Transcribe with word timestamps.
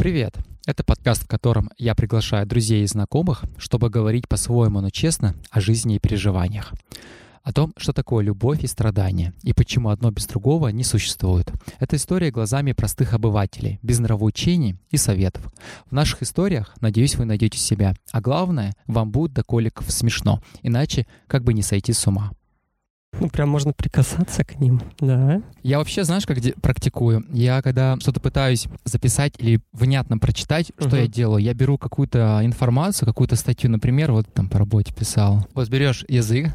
Привет! 0.00 0.34
Это 0.64 0.82
подкаст, 0.82 1.24
в 1.24 1.28
котором 1.28 1.68
я 1.76 1.94
приглашаю 1.94 2.46
друзей 2.46 2.84
и 2.84 2.86
знакомых, 2.86 3.44
чтобы 3.58 3.90
говорить 3.90 4.28
по-своему, 4.28 4.80
но 4.80 4.88
честно 4.88 5.34
о 5.50 5.60
жизни 5.60 5.96
и 5.96 5.98
переживаниях. 5.98 6.72
О 7.42 7.52
том, 7.52 7.74
что 7.76 7.92
такое 7.92 8.24
любовь 8.24 8.64
и 8.64 8.66
страдания, 8.66 9.34
и 9.42 9.52
почему 9.52 9.90
одно 9.90 10.10
без 10.10 10.24
другого 10.24 10.68
не 10.68 10.84
существует. 10.84 11.52
Это 11.80 11.96
история 11.96 12.30
глазами 12.30 12.72
простых 12.72 13.12
обывателей, 13.12 13.78
без 13.82 13.98
нравоучений 13.98 14.78
и 14.90 14.96
советов. 14.96 15.52
В 15.90 15.92
наших 15.92 16.22
историях, 16.22 16.74
надеюсь, 16.80 17.16
вы 17.16 17.26
найдете 17.26 17.58
себя. 17.58 17.94
А 18.10 18.22
главное, 18.22 18.72
вам 18.86 19.10
будет 19.10 19.34
до 19.34 19.42
коликов 19.42 19.92
смешно, 19.92 20.40
иначе 20.62 21.06
как 21.26 21.44
бы 21.44 21.52
не 21.52 21.60
сойти 21.60 21.92
с 21.92 22.06
ума. 22.06 22.30
Ну, 23.18 23.28
прям 23.28 23.48
можно 23.48 23.72
прикасаться 23.72 24.44
к 24.44 24.60
ним, 24.60 24.80
да. 25.00 25.42
Я 25.62 25.78
вообще, 25.78 26.04
знаешь, 26.04 26.26
как 26.26 26.40
де- 26.40 26.52
практикую? 26.52 27.24
Я 27.32 27.60
когда 27.60 27.96
что-то 28.00 28.20
пытаюсь 28.20 28.66
записать 28.84 29.34
или 29.38 29.60
внятно 29.72 30.16
прочитать, 30.18 30.70
что 30.78 30.88
Мгм. 30.90 30.96
я 30.98 31.06
делаю? 31.08 31.42
Я 31.42 31.52
беру 31.52 31.76
какую-то 31.76 32.40
информацию, 32.44 33.06
какую-то 33.06 33.36
статью, 33.36 33.68
например, 33.70 34.12
вот 34.12 34.32
там 34.32 34.48
по 34.48 34.58
работе 34.58 34.94
писал. 34.94 35.46
Вот 35.54 35.68
берешь 35.68 36.04
язык, 36.08 36.48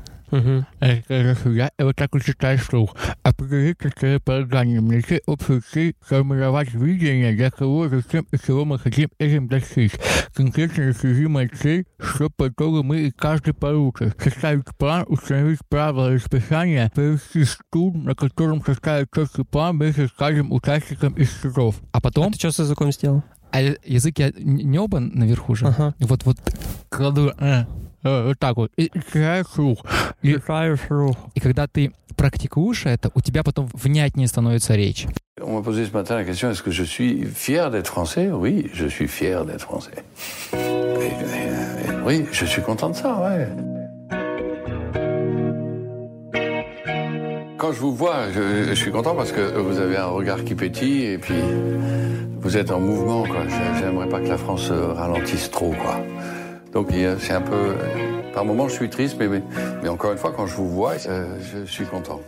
Хорошо, 1.07 1.51
я 1.51 1.71
вот 1.79 1.95
так 1.95 2.13
вот 2.13 2.23
читаю 2.23 2.57
вслух. 2.57 2.95
Определить 3.23 3.77
целеполагание, 3.99 4.81
найти 4.81 5.21
общую 5.27 5.61
цель, 5.61 5.95
сформировать 6.05 6.73
видение, 6.73 7.33
для 7.35 7.51
кого, 7.51 7.89
зачем 7.89 8.25
и 8.31 8.37
чего 8.37 8.65
мы 8.65 8.79
хотим 8.79 9.09
этим 9.19 9.47
достичь. 9.47 9.91
Конкретно 10.33 10.85
достижимая 10.87 11.49
цель, 11.49 11.85
что 11.99 12.29
по 12.29 12.49
итогу 12.49 12.83
мы 12.83 13.01
и 13.01 13.11
каждый 13.11 13.53
получит. 13.53 14.15
Составить 14.21 14.65
план, 14.77 15.05
установить 15.07 15.59
правила 15.69 16.11
и 16.11 16.15
расписание, 16.15 16.91
провести 16.93 17.43
стул, 17.45 17.93
на 17.93 18.15
котором 18.15 18.63
составить 18.63 19.07
четкий 19.13 19.43
план 19.43 19.77
вместе 19.77 20.07
с 20.07 20.11
каждым 20.11 20.51
участником 20.51 21.13
из 21.13 21.31
шагов. 21.41 21.75
а 21.91 21.97
А 21.97 22.01
потом... 22.01 22.33
ты 22.33 22.39
что 22.39 22.51
с 22.51 22.59
языком 22.59 22.91
сделал? 22.91 23.23
А 23.51 23.61
язык 23.61 24.19
я 24.19 24.27
н- 24.29 24.33
небо 24.37 24.99
наверху 24.99 25.55
же. 25.55 25.67
Ага. 25.67 25.95
Вот, 25.99 26.25
вот. 26.25 26.37
Кладу, 26.89 27.31
э, 27.39 27.65
э, 28.04 28.26
вот 28.28 28.38
так 28.38 28.56
вот, 28.56 28.70
и 28.76 28.90
читаю 29.12 29.44
вслух. 29.44 29.84
И 30.22 30.32
Решаю 30.34 30.76
шру. 30.76 31.16
И 31.34 31.40
когда 31.40 31.66
ты 31.66 31.92
практикуешь 32.16 32.84
это, 32.86 33.10
у 33.14 33.20
тебя 33.20 33.42
потом 33.42 33.68
внятнее 33.72 34.26
становится 34.28 34.74
речь. 34.74 35.06
On 35.42 35.54
m'a 35.54 35.62
posé 35.62 35.86
ce 35.86 35.92
matin 35.92 36.16
la 36.16 36.24
question 36.24 36.50
est-ce 36.50 36.62
que 36.62 36.70
je 36.70 36.84
suis 36.84 37.24
fier 37.24 37.70
d'être 37.70 37.86
français 37.86 38.30
Oui, 38.30 38.70
je 38.74 38.86
suis 38.86 39.08
fier 39.08 39.44
d'être 39.46 39.62
français. 39.62 40.04
Et- 40.52 40.56
et- 40.56 41.88
et 41.88 41.94
oui, 42.04 42.26
je 42.30 42.44
suis 42.44 42.60
content 42.62 42.90
de 42.90 42.96
ça, 42.96 43.18
ouais. 43.22 43.48
Quand 47.56 47.72
je 47.72 47.80
vous 47.80 47.94
vois, 47.94 48.30
je, 48.34 48.64
je 48.68 48.74
suis 48.74 48.90
content 48.90 49.14
parce 49.14 49.32
que 49.32 49.58
vous 49.58 49.78
avez 49.78 49.96
un 49.96 50.06
regard 50.06 50.44
qui 50.44 50.54
pétille 50.54 51.04
et 51.04 51.18
puis 51.18 51.34
vous 52.40 52.56
êtes 52.56 52.70
en 52.70 52.80
mouvement. 52.80 53.24
quoi. 53.24 53.44
J'ai- 53.48 53.80
J'aimerais 53.80 54.08
pas 54.08 54.20
que 54.20 54.28
la 54.28 54.38
France 54.38 54.68
euh, 54.70 54.92
ralentisse 54.94 55.50
trop. 55.50 55.70
Quoi. 55.82 56.00
Donc 56.75 56.89
c'est 56.91 57.31
un 57.31 57.41
peu... 57.41 57.77
Par 58.33 58.43
moments, 58.43 58.67
je 58.67 58.73
suis 58.73 58.89
triste, 58.89 59.15
mais, 59.17 59.29
mais, 59.29 59.41
mais 59.81 59.87
encore 59.87 60.11
une 60.11 60.17
fois, 60.17 60.33
quand 60.35 60.45
je 60.45 60.55
vous 60.57 60.67
vois, 60.67 60.95
euh, 61.07 61.39
je 61.39 61.65
suis 61.71 61.85
content. 61.85 62.19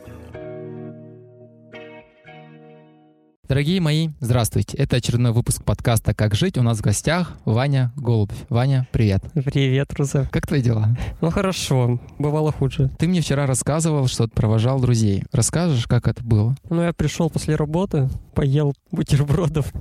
Дорогие 3.49 3.81
мои, 3.81 4.09
здравствуйте. 4.21 4.77
Это 4.77 4.97
очередной 4.97 5.33
выпуск 5.33 5.63
подкаста 5.63 6.13
«Как 6.13 6.33
жить». 6.35 6.57
У 6.57 6.63
нас 6.63 6.77
в 6.77 6.81
гостях 6.81 7.33
Ваня 7.43 7.91
Голубь. 7.97 8.31
Ваня, 8.49 8.87
привет. 8.91 9.21
Привет, 9.33 9.93
Руза. 9.93 10.29
Как 10.31 10.47
твои 10.47 10.61
дела? 10.61 10.95
Ну 11.21 11.29
хорошо, 11.29 11.99
бывало 12.17 12.53
хуже. 12.53 12.89
Ты 12.97 13.07
мне 13.07 13.19
вчера 13.19 13.45
рассказывал, 13.45 14.07
что 14.07 14.27
ты 14.27 14.33
провожал 14.33 14.79
друзей. 14.79 15.23
Расскажешь, 15.33 15.87
как 15.87 16.07
это 16.07 16.23
было? 16.23 16.55
Ну, 16.69 16.81
я 16.83 16.93
пришел 16.93 17.29
после 17.29 17.55
работы, 17.55 18.09
поел 18.33 18.73
бутербродов, 18.91 19.71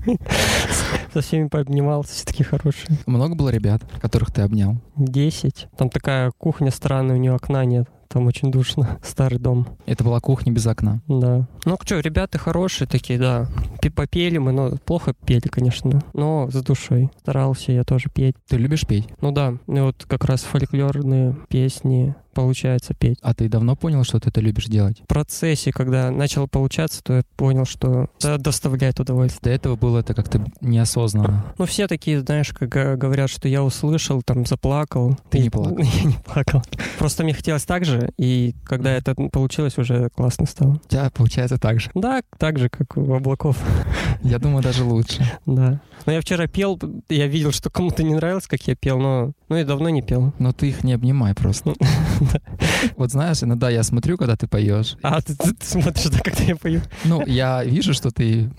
со 1.17 1.23
всеми 1.23 1.49
пообнимался, 1.49 2.13
все 2.13 2.27
такие 2.27 2.45
хорошие. 2.45 2.99
Много 3.07 3.35
было 3.35 3.49
ребят, 3.49 3.83
которых 4.03 4.31
ты 4.31 4.43
обнял? 4.43 4.77
Десять. 4.97 5.67
Там 5.79 5.89
такая 5.89 6.31
кухня 6.37 6.71
странная, 6.71 7.17
у 7.17 7.19
нее 7.19 7.33
окна 7.33 7.65
нет. 7.65 7.89
Там 8.09 8.27
очень 8.27 8.53
душно. 8.53 8.99
Старый 9.03 9.39
дом. 9.39 9.67
Это 9.87 10.05
была 10.05 10.21
кухня 10.21 10.53
без 10.53 10.67
окна. 10.67 11.01
Да. 11.09 11.49
Ну 11.65 11.79
что, 11.83 12.01
ребята 12.01 12.37
хорошие 12.39 12.87
такие, 12.87 13.19
да. 13.19 13.49
Попели 13.95 14.37
мы, 14.37 14.53
но 14.53 14.77
плохо 14.85 15.15
пели, 15.25 15.49
конечно. 15.49 16.03
Но 16.13 16.51
с 16.51 16.63
душой. 16.63 17.09
Старался 17.21 17.73
я 17.73 17.83
тоже 17.83 18.11
петь. 18.13 18.35
Ты 18.47 18.59
любишь 18.59 18.87
петь? 18.87 19.09
Ну 19.23 19.33
да, 19.33 19.55
и 19.69 19.81
вот 19.81 20.05
как 20.07 20.25
раз 20.27 20.43
фольклорные 20.43 21.35
песни 21.49 22.15
получается 22.37 22.93
петь. 22.93 23.19
А 23.23 23.33
ты 23.35 23.49
давно 23.49 23.77
понял, 23.77 24.05
что 24.05 24.21
ты 24.21 24.29
это 24.29 24.43
любишь 24.43 24.67
делать? 24.67 25.01
В 25.01 25.07
процессе, 25.07 25.73
когда 25.73 26.11
начало 26.11 26.47
получаться, 26.47 27.03
то 27.03 27.15
я 27.15 27.23
понял, 27.37 27.65
что 27.65 28.09
это 28.19 28.37
доставляет 28.37 29.01
удовольствие. 29.01 29.41
До 29.43 29.51
этого 29.51 29.77
было 29.77 30.01
это 30.01 30.13
как-то 30.15 30.45
неосознанно. 30.61 31.47
Ну, 31.57 31.65
все 31.65 31.87
такие, 31.89 32.21
знаешь, 32.21 32.53
как 32.53 32.99
говорят, 32.99 33.31
что 33.31 33.49
я 33.49 33.65
услышал, 33.65 34.23
там, 34.23 34.45
заплакал. 34.45 35.17
Ты 35.31 35.39
И- 35.39 35.43
не 35.45 35.51
плакал. 35.51 35.79
Я 36.03 36.05
не 36.05 36.17
плакал. 36.25 36.63
Просто 36.99 37.25
мне 37.25 37.33
хотелось 37.33 37.65
так 37.65 37.87
же, 37.87 38.11
и 38.19 38.55
когда 38.65 38.93
это 38.93 39.15
получилось, 39.15 39.79
уже 39.79 40.11
классно 40.11 40.47
стало. 40.47 40.73
У 40.85 40.89
тебя 40.89 41.11
получается 41.11 41.59
так 41.59 41.81
же. 41.81 41.91
Да, 41.95 42.21
так 42.39 42.59
же, 42.59 42.69
как 42.69 42.99
у 42.99 43.15
облаков, 43.15 43.57
Я 44.23 44.39
думаю, 44.39 44.63
даже 44.63 44.85
лучше. 44.85 45.25
да. 45.47 45.81
Но 46.05 46.13
я 46.13 46.21
вчера 46.21 46.47
пел, 46.47 46.79
я 47.09 47.27
видел, 47.27 47.51
что 47.51 47.69
кому-то 47.71 48.03
не 48.03 48.15
нравилось, 48.15 48.47
как 48.47 48.63
я 48.69 48.77
пел, 48.77 48.99
но 48.99 49.33
ну, 49.49 49.57
я 49.57 49.65
давно 49.65 49.89
не 49.89 50.03
пел. 50.03 50.33
Но 50.39 50.53
ты 50.53 50.69
их 50.69 50.85
не 50.85 50.93
обнимай 50.93 51.35
просто. 51.35 51.75
Вот 52.97 53.11
знаешь, 53.11 53.43
иногда 53.43 53.71
я 53.71 53.83
смотрю, 53.83 54.17
когда 54.17 54.37
ты 54.37 54.47
поешь. 54.47 54.97
А, 55.03 55.21
ты, 55.21 55.35
ты- 55.37 55.53
ты 55.55 55.67
смотришь, 55.67 56.05
да, 56.11 56.19
когда 56.21 56.43
я 56.45 56.57
пою? 56.57 56.81
Ну, 57.05 57.25
я 57.27 57.65
вижу, 57.65 57.93
что 57.95 58.11
ты 58.11 58.51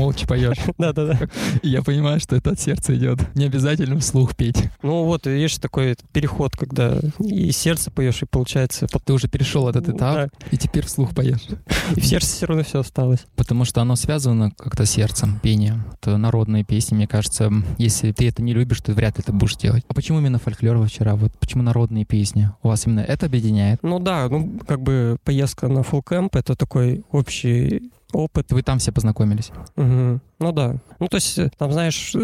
молча 0.00 0.26
поешь. 0.26 0.56
Да-да-да. 0.78 1.18
Я 1.62 1.82
понимаю, 1.82 2.20
что 2.20 2.36
это 2.36 2.50
от 2.50 2.60
сердца 2.60 2.94
идет. 2.94 3.18
Не 3.36 3.44
обязательно 3.44 3.98
вслух 4.00 4.34
петь. 4.34 4.70
Ну 4.82 5.04
вот, 5.04 5.26
видишь, 5.26 5.58
такой 5.58 5.96
переход, 6.12 6.56
когда 6.56 6.98
и 7.18 7.52
сердце 7.52 7.90
поешь, 7.90 8.22
и 8.22 8.26
получается... 8.26 8.86
Ты 9.04 9.12
уже 9.12 9.28
перешел 9.28 9.68
этот 9.68 9.88
этап, 9.88 10.14
Да. 10.14 10.28
и 10.50 10.56
теперь 10.56 10.86
вслух 10.86 11.14
поешь. 11.14 11.46
И 11.96 12.00
в 12.00 12.06
сердце 12.06 12.28
все 12.28 12.46
равно 12.46 12.62
все 12.62 12.80
осталось. 12.80 13.20
Потому 13.36 13.64
что 13.64 13.80
оно 13.80 13.96
связано 13.96 14.50
как-то 14.52 14.86
сердцем, 14.86 15.40
пение. 15.42 15.84
Это 16.00 16.16
народные 16.16 16.64
песни, 16.64 16.94
мне 16.94 17.06
кажется, 17.08 17.50
если 17.78 18.12
ты 18.12 18.28
это 18.28 18.42
не 18.42 18.52
любишь, 18.54 18.80
то 18.80 18.92
вряд 18.92 19.18
ли 19.18 19.24
это 19.26 19.32
будешь 19.32 19.56
делать. 19.56 19.84
А 19.88 19.94
почему 19.94 20.18
именно 20.20 20.38
фольклор 20.38 20.86
вчера? 20.86 21.16
Вот 21.16 21.32
почему 21.38 21.62
народные 21.62 22.04
песни? 22.04 22.50
У 22.62 22.68
вас 22.68 22.86
именно 22.86 23.00
это 23.00 23.26
объединяет? 23.26 23.80
Ну 23.82 23.98
да, 23.98 24.28
ну 24.28 24.60
как 24.66 24.80
бы 24.80 25.18
поездка 25.24 25.68
на 25.68 25.80
camp 25.80 26.30
это 26.34 26.54
такой 26.54 27.02
общий 27.10 27.90
опыт. 28.12 28.52
Вы 28.52 28.62
там 28.62 28.78
все 28.78 28.92
познакомились? 28.92 29.50
Мгм. 29.76 30.20
Ну 30.38 30.52
да. 30.52 30.76
Ну 30.98 31.08
то 31.08 31.16
есть, 31.16 31.38
там, 31.58 31.72
знаешь, 31.72 32.14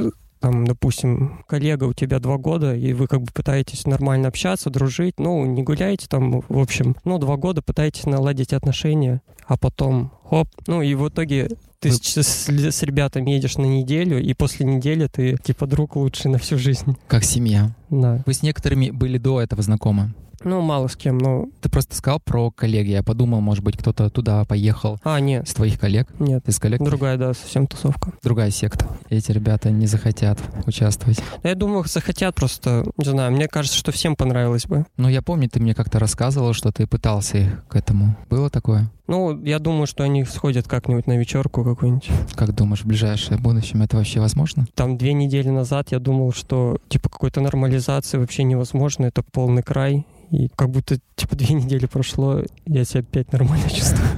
там, 0.40 0.66
допустим, 0.66 1.42
коллега 1.48 1.84
у 1.84 1.92
тебя 1.94 2.18
два 2.18 2.36
года, 2.36 2.74
и 2.74 2.92
вы 2.92 3.06
как 3.06 3.22
бы 3.22 3.28
пытаетесь 3.32 3.86
нормально 3.86 4.28
общаться, 4.28 4.70
дружить, 4.70 5.14
ну, 5.18 5.44
не 5.46 5.62
гуляете 5.62 6.06
там, 6.08 6.42
в 6.46 6.58
общем, 6.58 6.94
ну, 7.04 7.18
два 7.18 7.36
года 7.36 7.62
пытаетесь 7.62 8.04
наладить 8.04 8.52
отношения, 8.52 9.22
а 9.46 9.56
потом, 9.56 10.12
хоп, 10.24 10.48
ну, 10.66 10.82
и 10.82 10.94
в 10.94 11.08
итоге 11.08 11.48
ты 11.80 11.90
с, 11.90 12.00
с- 12.02 12.48
с 12.48 12.82
ребятами 12.82 13.30
едешь 13.30 13.56
на 13.56 13.64
неделю, 13.64 14.20
и 14.22 14.34
после 14.34 14.66
недели 14.66 15.06
ты, 15.06 15.36
типа, 15.42 15.66
друг 15.66 15.96
лучший 15.96 16.30
на 16.30 16.38
всю 16.38 16.58
жизнь. 16.58 16.96
Как 17.08 17.24
семья. 17.24 17.74
Да. 17.90 18.22
Вы 18.26 18.34
с 18.34 18.42
некоторыми 18.42 18.90
были 18.90 19.18
до 19.18 19.40
этого 19.40 19.62
знакомы? 19.62 20.14
Ну, 20.44 20.60
мало 20.60 20.88
с 20.88 20.96
кем, 20.96 21.18
но... 21.18 21.46
Ты 21.60 21.68
просто 21.68 21.94
сказал 21.94 22.20
про 22.20 22.50
коллег. 22.50 22.86
Я 22.86 23.02
подумал, 23.02 23.40
может 23.40 23.64
быть, 23.64 23.76
кто-то 23.76 24.10
туда 24.10 24.44
поехал 24.44 24.98
А, 25.04 25.18
нет, 25.20 25.46
из 25.46 25.54
твоих 25.54 25.78
коллег. 25.78 26.08
нет. 26.18 26.46
Из 26.48 26.58
коллег 26.58 26.82
Другая, 26.82 27.16
да, 27.16 27.34
совсем 27.34 27.66
тусовка. 27.66 28.12
другая 28.22 28.50
секта. 28.50 28.86
Эти 29.10 29.32
ребята 29.32 29.70
не 29.70 29.86
захотят 29.86 30.38
участвовать. 30.66 31.18
Я 31.42 31.54
думаю, 31.54 31.84
захотят 31.86 32.34
просто, 32.34 32.84
не 32.96 33.04
знаю, 33.04 33.32
мне 33.32 33.48
кажется, 33.48 33.76
что 33.78 33.92
всем 33.92 34.16
понравилось 34.16 34.66
бы. 34.66 34.84
Но 34.96 35.08
я 35.08 35.22
помню, 35.22 35.48
ты 35.48 35.60
мне 35.60 35.74
как-то 35.74 35.98
рассказывал, 35.98 36.52
что 36.52 36.70
ты 36.72 36.86
пытался 36.86 37.38
их 37.38 37.66
к 37.68 37.76
этому. 37.76 38.16
Было 38.30 38.50
такое? 38.50 38.90
Ну, 39.06 39.40
я 39.44 39.58
думаю, 39.58 39.86
что 39.86 40.02
они 40.02 40.24
сходят 40.24 40.66
как-нибудь 40.66 41.06
на 41.06 41.16
вечерку 41.16 41.62
какую-нибудь. 41.64 42.08
Как 42.34 42.54
думаешь, 42.54 42.80
в 42.82 42.86
ближайшее 42.86 43.38
будущем 43.38 43.82
это 43.82 43.96
вообще 43.96 44.20
возможно? 44.20 44.66
Там 44.74 44.98
две 44.98 45.12
недели 45.12 45.48
назад 45.48 45.92
я 45.92 46.00
думал, 46.00 46.32
что 46.32 46.78
типа 46.88 47.08
какой-то 47.08 47.40
нормализации 47.40 48.18
вообще 48.18 48.42
невозможно, 48.42 49.06
это 49.06 49.22
полный 49.22 49.62
край. 49.62 50.04
И 50.30 50.48
как 50.56 50.70
будто 50.70 50.98
типа 51.14 51.36
две 51.36 51.54
недели 51.54 51.86
прошло, 51.86 52.42
я 52.66 52.84
себя 52.84 53.00
опять 53.00 53.32
нормально 53.32 53.70
чувствую. 53.70 54.08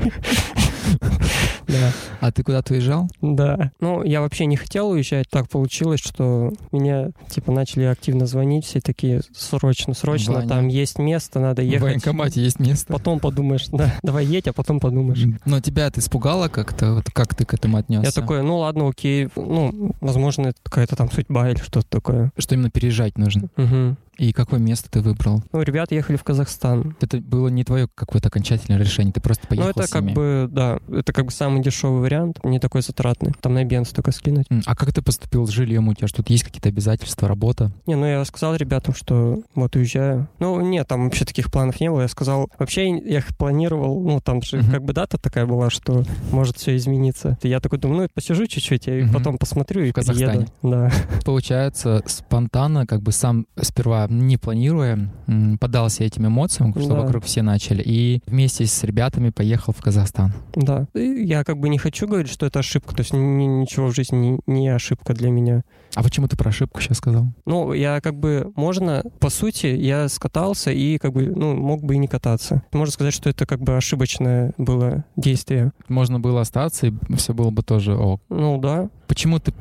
Да, 1.70 1.92
А 2.20 2.32
ты 2.32 2.42
куда-то 2.42 2.74
уезжал? 2.74 3.08
да. 3.20 3.70
Ну, 3.80 4.02
я 4.02 4.20
вообще 4.20 4.46
не 4.46 4.56
хотел 4.56 4.90
уезжать. 4.90 5.26
Так 5.30 5.48
получилось, 5.48 6.00
что 6.00 6.52
меня, 6.72 7.10
типа, 7.28 7.52
начали 7.52 7.84
активно 7.84 8.26
звонить. 8.26 8.64
Все 8.64 8.80
такие, 8.80 9.22
срочно, 9.34 9.94
срочно, 9.94 10.34
Ваня. 10.34 10.48
там 10.48 10.68
есть 10.68 10.98
место, 10.98 11.40
надо 11.40 11.62
В 11.62 11.64
ехать. 11.66 11.82
военкомате 11.82 12.42
есть 12.42 12.58
место. 12.60 12.92
Потом 12.92 13.20
подумаешь, 13.20 13.66
да, 13.68 13.94
давай 14.02 14.24
едь, 14.26 14.48
а 14.48 14.52
потом 14.52 14.80
подумаешь. 14.80 15.24
Но 15.44 15.60
тебя 15.60 15.86
это 15.86 16.00
испугало 16.00 16.48
как-то? 16.48 16.94
Вот 16.94 17.10
как 17.12 17.34
ты 17.34 17.44
к 17.44 17.54
этому 17.54 17.76
отнесся? 17.78 18.06
Я 18.06 18.12
такой, 18.12 18.42
ну 18.42 18.58
ладно, 18.58 18.88
окей, 18.88 19.28
ну, 19.36 19.92
возможно, 20.00 20.48
это 20.48 20.58
какая-то 20.62 20.96
там 20.96 21.10
судьба 21.10 21.50
или 21.50 21.58
что-то 21.60 21.86
такое. 21.88 22.32
Что 22.38 22.54
именно 22.54 22.70
переезжать 22.70 23.16
нужно? 23.18 23.48
Мгм. 23.56 23.96
И 24.20 24.32
какое 24.34 24.60
место 24.60 24.90
ты 24.90 25.00
выбрал? 25.00 25.42
Ну, 25.50 25.62
ребята 25.62 25.94
ехали 25.94 26.18
в 26.18 26.24
Казахстан. 26.24 26.94
Это 27.00 27.16
было 27.22 27.48
не 27.48 27.64
твое 27.64 27.88
какое-то 27.94 28.28
окончательное 28.28 28.78
решение, 28.78 29.14
ты 29.14 29.20
просто 29.22 29.46
поехал 29.46 29.68
Ну, 29.74 29.80
это 29.80 29.88
с 29.88 29.90
как 29.90 30.02
ними. 30.02 30.12
бы, 30.14 30.48
да, 30.52 30.78
это 30.92 31.14
как 31.14 31.24
бы 31.24 31.30
самый 31.30 31.62
дешевый 31.62 32.02
вариант, 32.02 32.38
не 32.44 32.58
такой 32.58 32.82
затратный. 32.82 33.32
Там 33.40 33.54
на 33.54 33.64
бенз 33.64 33.88
только 33.92 34.12
скинуть. 34.12 34.44
М, 34.50 34.60
А 34.66 34.76
как 34.76 34.92
ты 34.92 35.00
поступил 35.00 35.46
с 35.46 35.50
жильем? 35.50 35.88
У 35.88 35.94
тебя 35.94 36.06
что, 36.06 36.18
тут 36.18 36.28
есть 36.28 36.44
какие-то 36.44 36.68
обязательства, 36.68 37.28
работа? 37.28 37.72
Не, 37.86 37.94
ну 37.94 38.04
я 38.04 38.22
сказал 38.26 38.54
ребятам, 38.56 38.94
что 38.94 39.42
вот 39.54 39.74
уезжаю. 39.76 40.28
Ну, 40.38 40.60
нет, 40.60 40.86
там 40.86 41.04
вообще 41.04 41.24
таких 41.24 41.50
планов 41.50 41.80
не 41.80 41.88
было. 41.90 42.02
Я 42.02 42.08
сказал, 42.08 42.50
вообще 42.58 42.90
я 42.90 43.18
их 43.20 43.34
планировал, 43.38 44.02
ну, 44.02 44.20
там 44.20 44.42
же 44.42 44.58
Мгм. 44.58 44.70
как 44.70 44.84
бы 44.84 44.92
дата 44.92 45.16
такая 45.16 45.46
была, 45.46 45.70
что 45.70 46.04
может 46.30 46.58
все 46.58 46.76
измениться. 46.76 47.38
Я 47.42 47.60
такой 47.60 47.78
думаю, 47.78 48.02
ну, 48.02 48.08
посижу 48.14 48.46
чуть-чуть, 48.46 48.86
и 48.86 49.00
Мгм. 49.04 49.14
потом 49.14 49.38
посмотрю 49.38 49.82
и 49.84 49.92
В 49.92 49.94
Казахстане. 49.94 50.46
Да. 50.62 50.90
Получается, 51.24 52.02
спонтанно, 52.04 52.86
как 52.86 53.00
бы 53.00 53.12
сам 53.12 53.46
сперва 53.62 54.08
не 54.10 54.36
планируя, 54.36 55.10
м, 55.26 55.58
поддался 55.58 56.04
этим 56.04 56.26
эмоциям, 56.26 56.72
что 56.78 56.88
Да. 56.94 57.00
вокруг 57.00 57.24
все 57.24 57.42
начали, 57.42 57.82
и 57.84 58.22
вместе 58.26 58.66
с 58.66 58.82
ребятами 58.84 59.30
поехал 59.30 59.72
в 59.72 59.80
Казахстан. 59.82 60.32
Да. 60.54 60.86
И 60.94 61.24
я 61.24 61.44
как 61.44 61.58
бы 61.58 61.68
не 61.68 61.78
хочу 61.78 62.06
говорить, 62.06 62.30
что 62.30 62.46
это 62.46 62.58
ошибка. 62.58 62.94
То 62.94 63.00
есть 63.00 63.12
ни- 63.12 63.44
ничего 63.44 63.86
в 63.88 63.94
жизни 63.94 64.40
не 64.46 64.68
ошибка 64.68 65.14
для 65.14 65.30
меня. 65.30 65.62
А 65.94 66.02
почему 66.02 66.28
ты 66.28 66.36
про 66.36 66.50
ошибку 66.50 66.80
сейчас 66.80 66.98
сказал? 66.98 67.26
Ну, 67.46 67.72
я 67.72 68.00
как 68.00 68.14
бы, 68.18 68.52
можно, 68.54 69.02
по 69.18 69.28
сути, 69.30 69.66
я 69.66 70.08
скатался 70.08 70.70
и 70.70 70.98
как 70.98 71.12
бы, 71.12 71.26
ну, 71.26 71.54
мог 71.56 71.82
бы 71.82 71.94
и 71.94 71.98
не 71.98 72.06
кататься. 72.06 72.62
Можно 72.72 72.92
сказать, 72.92 73.14
что 73.14 73.28
это 73.30 73.46
как 73.46 73.60
бы 73.60 73.76
ошибочное 73.76 74.52
было 74.58 75.04
действие. 75.16 75.72
Можно 75.88 76.20
было 76.20 76.40
остаться, 76.42 76.86
и 76.88 76.92
все 77.16 77.34
было 77.34 77.50
бы 77.50 77.62
тоже 77.62 77.96
ок. 77.96 78.20
Ну, 78.28 78.58
да. 78.58 78.88
Почему 79.10 79.40
ты 79.40 79.52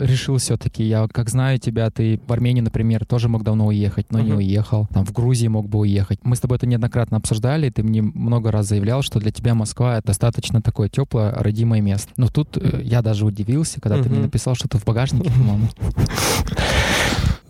решил 0.00 0.38
все-таки? 0.38 0.82
Я 0.82 1.06
как 1.06 1.30
знаю 1.30 1.60
тебя, 1.60 1.90
ты 1.90 2.18
в 2.26 2.32
Армении, 2.32 2.60
например, 2.60 3.06
тоже 3.06 3.28
мог 3.28 3.44
давно 3.44 3.68
уехать, 3.68 4.06
но 4.10 4.18
не 4.18 4.30
Мгм. 4.30 4.38
уехал. 4.38 4.88
Там 4.92 5.06
в 5.06 5.12
Грузии 5.12 5.46
мог 5.46 5.68
бы 5.68 5.78
уехать. 5.78 6.18
Мы 6.24 6.34
с 6.34 6.40
тобой 6.40 6.56
это 6.56 6.66
неоднократно 6.66 7.16
обсуждали, 7.18 7.68
и 7.68 7.70
ты 7.70 7.84
мне 7.84 8.02
много 8.02 8.50
раз 8.50 8.66
заявлял, 8.66 9.02
что 9.02 9.20
для 9.20 9.30
тебя 9.30 9.54
Москва— 9.54 9.96
это 9.98 10.08
достаточно 10.08 10.60
такое 10.60 10.88
теплое, 10.88 11.30
родимое 11.30 11.80
место. 11.80 12.10
Но 12.16 12.26
тут 12.26 12.56
э, 12.56 12.80
я 12.82 13.00
даже 13.00 13.24
удивился, 13.26 13.80
когда 13.80 14.02
ты 14.02 14.08
мне 14.08 14.18
написал 14.18 14.56
что-то 14.56 14.78
в 14.78 14.84
багажнике, 14.84 15.30
по-моему. 15.30 15.68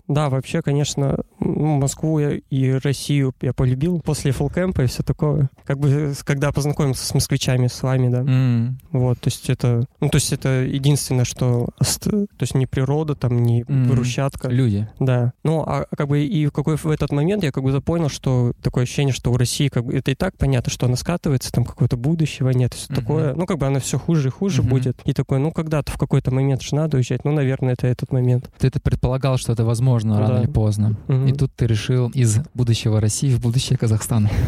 Да, 0.07 0.29
вообще, 0.29 0.61
конечно, 0.61 1.19
м, 1.41 1.79
Москву 1.79 2.19
и 2.19 2.71
Россию 2.83 3.33
я 3.41 3.53
полюбил 3.53 3.99
после 4.01 4.31
фулкэмпа 4.31 4.81
и 4.83 4.85
все 4.87 5.03
такое. 5.03 5.49
Как 5.65 5.79
бы, 5.79 6.13
с- 6.13 6.23
когда 6.23 6.51
познакомился 6.51 7.05
с 7.05 7.13
москвичами, 7.13 7.67
с 7.67 7.83
вами, 7.83 8.09
да. 8.09 8.19
М, 8.19 8.79
Вот, 8.91 9.19
то 9.19 9.27
есть 9.27 9.49
это, 9.49 9.85
ну, 9.99 10.09
то 10.09 10.15
есть 10.15 10.31
это 10.33 10.63
единственное, 10.63 11.25
что, 11.25 11.67
то 12.01 12.27
есть 12.39 12.55
не 12.55 12.65
природа, 12.65 13.15
там, 13.15 13.43
не 13.43 13.63
брусчатка. 13.63 14.47
Люди. 14.49 14.87
Да. 14.99 15.33
Ну, 15.43 15.61
а 15.61 15.85
как 15.95 16.07
бы 16.07 16.23
и 16.25 16.45
в 16.47 16.51
какой 16.51 16.77
в 16.77 16.85
этот 16.87 17.11
момент 17.11 17.43
я 17.43 17.51
как 17.51 17.63
бы 17.63 17.79
понял, 17.81 18.09
что 18.09 18.53
такое 18.63 18.83
ощущение, 18.85 19.13
что 19.13 19.31
у 19.31 19.37
России 19.37 19.67
как 19.67 19.85
бы 19.85 19.93
это 19.93 20.11
и 20.11 20.15
так 20.15 20.37
понятно, 20.37 20.71
что 20.71 20.85
она 20.85 20.95
скатывается, 20.95 21.51
там 21.51 21.65
какого-то 21.65 21.97
будущего 21.97 22.49
нет, 22.49 22.73
все 22.73 22.91
Мгм. 22.91 23.01
такое. 23.01 23.33
Ну, 23.35 23.45
как 23.45 23.57
бы 23.57 23.67
она 23.67 23.79
все 23.79 23.99
хуже 23.99 24.29
и 24.29 24.31
хуже 24.31 24.61
Мгм. 24.61 24.69
будет. 24.71 25.01
И 25.05 25.13
такой, 25.13 25.39
ну, 25.39 25.51
когда-то 25.51 25.91
в 25.91 25.97
какой-то 25.97 26.31
момент 26.31 26.61
же 26.61 26.75
надо 26.75 26.97
уезжать. 26.97 27.25
Ну, 27.25 27.31
наверное, 27.33 27.73
это 27.73 27.87
этот 27.87 28.11
момент. 28.11 28.49
Ты 28.57 28.67
это 28.67 28.79
предполагал, 28.79 29.37
что 29.37 29.51
это 29.53 29.65
возможно 29.65 29.96
рано 30.05 30.27
Да. 30.27 30.39
или 30.41 30.47
поздно. 30.47 30.95
Мгм. 31.07 31.27
И 31.27 31.31
тут 31.33 31.51
ты 31.55 31.67
решил 31.67 32.09
из 32.09 32.37
будущего 32.53 32.99
России 33.01 33.33
в 33.33 33.41
будущее 33.41 33.77
Казахстана. 33.77 34.29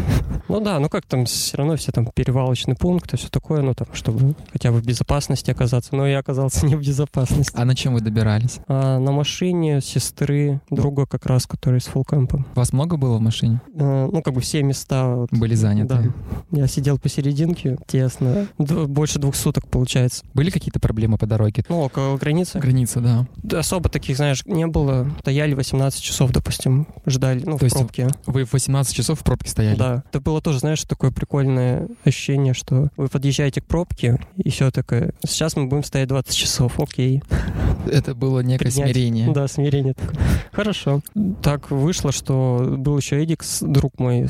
Ну 0.49 0.59
да, 0.61 0.79
ну 0.79 0.89
как 0.89 1.05
там 1.05 1.25
все 1.25 1.57
равно 1.57 1.75
все 1.75 1.91
там 1.91 2.07
перевалочный 2.07 2.73
пункт 2.75 3.13
и 3.13 3.17
все 3.17 3.27
такое, 3.29 3.61
ну 3.61 3.75
там, 3.75 3.87
чтобы 3.93 4.33
хотя 4.51 4.71
бы 4.71 4.79
в 4.79 4.83
безопасности 4.85 5.51
оказаться. 5.51 5.95
Но 5.95 6.07
я 6.07 6.17
оказался 6.17 6.65
не 6.65 6.75
в 6.75 6.79
безопасности. 6.79 7.51
А 7.55 7.65
на 7.65 7.75
чем 7.75 7.93
вы 7.93 8.01
добирались? 8.01 8.57
А 8.67 8.97
на 8.97 9.11
машине 9.11 9.79
сестры, 9.79 10.59
друга 10.71 11.05
как 11.05 11.27
раз, 11.27 11.45
который 11.45 11.79
с 11.81 11.85
фулкэмпом. 11.85 12.47
Вас 12.55 12.73
много 12.73 12.97
было 12.97 13.17
в 13.17 13.21
машине? 13.21 13.61
Э, 13.75 14.09
Ну, 14.11 14.23
как 14.23 14.33
бы 14.33 14.41
все 14.41 14.63
места 14.63 15.07
вот, 15.15 15.29
Были 15.31 15.53
заняты? 15.53 16.13
Да. 16.49 16.57
Я 16.61 16.65
сидел 16.67 16.97
посерединке, 16.97 17.77
тесно. 17.85 18.47
Д- 18.57 18.87
больше 18.87 19.19
двух 19.19 19.35
суток 19.35 19.67
получается. 19.67 20.25
Были 20.33 20.49
какие-то 20.49 20.79
проблемы 20.79 21.19
по 21.19 21.27
дороге? 21.27 21.63
Ну, 21.69 21.81
около 21.81 22.17
границы. 22.17 22.57
Граница, 22.57 23.01
да. 23.01 23.27
Да, 23.43 23.59
Особо 23.59 23.87
таких, 23.89 24.17
знаешь, 24.17 24.43
не 24.47 24.65
было. 24.65 25.11
Стояли 25.39 25.53
18 25.53 26.03
часов, 26.03 26.31
допустим, 26.33 26.85
ждали, 27.05 27.41
ну, 27.45 27.57
То 27.57 27.67
в 27.67 27.71
пробке. 27.71 28.09
Вы 28.25 28.43
в 28.43 28.51
18 28.51 28.93
часов 28.93 29.21
в 29.21 29.23
пробке 29.23 29.49
стояли? 29.49 29.77
Да. 29.77 30.03
Это 30.09 30.19
было 30.19 30.41
тоже, 30.41 30.59
знаешь, 30.59 30.83
такое 30.83 31.11
прикольное 31.11 31.87
ощущение, 32.03 32.53
что 32.53 32.89
вы 32.97 33.07
подъезжаете 33.07 33.61
к 33.61 33.65
пробке, 33.65 34.19
и 34.35 34.49
все 34.49 34.69
такое. 34.69 35.13
Сейчас 35.25 35.55
мы 35.55 35.67
будем 35.67 35.85
стоять 35.85 36.09
20 36.09 36.35
часов, 36.35 36.77
окей. 36.77 37.23
Это 37.89 38.13
было 38.15 38.41
некое 38.41 38.65
Принять. 38.65 38.91
смирение. 38.91 39.31
Да, 39.31 39.47
смирение 39.47 39.93
такое. 39.93 40.17
Хорошо. 40.51 40.99
Так 41.41 41.71
вышло, 41.71 42.11
что 42.11 42.75
был 42.77 42.97
еще 42.97 43.23
Эдикс, 43.23 43.61
друг 43.61 43.97
мой, 43.97 44.27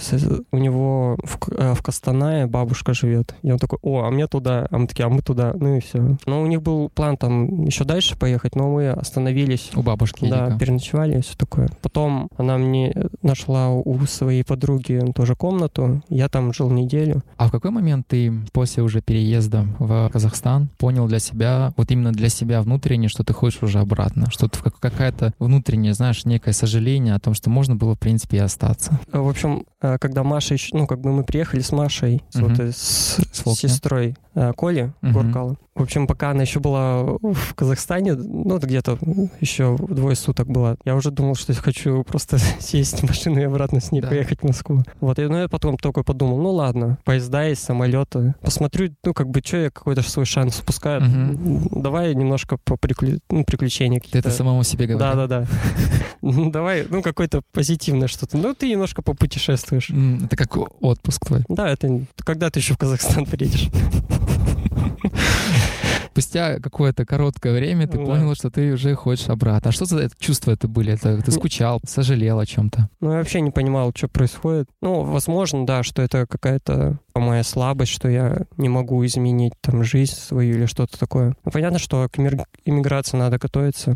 у 0.51 0.57
него 0.57 1.17
в, 1.23 1.39
э, 1.51 1.73
в 1.73 1.81
Костанае 1.81 2.45
бабушка 2.45 2.94
живет. 2.94 3.33
И 3.41 3.51
он 3.51 3.57
такой, 3.57 3.79
о, 3.81 4.03
а 4.03 4.11
мне 4.11 4.27
туда, 4.27 4.67
а 4.69 4.77
мы 4.77 4.85
такие, 4.85 5.06
а 5.06 5.09
мы 5.09 5.23
туда, 5.23 5.53
ну 5.56 5.77
и 5.77 5.79
все. 5.79 6.17
Но 6.27 6.44
у 6.44 6.45
них 6.45 6.61
был 6.61 6.89
план 6.89 7.17
там 7.17 7.65
еще 7.65 7.83
дальше 7.83 8.15
поехать, 8.15 8.56
но 8.56 8.69
мы 8.71 8.91
остановились. 8.91 9.71
У 9.75 9.81
бабушки 9.81 10.29
Да, 10.29 10.45
Эдика. 10.50 10.59
переночевали 10.59 10.99
и 11.06 11.22
все 11.22 11.36
такое. 11.38 11.69
Потом 11.81 12.30
она 12.38 12.57
мне 12.57 12.94
нашла 13.22 13.69
у 13.69 14.00
своей 14.06 14.44
подруги 14.44 15.01
тоже 15.16 15.36
комнату. 15.36 16.01
Я 16.10 16.30
там 16.30 16.54
жил 16.54 16.69
неделю. 16.72 17.24
А 17.38 17.48
в 17.48 17.51
какой 17.51 17.72
момент 17.72 18.07
ты 18.07 18.34
после 18.51 18.84
уже 18.84 19.01
переезда 19.01 19.66
в 19.80 20.10
Казахстан 20.12 20.69
понял 20.78 21.07
для 21.07 21.19
себя, 21.19 21.74
вот 21.78 21.92
именно 21.92 22.12
для 22.12 22.30
себя 22.30 22.62
внутренне, 22.62 23.07
что 23.07 23.24
ты 23.24 23.34
хочешь 23.34 23.63
уже 23.63 23.80
обратно? 23.80 24.30
Что-то 24.30 24.62
как- 24.63 24.80
какая-то 24.80 25.34
внутреннее, 25.40 25.94
знаешь, 25.94 26.25
некое 26.25 26.54
сожаление 26.54 27.13
о 27.16 27.19
том, 27.19 27.34
что 27.34 27.50
можно 27.50 27.75
было, 27.75 27.95
в 27.95 28.00
принципе, 28.00 28.38
и 28.38 28.42
остаться. 28.42 29.00
В 29.12 29.28
общем, 29.28 29.66
когда 29.80 30.24
Маша 30.24 30.56
еще, 30.56 30.76
ну, 30.76 30.88
как 30.88 31.00
бы 31.00 31.12
мы 31.12 31.24
приехали 31.24 31.62
с 31.62 31.72
Машей, 31.72 32.22
с, 32.30 32.36
Мгм. 32.36 32.50
вот, 32.50 32.60
э, 32.60 32.72
с, 32.72 33.20
С 33.31 33.56
сестрой 33.56 34.16
э, 34.36 34.52
Коли. 34.54 34.94
Гуркала. 35.02 35.56
В 35.76 35.84
общем, 35.84 36.08
пока 36.08 36.31
она 36.31 36.42
еще 36.42 36.60
была 36.60 37.04
в 37.04 37.54
Казахстане, 37.56 38.14
ну, 38.16 38.60
где-то 38.60 38.98
еще 39.40 39.78
двое 39.78 40.18
суток 40.18 40.48
была, 40.48 40.76
я 40.84 40.94
уже 40.96 41.10
думал, 41.10 41.36
что 41.36 41.54
я 41.54 41.60
хочу 41.60 42.04
просто 42.04 42.38
сесть 42.60 43.00
в 43.02 43.08
машину 43.08 43.40
и 43.40 43.44
обратно 43.44 43.80
с 43.80 43.92
ней 43.94 44.02
Да. 44.02 44.10
поехать 44.10 44.40
в 44.42 44.44
Москву. 44.46 44.84
Вот, 45.00 45.18
и 45.20 45.28
ну, 45.28 45.38
я 45.38 45.48
потом 45.48 45.78
только 45.78 46.04
подумал, 46.04 46.38
ну, 46.42 46.52
ладно, 46.52 46.98
поезда 47.06 47.44
есть, 47.46 47.64
самолеты. 47.64 48.36
Посмотрю, 48.42 48.90
ну, 49.06 49.14
как 49.14 49.30
бы, 49.30 49.42
что 49.44 49.56
я 49.58 49.70
какой-то 49.72 50.02
свой 50.02 50.26
шанс 50.26 50.60
упускаю. 50.60 51.02
Мгм. 51.02 51.81
Давай 51.81 52.14
немножко 52.14 52.58
по 52.58 52.74
приклю- 52.76 53.20
ну, 53.30 53.46
приключения 53.46 54.00
Ты 54.00 54.06
какие-то. 54.08 54.28
это 54.30 54.38
самому 54.38 54.64
себе 54.64 54.86
говорил? 54.86 55.00
Да, 55.16 55.28
да, 55.28 55.42
да. 55.42 55.48
Ну, 56.22 56.52
Давай, 56.52 56.86
ну, 56.90 57.02
какое-то 57.02 57.42
позитивное 57.54 58.10
что-то. 58.10 58.38
Ну, 58.38 58.54
ты 58.54 58.70
немножко 58.70 59.02
попутешествуешь. 59.02 59.69
М, 59.89 60.25
Это 60.25 60.36
как 60.36 60.57
отпуск 60.81 61.25
твой. 61.25 61.44
Да, 61.50 61.69
это 61.69 62.01
когда 62.24 62.50
ты 62.50 62.60
еще 62.60 62.74
в 62.74 62.77
Казахстан 62.77 63.25
приедешь. 63.25 63.69
Спустя 66.12 66.60
какое-то 66.60 67.06
короткое 67.06 67.54
время 67.54 67.88
ты 67.88 67.98
Да. 67.98 68.04
понял, 68.04 68.36
что 68.36 68.50
ты 68.51 68.74
уже 68.74 68.94
хочешь 68.95 69.30
обратно. 69.30 69.69
А 69.69 69.71
что 69.71 69.86
за 69.86 70.00
это 70.00 70.16
чувства 70.19 70.52
это 70.52 70.68
были? 70.68 70.92
Это 70.94 71.18
ты 71.21 71.23
Ну- 71.31 71.31
скучал, 71.31 71.80
сожалел 71.88 72.40
о 72.40 72.45
чем-то? 72.45 72.90
Ну, 72.99 73.11
я 73.11 73.18
вообще 73.19 73.40
не 73.40 73.52
понимал, 73.52 73.94
что 73.95 74.09
происходит. 74.09 74.68
Ну, 74.81 75.04
возможно, 75.04 75.66
да, 75.66 75.81
что 75.83 76.02
это 76.02 76.26
какая-то 76.28 76.97
моя 77.16 77.44
слабость, 77.44 77.92
что 77.94 78.09
я 78.09 78.42
не 78.57 78.68
могу 78.69 79.06
изменить 79.06 79.54
там 79.61 79.83
жизнь 79.83 80.16
свою 80.16 80.56
или 80.57 80.66
что-то 80.66 80.99
такое. 80.99 81.35
Ну, 81.45 81.52
понятно, 81.52 81.80
что 81.80 82.07
к 82.11 82.18
иммиграции 82.66 83.16
надо 83.18 83.38
готовиться 83.38 83.95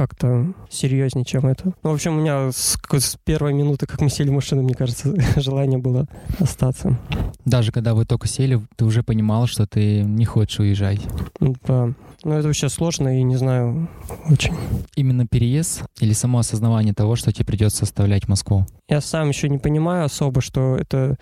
как-то 0.00 0.54
серьезнее, 0.70 1.26
чем 1.26 1.44
это. 1.44 1.74
Ну, 1.82 1.90
в 1.90 1.92
общем, 1.92 2.16
у 2.16 2.20
меня 2.22 2.50
с, 2.50 2.78
с 2.90 3.16
первой 3.22 3.52
минуты, 3.52 3.84
как 3.84 4.00
мы 4.00 4.08
сели 4.08 4.30
в 4.30 4.32
машину, 4.32 4.62
мне 4.62 4.72
кажется, 4.72 5.14
желание 5.38 5.78
было 5.78 6.06
остаться. 6.38 6.98
Даже 7.44 7.70
когда 7.70 7.92
вы 7.92 8.06
только 8.06 8.26
сели, 8.26 8.58
ты 8.76 8.86
уже 8.86 9.02
понимал, 9.02 9.46
что 9.46 9.66
ты 9.66 10.00
не 10.00 10.24
хочешь 10.24 10.58
уезжать. 10.58 11.00
Да. 11.38 11.92
Ну, 12.24 12.34
это 12.34 12.48
вообще 12.48 12.70
сложно 12.70 13.18
и 13.18 13.22
не 13.22 13.36
знаю 13.36 13.90
очень. 14.30 14.54
Именно 14.96 15.26
переезд 15.26 15.84
или 16.00 16.14
само 16.14 16.38
осознавание 16.38 16.94
того, 16.94 17.14
что 17.16 17.30
тебе 17.30 17.44
придется 17.44 17.84
оставлять 17.84 18.26
Москву? 18.26 18.66
Я 18.88 19.02
сам 19.02 19.28
еще 19.28 19.50
не 19.50 19.58
понимаю 19.58 20.06
особо, 20.06 20.40
что 20.40 20.76
это 20.76 21.16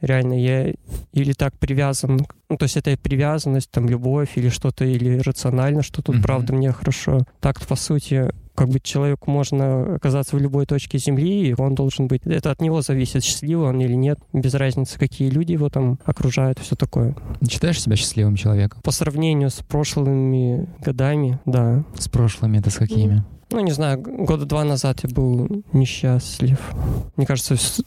реально 0.00 0.34
я 0.34 0.74
или 1.12 1.32
так 1.32 1.56
привязан, 1.58 2.26
ну, 2.48 2.56
то 2.56 2.64
есть 2.64 2.76
это 2.76 2.96
привязанность, 2.96 3.70
там, 3.70 3.88
любовь 3.88 4.30
или 4.36 4.48
что-то, 4.48 4.84
или 4.84 5.18
рационально, 5.18 5.82
что 5.82 6.02
тут 6.02 6.16
Мгм. 6.16 6.22
правда 6.22 6.52
мне 6.54 6.72
хорошо. 6.72 7.20
Так, 7.40 7.60
по 7.66 7.76
сути, 7.76 8.30
как 8.54 8.68
бы 8.70 8.80
человеку 8.80 9.30
можно 9.30 9.94
оказаться 9.96 10.34
в 10.36 10.40
любой 10.40 10.66
точке 10.66 10.98
Земли, 10.98 11.48
и 11.48 11.54
он 11.56 11.74
должен 11.76 12.08
быть... 12.08 12.22
Это 12.24 12.50
от 12.50 12.60
него 12.60 12.82
зависит, 12.82 13.22
счастливый 13.22 13.68
он 13.68 13.80
или 13.80 13.94
нет, 13.94 14.18
без 14.32 14.54
разницы, 14.54 14.98
какие 14.98 15.30
люди 15.30 15.52
его 15.52 15.68
там 15.68 15.98
окружают, 16.04 16.58
все 16.58 16.74
такое. 16.74 17.14
Считаешь 17.48 17.80
себя 17.80 17.94
счастливым 17.94 18.34
человеком? 18.34 18.80
По 18.82 18.90
сравнению 18.90 19.50
с 19.50 19.62
прошлыми 19.62 20.68
годами, 20.80 21.38
да. 21.46 21.84
С 21.96 22.08
прошлыми 22.08 22.58
это 22.58 22.70
с 22.70 22.74
какими? 22.76 23.24
Ну, 23.50 23.60
не 23.60 23.70
знаю, 23.72 23.98
года 24.02 24.44
два 24.44 24.62
назад 24.64 25.00
я 25.04 25.10
был 25.14 25.48
несчастлив. 25.72 26.58
Мне 27.16 27.26
кажется, 27.26 27.54
вс- 27.54 27.82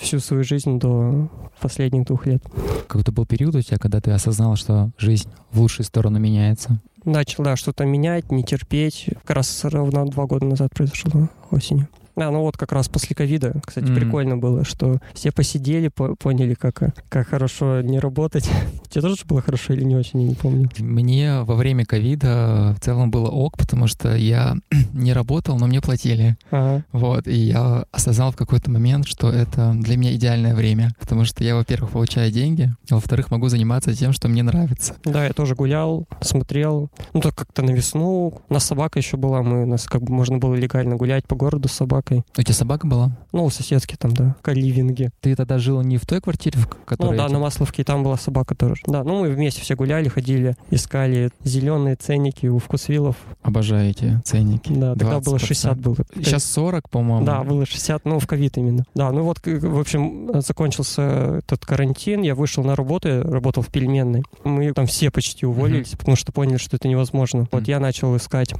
всю 0.00 0.20
свою 0.20 0.44
жизнь 0.44 0.78
до 0.78 1.28
последних 1.60 2.04
двух 2.04 2.26
лет. 2.26 2.42
Какой-то 2.86 3.10
был 3.10 3.26
период 3.26 3.54
у 3.56 3.60
тебя, 3.62 3.78
когда 3.78 4.00
ты 4.00 4.12
осознал, 4.12 4.54
что 4.56 4.92
жизнь 4.96 5.28
в 5.50 5.60
лучшую 5.60 5.86
сторону 5.86 6.18
меняется? 6.20 6.80
Начал, 7.04 7.42
да, 7.44 7.56
что-то 7.56 7.84
менять, 7.84 8.30
не 8.30 8.44
терпеть. 8.44 9.06
Как 9.24 9.36
раз 9.36 9.64
ровно 9.64 10.06
два 10.06 10.26
года 10.26 10.46
назад 10.46 10.70
произошло 10.74 11.28
осенью. 11.50 11.88
Да, 12.16 12.30
ну 12.30 12.40
вот 12.40 12.56
как 12.56 12.72
раз 12.72 12.88
после 12.88 13.14
ковида, 13.14 13.52
кстати, 13.64 13.84
Мгм. 13.86 13.94
прикольно 13.94 14.36
было, 14.38 14.64
что 14.64 14.98
все 15.12 15.30
посидели, 15.32 15.88
по- 15.88 16.16
поняли, 16.16 16.54
как, 16.54 16.80
как 17.10 17.28
хорошо 17.28 17.82
не 17.82 17.98
работать. 17.98 18.48
Тебе 18.88 19.02
тоже 19.02 19.16
было 19.26 19.42
хорошо 19.42 19.74
или 19.74 19.84
не 19.84 19.96
очень, 19.96 20.22
я 20.22 20.28
не 20.28 20.34
помню. 20.34 20.70
Мне 20.78 21.42
во 21.42 21.54
время 21.54 21.84
ковида 21.84 22.74
в 22.78 22.82
целом 22.82 23.10
было 23.10 23.28
ок, 23.28 23.58
потому 23.58 23.86
что 23.86 24.16
я 24.16 24.56
не 24.94 25.12
работал, 25.12 25.58
но 25.58 25.66
мне 25.66 25.82
платили. 25.82 26.36
Ага. 26.50 26.84
Вот, 26.92 27.28
и 27.28 27.34
я 27.34 27.84
осознал 27.92 28.32
в 28.32 28.36
какой-то 28.36 28.70
момент, 28.70 29.06
что 29.06 29.30
это 29.30 29.72
для 29.74 29.98
меня 29.98 30.14
идеальное 30.14 30.54
время, 30.54 30.92
потому 30.98 31.26
что 31.26 31.44
я, 31.44 31.54
во-первых, 31.54 31.90
получаю 31.90 32.30
деньги, 32.32 32.74
а 32.90 32.94
во-вторых, 32.94 33.30
могу 33.30 33.48
заниматься 33.48 33.94
тем, 33.94 34.12
что 34.14 34.28
мне 34.28 34.42
нравится. 34.42 34.94
Да, 35.04 35.26
я 35.26 35.34
тоже 35.34 35.54
гулял, 35.54 36.06
смотрел. 36.22 36.90
Ну, 37.12 37.20
так 37.20 37.34
как-то 37.34 37.62
на 37.62 37.72
весну. 37.72 38.40
У 38.48 38.54
нас 38.54 38.64
собака 38.64 38.98
еще 38.98 39.18
была, 39.18 39.42
мы, 39.42 39.64
у 39.64 39.66
нас 39.66 39.84
как 39.84 40.02
бы 40.02 40.14
можно 40.14 40.38
было 40.38 40.54
легально 40.54 40.96
гулять 40.96 41.26
по 41.26 41.36
городу 41.36 41.68
с 41.68 41.72
собакой. 41.72 42.05
У 42.14 42.42
тебя 42.42 42.54
собака 42.54 42.86
была? 42.86 43.10
Ну, 43.32 43.44
у 43.44 43.50
соседки 43.50 43.96
там, 43.98 44.12
да, 44.14 44.36
каливинги. 44.42 45.10
Ты 45.20 45.34
тогда 45.34 45.58
жил 45.58 45.80
не 45.82 45.96
в 45.98 46.06
той 46.06 46.20
квартире, 46.20 46.58
в 46.58 46.68
Ну 46.68 46.76
которой... 46.84 47.16
да, 47.16 47.24
я 47.24 47.28
на 47.30 47.38
Масловке 47.38 47.84
там 47.84 48.02
была 48.02 48.16
собака 48.16 48.54
тоже. 48.54 48.82
Да, 48.86 49.02
ну 49.04 49.20
мы 49.22 49.30
вместе 49.30 49.60
все 49.62 49.74
гуляли, 49.76 50.08
ходили, 50.08 50.56
искали 50.70 51.30
зеленые 51.44 51.96
ценники 51.96 52.46
у 52.46 52.58
вкусвиллов. 52.58 53.16
Обожаю 53.42 53.90
эти 53.90 54.20
ценники. 54.24 54.72
Да, 54.72 54.94
тогда 54.94 55.16
20%. 55.18 55.24
было 55.24 55.38
60 55.38 55.78
было. 55.78 55.96
Сейчас 56.14 56.44
40, 56.44 56.88
по-моему. 56.90 57.24
Да, 57.26 57.42
было 57.44 57.66
60, 57.66 58.04
ну, 58.04 58.18
в 58.18 58.26
ковид 58.26 58.56
именно. 58.58 58.84
Да, 58.94 59.10
ну 59.12 59.22
вот, 59.22 59.38
в 59.44 59.78
общем, 59.78 60.30
закончился 60.40 61.02
этот 61.38 61.64
карантин, 61.66 62.22
я 62.22 62.34
вышел 62.34 62.64
на 62.64 62.76
работу, 62.76 63.08
я 63.08 63.22
работал 63.22 63.62
в 63.62 63.68
пельменной. 63.68 64.22
Мы 64.44 64.72
там 64.72 64.86
все 64.86 65.10
почти 65.10 65.46
уволились, 65.46 65.90
потому 65.90 66.16
что 66.16 66.32
поняли, 66.32 66.56
что 66.58 66.76
это 66.76 66.88
невозможно. 66.88 67.46
Вот 67.52 67.62
Мгм. 67.62 67.70
я 67.70 67.80
начал 67.80 68.16
искать. 68.16 68.52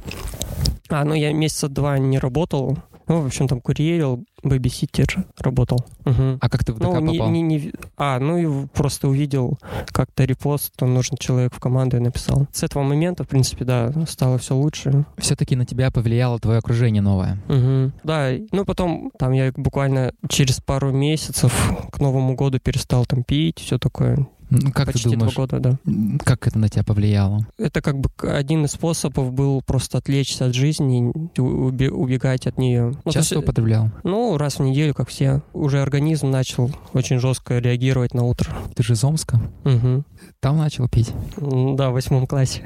А, 0.89 1.03
ну 1.03 1.13
я 1.13 1.33
месяца 1.33 1.67
два 1.67 1.97
не 1.97 2.17
работал. 2.19 2.77
Ну, 3.07 3.21
в 3.21 3.25
общем, 3.25 3.47
там 3.47 3.61
курьерил, 3.61 4.25
бэбиситер 4.43 5.25
работал. 5.39 5.79
Мгм. 6.05 6.37
А 6.41 6.49
как 6.49 6.63
ты 6.63 6.73
в 6.73 6.77
ДК 6.79 6.83
Ну, 6.87 6.99
не, 7.01 7.17
попал? 7.17 7.31
не- 7.31 7.41
не- 7.41 7.71
а, 7.97 8.19
ну 8.19 8.37
и 8.37 8.67
просто 8.67 9.07
увидел 9.07 9.57
как-то 9.87 10.23
репост, 10.25 10.73
там 10.75 10.93
нужен 10.93 11.17
человек 11.17 11.53
в 11.53 11.59
команду 11.59 11.97
и 11.97 11.99
написал. 11.99 12.47
С 12.51 12.63
этого 12.63 12.83
момента, 12.83 13.23
в 13.23 13.27
принципе, 13.27 13.65
да, 13.65 13.91
стало 14.07 14.37
все 14.37 14.55
лучше. 14.55 15.05
Все-таки 15.17 15.55
на 15.55 15.65
тебя 15.65 15.91
повлияло 15.91 16.39
твое 16.39 16.59
окружение 16.59 17.01
новое. 17.01 17.37
Мгм. 17.47 17.93
Да, 18.03 18.29
ну 18.51 18.65
потом 18.65 19.11
там 19.17 19.31
я 19.31 19.51
буквально 19.55 20.11
через 20.29 20.59
пару 20.59 20.91
месяцев 20.91 21.53
к 21.91 21.99
Новому 21.99 22.35
году 22.35 22.59
перестал 22.59 23.05
там 23.05 23.23
пить, 23.23 23.59
все 23.59 23.77
такое. 23.77 24.27
Ну, 24.49 24.71
Как 24.71 24.85
Почти 24.87 25.03
ты 25.09 25.15
думаешь, 25.15 25.33
два 25.33 25.43
года, 25.45 25.59
да. 25.59 25.77
как 26.23 26.47
это 26.47 26.57
на 26.57 26.69
тебя 26.69 26.83
повлияло? 26.83 27.45
Это 27.57 27.81
как 27.81 27.99
бы 27.99 28.09
один 28.21 28.65
из 28.65 28.71
способов 28.71 29.33
был 29.33 29.61
просто 29.61 29.97
отвлечься 29.97 30.45
от 30.45 30.53
жизни, 30.55 31.11
убегать 31.39 32.47
от 32.47 32.57
нее. 32.57 32.87
Ну, 32.87 32.93
то 33.03 33.11
Часто 33.11 33.35
есть, 33.35 33.43
употреблял? 33.43 33.91
ну, 34.03 34.37
раз 34.37 34.59
в 34.59 34.63
неделю, 34.63 34.93
как 34.93 35.09
все. 35.09 35.41
Уже 35.53 35.81
организм 35.81 36.29
начал 36.29 36.71
очень 36.93 37.19
жестко 37.19 37.59
реагировать 37.59 38.13
на 38.13 38.23
утро. 38.23 38.53
Ты 38.75 38.83
же 38.83 38.93
из 38.93 39.03
Омска? 39.03 39.39
Мгм. 39.63 40.05
Там 40.39 40.57
начал 40.57 40.87
пить? 40.87 41.11
Да, 41.37 41.89
в 41.89 41.93
восьмом 41.93 42.27
классе. 42.27 42.61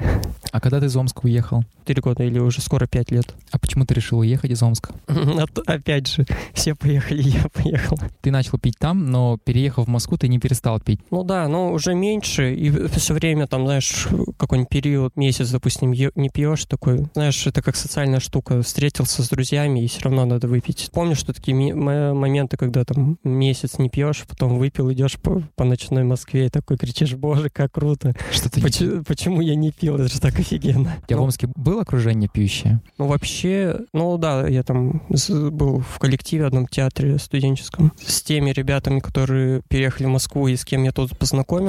А 0.52 0.60
когда 0.60 0.80
ты 0.80 0.86
из 0.86 0.96
Омска 0.96 1.20
уехал? 1.24 1.64
Четыре 1.80 2.02
года 2.02 2.22
или 2.22 2.38
уже 2.38 2.60
скоро 2.60 2.86
пять 2.86 3.10
лет. 3.10 3.34
А 3.50 3.58
почему 3.58 3.84
ты 3.86 3.94
решил 3.94 4.18
уехать 4.20 4.50
из 4.50 4.62
Омска? 4.62 4.94
А 5.08 5.72
Опять 5.72 6.06
же, 6.08 6.26
все 6.54 6.74
поехали, 6.74 7.22
я 7.22 7.46
поехал. 7.52 7.98
Ты 8.20 8.30
начал 8.30 8.58
пить 8.58 8.76
там, 8.78 9.10
но 9.10 9.38
переехав 9.42 9.86
в 9.86 9.88
Москву, 9.90 10.16
ты 10.16 10.28
не 10.28 10.38
перестал 10.38 10.78
пить. 10.80 11.00
Ну 11.10 11.24
да, 11.24 11.48
но 11.48 11.71
уже 11.72 11.94
меньше, 11.94 12.54
и 12.54 12.70
все 12.96 13.14
время 13.14 13.46
там, 13.46 13.64
знаешь, 13.64 14.06
какой-нибудь 14.36 14.68
период, 14.68 15.16
месяц, 15.16 15.50
допустим, 15.50 15.92
не 15.92 16.28
пьешь 16.28 16.64
такой. 16.66 17.06
Знаешь, 17.14 17.46
это 17.46 17.62
как 17.62 17.76
социальная 17.76 18.20
штука. 18.20 18.62
Встретился 18.62 19.22
с 19.22 19.28
друзьями, 19.28 19.82
и 19.84 19.86
все 19.88 20.02
равно 20.02 20.24
надо 20.24 20.48
выпить. 20.48 20.90
Помню, 20.92 21.14
что 21.16 21.32
такие 21.32 21.54
моменты, 21.74 22.56
когда 22.56 22.84
там 22.84 23.18
месяц 23.24 23.78
не 23.78 23.88
пьешь, 23.88 24.24
потом 24.28 24.58
выпил, 24.58 24.90
идешь 24.92 25.18
по, 25.18 25.42
по 25.56 25.64
ночной 25.64 26.04
Москве 26.04 26.46
и 26.46 26.48
такой 26.48 26.76
кричишь, 26.78 27.14
боже, 27.14 27.48
как 27.50 27.72
круто. 27.72 28.14
Что 28.30 28.50
ты... 28.50 28.60
Почему, 28.60 29.02
почему 29.04 29.40
я 29.40 29.54
не 29.54 29.70
пил? 29.72 29.96
Это 29.96 30.08
же 30.12 30.20
так 30.20 30.38
офигенно. 30.38 30.96
У 31.02 31.06
тебя 31.06 31.16
в 31.16 31.20
Ну, 31.20 31.24
Омске 31.24 31.48
было 31.54 31.82
окружение 31.82 32.28
пьющее? 32.32 32.80
ну, 32.98 33.06
вообще, 33.06 33.80
ну 33.92 34.16
да, 34.18 34.46
я 34.48 34.62
там 34.62 35.02
был 35.50 35.80
в 35.80 35.98
коллективе 35.98 36.46
одном 36.46 36.66
театре 36.66 37.18
студенческом 37.18 37.92
с 38.04 38.22
теми 38.22 38.50
ребятами, 38.50 39.00
которые 39.00 39.62
переехали 39.68 40.06
в 40.06 40.10
Москву 40.10 40.48
и 40.48 40.56
с 40.56 40.64
кем 40.64 40.82
я 40.84 40.92
тут 40.92 41.16
познакомился. 41.18 41.61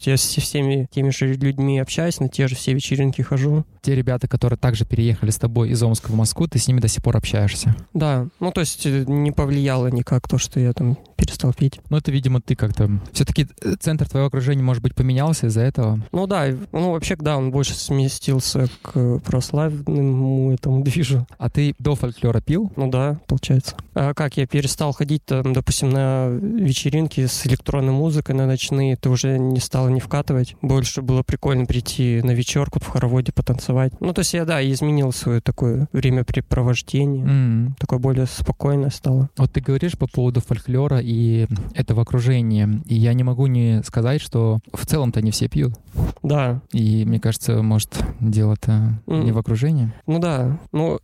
Я 0.00 0.16
со 0.16 0.40
всеми 0.40 0.86
теми 0.90 1.10
же 1.10 1.32
людьми 1.32 1.78
общаюсь, 1.78 2.20
на 2.20 2.28
те 2.28 2.46
же 2.46 2.54
все 2.54 2.74
вечеринки 2.74 3.22
хожу. 3.22 3.64
Те 3.80 3.94
ребята, 3.94 4.28
которые 4.28 4.58
также 4.58 4.84
переехали 4.84 5.30
с 5.30 5.38
тобой 5.38 5.70
из 5.70 5.82
Омска 5.82 6.08
в 6.08 6.14
Москву, 6.14 6.46
ты 6.46 6.58
с 6.58 6.68
ними 6.68 6.80
до 6.80 6.88
сих 6.88 7.02
пор 7.02 7.16
общаешься. 7.16 7.74
Да, 7.94 8.28
ну 8.40 8.52
то 8.52 8.60
есть 8.60 8.84
э, 8.84 9.04
не 9.06 9.32
повлияло 9.32 9.86
никак 9.86 10.28
то, 10.28 10.36
что 10.36 10.60
я 10.60 10.72
там 10.72 10.98
перестал 11.16 11.52
пить. 11.52 11.80
Ну, 11.90 11.96
это, 11.96 12.10
видимо, 12.10 12.40
ты 12.40 12.54
как-то... 12.54 12.90
Все-таки 13.12 13.46
центр 13.80 14.08
твоего 14.08 14.28
окружения, 14.28 14.62
может 14.62 14.82
быть, 14.82 14.94
поменялся 14.94 15.46
из-за 15.46 15.62
этого. 15.62 16.00
Ну 16.12 16.26
да, 16.26 16.46
ну 16.72 16.92
вообще, 16.92 17.16
да, 17.16 17.36
он 17.36 17.50
больше 17.50 17.74
сместился 17.74 18.68
к 18.82 19.18
православному 19.20 20.52
этому 20.52 20.82
движу. 20.82 21.26
А 21.38 21.50
ты 21.50 21.74
до 21.78 21.94
фольклора 21.94 22.40
пил? 22.40 22.72
Ну 22.76 22.90
да, 22.90 23.20
получается. 23.26 23.76
А 23.94 24.14
как 24.14 24.36
я 24.36 24.46
перестал 24.46 24.92
ходить, 24.92 25.24
там, 25.24 25.52
допустим, 25.52 25.90
на 25.90 26.28
вечеринки 26.28 27.26
с 27.26 27.46
электронной 27.46 27.92
музыкой, 27.92 28.34
на 28.34 28.46
ночные, 28.46 28.96
ты 28.96 29.08
уже 29.08 29.38
не 29.38 29.60
стала 29.60 29.88
не 29.88 30.00
вкатывать. 30.00 30.56
Больше 30.62 31.02
было 31.02 31.22
прикольно 31.22 31.66
прийти 31.66 32.20
на 32.22 32.32
вечерку 32.32 32.80
в 32.80 32.86
хороводе 32.86 33.32
потанцевать. 33.32 33.92
Ну, 34.00 34.12
то 34.12 34.20
есть 34.20 34.34
я, 34.34 34.44
да, 34.44 34.62
изменил 34.68 35.12
свое 35.12 35.40
такое 35.40 35.88
времяпрепровождение. 35.92 37.24
М. 37.24 37.76
Такое 37.78 37.98
более 37.98 38.26
спокойное 38.26 38.90
стало. 38.90 39.30
Вот 39.36 39.52
ты 39.52 39.60
говоришь 39.60 39.96
по 39.96 40.06
поводу 40.06 40.40
фольклора 40.40 41.00
и 41.04 41.46
этого 41.74 42.02
окружения, 42.02 42.80
и 42.86 42.94
я 42.94 43.12
не 43.14 43.22
могу 43.22 43.46
не 43.46 43.82
сказать, 43.84 44.20
что 44.20 44.60
в 44.72 44.86
целом-то 44.86 45.20
не 45.22 45.30
все 45.30 45.48
пьют. 45.48 45.74
Да, 46.22 46.60
И 46.72 47.04
мне 47.04 47.20
кажется, 47.20 47.62
может, 47.62 48.02
дело-то 48.20 48.98
не 49.06 49.28
М. 49.30 49.32
в 49.34 49.38
окружении. 49.38 49.92
ну 50.06 50.18
да, 50.18 50.58
ну... 50.72 50.98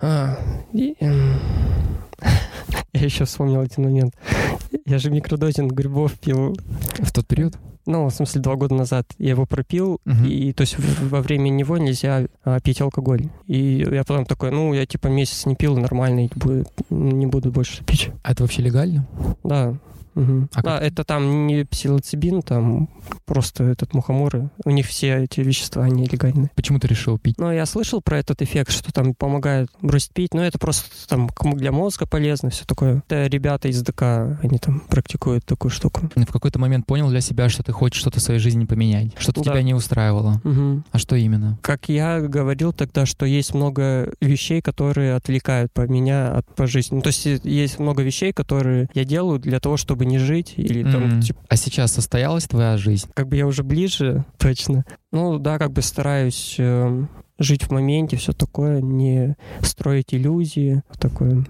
а, 0.00 0.36
и, 0.72 0.94
эм, 1.00 1.34
Я 2.94 3.04
еще 3.04 3.24
вспомнил 3.24 3.60
один 3.60 3.84
момент. 3.84 4.14
Я 4.86 4.98
же 4.98 5.10
микродозинг 5.10 5.72
грибов 5.72 6.12
пил 6.18 6.56
В 6.98 7.12
тот 7.12 7.26
период? 7.26 7.56
Ну, 7.86 8.06
в 8.08 8.12
смысле, 8.14 8.40
два 8.40 8.54
года 8.56 8.74
назад 8.74 9.06
я 9.18 9.30
его 9.30 9.44
пропил, 9.46 10.00
Мгм. 10.04 10.24
и 10.26 10.52
то 10.52 10.60
есть 10.60 10.76
во 10.78 11.20
время 11.20 11.48
него 11.48 11.78
нельзя 11.78 12.26
а, 12.44 12.60
пить 12.60 12.80
алкоголь. 12.80 13.28
И 13.46 13.84
я 13.90 14.04
потом 14.04 14.24
такой, 14.24 14.50
ну, 14.52 14.72
я 14.72 14.86
типа 14.86 15.08
месяц 15.08 15.46
не 15.46 15.56
пил, 15.56 15.76
нормально, 15.76 16.28
не 16.90 17.26
буду 17.26 17.50
больше 17.50 17.84
пить. 17.84 18.10
А 18.22 18.32
это 18.32 18.44
вообще 18.44 18.62
легально? 18.62 19.06
Да. 19.42 19.74
Мгм. 20.14 20.48
А 20.54 20.62
да, 20.62 20.78
как- 20.78 20.82
это 20.88 21.04
там 21.04 21.46
не 21.46 21.64
псилоцибин, 21.64 22.42
там 22.42 22.88
просто 23.24 23.64
этот 23.64 23.94
мухоморы. 23.94 24.50
У 24.64 24.70
них 24.70 24.86
все 24.86 25.24
эти 25.24 25.40
вещества, 25.40 25.84
они 25.84 26.06
легальные. 26.06 26.50
Почему 26.54 26.78
ты 26.78 26.88
решил 26.88 27.18
пить? 27.18 27.38
Но 27.38 27.52
я 27.52 27.66
слышал 27.66 28.00
про 28.02 28.18
этот 28.18 28.42
эффект, 28.42 28.70
что 28.72 28.92
там 28.92 29.14
помогает 29.14 29.68
бросить 29.80 30.12
пить, 30.12 30.34
но 30.34 30.44
это 30.44 30.58
просто 30.58 30.88
там 31.08 31.28
для 31.54 31.72
мозга 31.72 32.06
полезно, 32.06 32.50
все 32.50 32.64
такое. 32.64 33.02
Это 33.08 33.26
ребята 33.26 33.68
из 33.68 33.82
ДК, 33.82 34.02
они 34.42 34.58
там 34.60 34.80
практикуют 34.88 35.44
такую 35.44 35.70
штуку. 35.70 36.10
В 36.14 36.32
какой-то 36.32 36.58
момент 36.58 36.86
понял 36.86 37.08
для 37.08 37.20
себя, 37.20 37.48
что 37.48 37.62
ты 37.62 37.72
хочешь 37.72 38.00
что-то 38.00 38.20
в 38.20 38.22
своей 38.22 38.40
жизни 38.40 38.64
поменять, 38.64 39.12
что-то 39.18 39.42
Да. 39.42 39.52
тебя 39.52 39.62
не 39.62 39.74
устраивало. 39.74 40.40
Мгм. 40.44 40.84
А 40.90 40.98
что 40.98 41.16
именно? 41.16 41.58
Как 41.62 41.88
я 41.88 42.20
говорил 42.20 42.72
тогда, 42.72 43.06
что 43.06 43.26
есть 43.26 43.54
много 43.54 44.12
вещей, 44.20 44.60
которые 44.62 45.14
отвлекают 45.14 45.72
по 45.72 45.82
меня 45.86 46.32
от 46.36 46.46
по 46.54 46.66
жизни. 46.66 46.96
Ну, 46.96 47.02
то 47.02 47.08
есть 47.08 47.26
э, 47.26 47.40
есть 47.44 47.78
много 47.78 48.02
вещей, 48.02 48.32
которые 48.32 48.88
я 48.94 49.04
делаю 49.04 49.38
для 49.38 49.58
того, 49.60 49.76
чтобы 49.76 50.01
не 50.04 50.18
жить 50.18 50.54
или 50.56 50.82
там 50.82 51.04
М. 51.04 51.20
типа 51.20 51.40
А 51.48 51.56
сейчас 51.56 51.92
состоялась 51.92 52.44
твоя 52.44 52.76
жизнь? 52.76 53.08
как 53.14 53.28
бы 53.28 53.36
я 53.36 53.46
уже 53.46 53.62
ближе, 53.62 54.24
точно. 54.38 54.84
Ну 55.12 55.38
да, 55.38 55.58
как 55.58 55.72
бы 55.72 55.82
стараюсь 55.82 56.56
эм, 56.58 57.08
жить 57.38 57.64
в 57.64 57.70
моменте, 57.70 58.16
все 58.16 58.32
такое, 58.32 58.80
не 58.80 59.36
строить 59.60 60.14
иллюзии, 60.14 60.82
такое. 60.98 61.44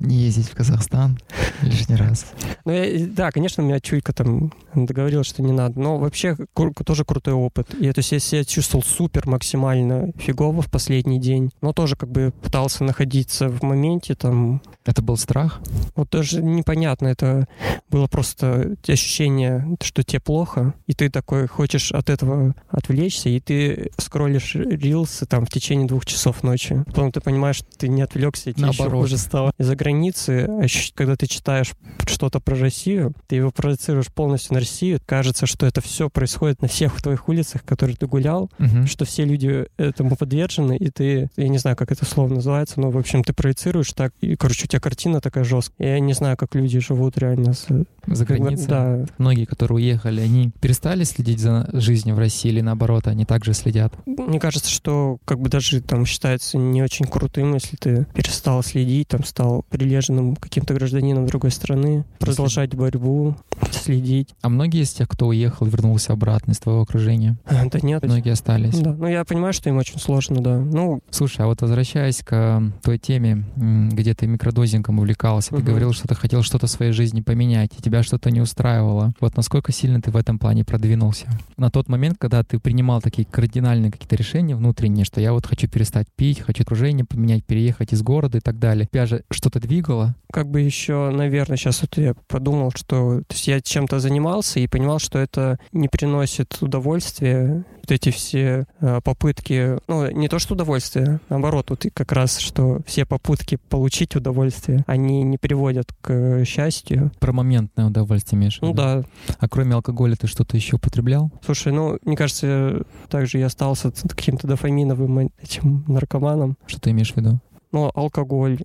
Не 0.00 0.16
ездить 0.16 0.48
в 0.48 0.54
Казахстан 0.54 1.18
лишний 1.62 1.96
раз. 1.96 2.26
Ну, 2.64 2.72
я- 2.72 3.06
да, 3.06 3.30
конечно, 3.32 3.62
у 3.62 3.66
меня 3.66 3.80
чуйка 3.80 4.12
там 4.12 4.52
договорилась, 4.74 5.26
что 5.26 5.42
не 5.42 5.52
надо, 5.52 5.78
но 5.80 5.98
вообще 5.98 6.36
кру- 6.54 6.72
тоже 6.84 7.04
крутой 7.04 7.34
опыт. 7.34 7.68
Я, 7.80 7.92
то 7.92 7.98
есть, 7.98 8.12
я 8.12 8.20
себя 8.20 8.44
чувствовал 8.44 8.84
супер 8.84 9.26
максимально 9.28 10.12
фигово 10.16 10.62
в 10.62 10.70
последний 10.70 11.18
день, 11.20 11.50
но 11.62 11.72
тоже 11.72 11.96
как 11.96 12.10
бы 12.10 12.32
пытался 12.42 12.84
находиться 12.84 13.48
в 13.48 13.62
моменте, 13.62 14.14
там, 14.14 14.60
Это 14.86 15.02
был 15.02 15.16
страх? 15.16 15.60
вот 15.96 16.08
даже 16.10 16.42
непонятно, 16.42 17.08
это 17.08 17.46
было 17.90 18.06
просто 18.06 18.76
ощущение, 18.86 19.76
что 19.82 20.02
тебе 20.04 20.20
плохо, 20.20 20.74
и 20.86 20.92
ты 20.94 21.10
такой 21.10 21.46
хочешь 21.48 21.90
от 21.92 22.08
этого 22.08 22.54
отвлечься, 22.88 23.28
и 23.28 23.38
ты 23.40 23.90
скроллишь 23.98 24.54
рилсы 24.54 25.26
там 25.26 25.44
в 25.44 25.50
течение 25.50 25.86
двух 25.86 26.06
часов 26.06 26.42
ночи. 26.42 26.82
Потом 26.86 27.12
ты 27.12 27.20
понимаешь, 27.20 27.56
что 27.56 27.66
ты 27.76 27.88
не 27.88 28.02
отвлекся, 28.02 28.50
и 28.50 28.52
тебе 28.54 28.68
еще 28.68 28.82
Наоборот. 28.82 29.02
хуже 29.04 29.18
стало. 29.18 29.52
Из-за 29.58 29.76
границы, 29.76 30.48
когда 30.94 31.16
ты 31.16 31.26
читаешь 31.26 31.72
что-то 32.06 32.40
про 32.40 32.56
Россию, 32.56 33.12
ты 33.26 33.36
его 33.36 33.50
проецируешь 33.50 34.06
полностью 34.08 34.54
на 34.54 34.60
Россию, 34.60 35.00
кажется, 35.04 35.46
что 35.46 35.66
это 35.66 35.80
все 35.80 36.08
происходит 36.08 36.62
на 36.62 36.68
всех 36.68 37.00
твоих 37.02 37.28
улицах, 37.28 37.62
которые 37.64 37.96
ты 37.96 38.06
гулял, 38.06 38.50
Мгм. 38.58 38.86
что 38.86 39.04
все 39.04 39.24
люди 39.24 39.66
этому 39.76 40.16
подвержены, 40.16 40.76
и 40.76 40.90
ты, 40.90 41.28
я 41.36 41.48
не 41.48 41.58
знаю, 41.58 41.76
как 41.76 41.92
это 41.92 42.04
слово 42.04 42.34
называется, 42.34 42.80
но, 42.80 42.90
в 42.90 42.96
общем, 42.98 43.22
ты 43.22 43.32
проецируешь 43.32 43.92
так, 43.92 44.12
и, 44.20 44.36
короче, 44.36 44.64
у 44.64 44.68
тебя 44.68 44.80
картина 44.80 45.20
такая 45.20 45.44
жесткая. 45.44 45.94
Я 45.94 46.00
не 46.00 46.12
знаю, 46.14 46.36
как 46.36 46.54
люди 46.54 46.78
живут 46.80 47.18
реально 47.18 47.52
с... 47.52 47.66
За 48.14 48.24
границей. 48.24 48.66
Да, 48.68 49.04
Многие, 49.18 49.44
которые 49.44 49.76
уехали, 49.76 50.20
они 50.20 50.50
перестали 50.60 51.04
следить 51.04 51.40
за 51.40 51.68
жизнью 51.72 52.14
в 52.14 52.18
России 52.18 52.48
или 52.50 52.60
наоборот, 52.60 53.06
они 53.06 53.24
также 53.24 53.54
следят? 53.54 53.92
Мне 54.06 54.40
кажется, 54.40 54.70
что 54.70 55.18
как 55.24 55.40
бы 55.40 55.48
даже 55.48 55.80
там 55.80 56.04
считается 56.06 56.58
не 56.58 56.82
очень 56.82 57.06
крутым, 57.06 57.54
если 57.54 57.76
ты 57.76 58.06
перестал 58.14 58.62
следить, 58.62 59.08
там 59.08 59.24
стал 59.24 59.64
прилежным 59.70 60.36
каким-то 60.36 60.74
гражданином 60.74 61.26
другой 61.26 61.50
страны, 61.50 62.04
продолжать 62.18 62.74
борьбу, 62.74 63.36
следить. 63.70 64.34
А 64.42 64.48
многие 64.48 64.82
из 64.82 64.90
тех, 64.92 65.08
кто 65.08 65.26
уехал, 65.28 65.66
вернулся 65.66 66.12
обратно 66.12 66.52
из 66.52 66.58
твоего 66.58 66.82
окружения? 66.82 67.36
А, 67.44 67.64
Да 67.68 67.78
нет. 67.82 68.02
Многие 68.04 68.32
остались. 68.32 68.78
Да, 68.78 68.94
ну 68.94 69.06
я 69.06 69.24
понимаю, 69.24 69.52
что 69.52 69.68
им 69.68 69.76
очень 69.78 69.98
сложно, 69.98 70.40
да. 70.42 70.58
Ну, 70.58 71.00
Слушай, 71.10 71.42
а 71.42 71.46
вот 71.46 71.60
возвращаясь 71.60 72.22
к 72.22 72.62
той 72.82 72.98
теме, 72.98 73.44
где 73.56 74.14
ты 74.14 74.26
микродозингом 74.26 74.98
увлекался, 74.98 75.50
ты 75.50 75.56
Мгм. 75.56 75.64
говорил, 75.66 75.92
что 75.92 76.08
ты 76.08 76.14
хотел 76.14 76.42
что-то 76.42 76.66
в 76.66 76.70
своей 76.70 76.92
жизни 76.92 77.20
поменять, 77.20 77.70
и 77.78 77.82
тебя 77.82 77.97
что-то 78.02 78.30
не 78.30 78.40
устраивало. 78.40 79.12
Вот 79.20 79.36
насколько 79.36 79.72
сильно 79.72 80.00
ты 80.00 80.10
в 80.10 80.16
этом 80.16 80.38
плане 80.38 80.64
продвинулся? 80.64 81.28
На 81.56 81.70
тот 81.70 81.88
момент, 81.88 82.16
когда 82.18 82.42
ты 82.42 82.58
принимал 82.58 83.00
такие 83.00 83.26
кардинальные 83.26 83.92
какие-то 83.92 84.16
решения 84.16 84.54
внутренние, 84.54 85.04
что 85.04 85.20
я 85.20 85.32
вот 85.32 85.46
хочу 85.46 85.68
перестать 85.68 86.06
пить, 86.16 86.40
хочу 86.40 86.62
окружение 86.62 87.04
поменять, 87.04 87.44
переехать 87.44 87.92
из 87.92 88.02
города 88.02 88.38
и 88.38 88.40
так 88.40 88.58
далее. 88.58 88.88
Тебя 88.90 89.06
же 89.06 89.24
что-то 89.30 89.60
двигало? 89.60 90.14
как 90.32 90.48
бы 90.48 90.60
еще, 90.60 91.10
наверное, 91.10 91.56
сейчас 91.56 91.82
вот 91.82 91.96
я 91.96 92.14
подумал, 92.26 92.70
что 92.74 93.20
то 93.20 93.34
есть 93.34 93.48
я 93.48 93.60
чем-то 93.60 93.98
занимался 93.98 94.60
и 94.60 94.66
понимал, 94.66 94.98
что 94.98 95.18
это 95.18 95.58
не 95.72 95.88
приносит 95.88 96.58
удовольствия. 96.60 97.64
Вот 97.78 97.90
эти 97.90 98.10
все 98.10 98.66
э, 98.80 99.00
попытки, 99.02 99.78
ну, 99.88 100.10
не 100.10 100.28
то 100.28 100.38
что 100.38 100.54
удовольствие, 100.54 101.20
наоборот, 101.30 101.70
вот 101.70 101.86
и 101.86 101.90
как 101.90 102.12
раз, 102.12 102.38
что 102.38 102.80
все 102.86 103.06
попытки 103.06 103.58
получить 103.68 104.14
удовольствие, 104.14 104.84
они 104.86 105.22
не 105.22 105.38
приводят 105.38 105.94
к 106.02 106.44
счастью. 106.44 107.10
Про 107.18 107.32
моментное 107.32 107.86
удовольствие 107.88 108.38
имеешь 108.38 108.58
в 108.58 108.62
Ну 108.62 108.68
виду? 108.68 108.76
да, 108.76 109.02
А 109.38 109.48
кроме 109.48 109.74
алкоголя 109.74 110.16
ты 110.16 110.26
что-то 110.26 110.56
еще 110.56 110.76
употреблял? 110.76 111.30
слушай, 111.44 111.72
ну, 111.72 111.98
мне 112.04 112.16
кажется, 112.16 112.82
также 113.08 113.38
я 113.38 113.46
остался 113.46 113.90
каким-то 113.90 114.46
дофаминовым 114.46 115.18
э, 115.18 115.28
этим 115.42 115.84
наркоманом. 115.88 116.56
Что 116.66 116.80
ты 116.80 116.90
имеешь 116.90 117.12
в 117.12 117.16
виду? 117.16 117.40
Ну, 117.72 117.90
алкоголь, 117.94 118.58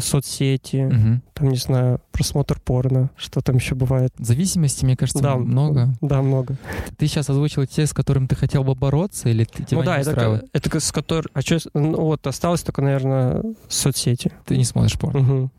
соцсети, 0.00 0.76
Мгм. 0.76 1.22
там, 1.34 1.48
не 1.50 1.56
знаю, 1.56 2.00
просмотр 2.12 2.58
порно, 2.60 3.10
что 3.16 3.40
там 3.40 3.56
еще 3.56 3.74
бывает. 3.74 4.12
Зависимости, 4.18 4.84
мне 4.84 4.96
кажется, 4.96 5.36
много. 5.36 5.94
Да, 6.00 6.20
много. 6.22 6.56
Ты 6.96 7.06
сейчас 7.06 7.30
озвучил 7.30 7.64
те, 7.66 7.86
с 7.86 7.92
которыми 7.92 8.26
ты 8.26 8.34
хотел 8.34 8.64
бы 8.64 8.74
бороться, 8.74 9.28
или 9.28 9.44
ты, 9.44 9.62
тебя 9.64 9.78
ну 9.78 9.84
да, 9.84 9.96
не 9.98 10.02
это, 10.02 10.44
это 10.52 10.80
с 10.80 10.90
которой... 10.92 11.28
А 11.32 11.40
что... 11.42 11.58
Ну 11.74 11.96
вот, 12.00 12.26
осталось 12.26 12.62
только, 12.62 12.82
наверное, 12.82 13.42
соцсети. 13.68 14.32
Ты 14.46 14.56
не 14.56 14.64
смотришь 14.64 14.98
порно. 14.98 15.20
Мгм. 15.20 15.50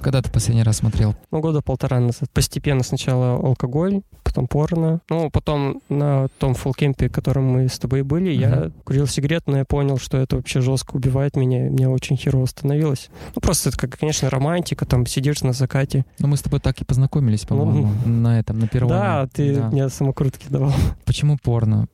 Когда 0.00 0.22
ты 0.22 0.30
последний 0.30 0.62
раз 0.62 0.78
смотрел? 0.78 1.14
Ну, 1.30 1.40
года 1.40 1.60
полтора 1.60 2.00
назад. 2.00 2.30
Постепенно 2.32 2.82
сначала 2.82 3.34
алкоголь, 3.34 4.00
потом 4.24 4.46
порно. 4.46 5.00
Ну, 5.10 5.30
потом 5.30 5.80
на 5.88 6.28
том 6.38 6.54
фулкемпе, 6.54 7.08
котором 7.08 7.44
мы 7.44 7.68
с 7.68 7.78
тобой 7.78 8.02
были, 8.02 8.30
я 8.30 8.48
Мгм. 8.56 8.72
курил 8.84 9.06
сигарет, 9.06 9.46
но 9.46 9.58
я 9.58 9.64
понял, 9.64 9.98
что 9.98 10.16
это 10.16 10.36
вообще 10.36 10.60
жестко 10.60 10.96
убивает 10.96 11.36
меня. 11.36 11.70
Мне 11.70 11.88
очень 11.88 12.16
херово 12.16 12.46
становилось. 12.46 13.10
Ну, 13.34 13.40
просто 13.40 13.65
это, 13.66 13.76
как, 13.78 13.98
конечно, 13.98 14.30
романтика, 14.30 14.86
там 14.86 15.06
сидишь 15.06 15.42
на 15.42 15.52
закате. 15.52 16.04
Ну, 16.18 16.28
мы 16.28 16.36
с 16.36 16.42
тобой 16.42 16.60
так 16.60 16.80
и 16.80 16.84
познакомились, 16.84 17.44
по-моему, 17.44 17.90
на 18.04 18.38
этом, 18.38 18.58
на 18.58 18.68
первом. 18.68 18.90
Ну, 18.90 18.94
Да, 18.96 19.28
ты 19.32 19.54
Да. 19.56 19.68
мне 19.70 19.88
самокрутки 19.88 20.46
давал. 20.48 20.72
Почему 21.04 21.36
порно? 21.42 21.88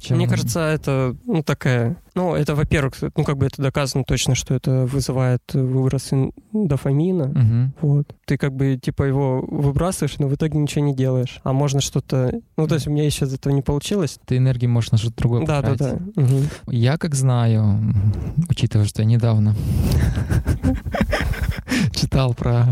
Чем 0.00 0.16
Мне 0.16 0.28
кажется, 0.28 0.60
это, 0.60 1.16
ну, 1.26 1.42
такая... 1.42 1.96
Ну, 2.14 2.34
это, 2.34 2.54
во-первых, 2.54 2.94
ну, 3.16 3.24
как 3.24 3.36
бы 3.38 3.46
это 3.46 3.60
доказано 3.60 4.04
точно, 4.04 4.34
что 4.36 4.54
это 4.54 4.86
вызывает 4.86 5.42
выброс 5.52 6.12
ин- 6.12 6.32
дофамина. 6.52 7.26
Мгм. 7.26 7.74
Вот. 7.80 8.14
Ты 8.24 8.36
как 8.36 8.52
бы, 8.54 8.78
типа, 8.80 9.02
его 9.02 9.40
выбрасываешь, 9.48 10.18
но 10.18 10.28
в 10.28 10.34
итоге 10.34 10.58
ничего 10.58 10.84
не 10.84 10.94
делаешь. 10.94 11.40
А 11.42 11.52
можно 11.52 11.80
что-то... 11.80 12.32
Ну, 12.56 12.68
то 12.68 12.74
есть 12.76 12.86
у 12.86 12.90
меня 12.90 13.04
еще 13.04 13.24
из 13.24 13.34
этого 13.34 13.52
не 13.52 13.62
получилось. 13.62 14.18
Ты 14.26 14.36
энергии 14.36 14.66
можешь 14.66 14.92
на 14.92 14.98
что-то 14.98 15.16
другое 15.16 15.44
Да, 15.44 15.60
да, 15.60 15.70
потратить. 15.72 15.98
да. 16.14 16.22
Мгм. 16.22 16.42
Я 16.68 16.98
как 16.98 17.14
знаю, 17.16 17.80
учитывая, 18.48 18.86
что 18.86 19.02
я 19.02 19.06
недавно 19.08 19.56
читал 21.94 22.34
про 22.34 22.66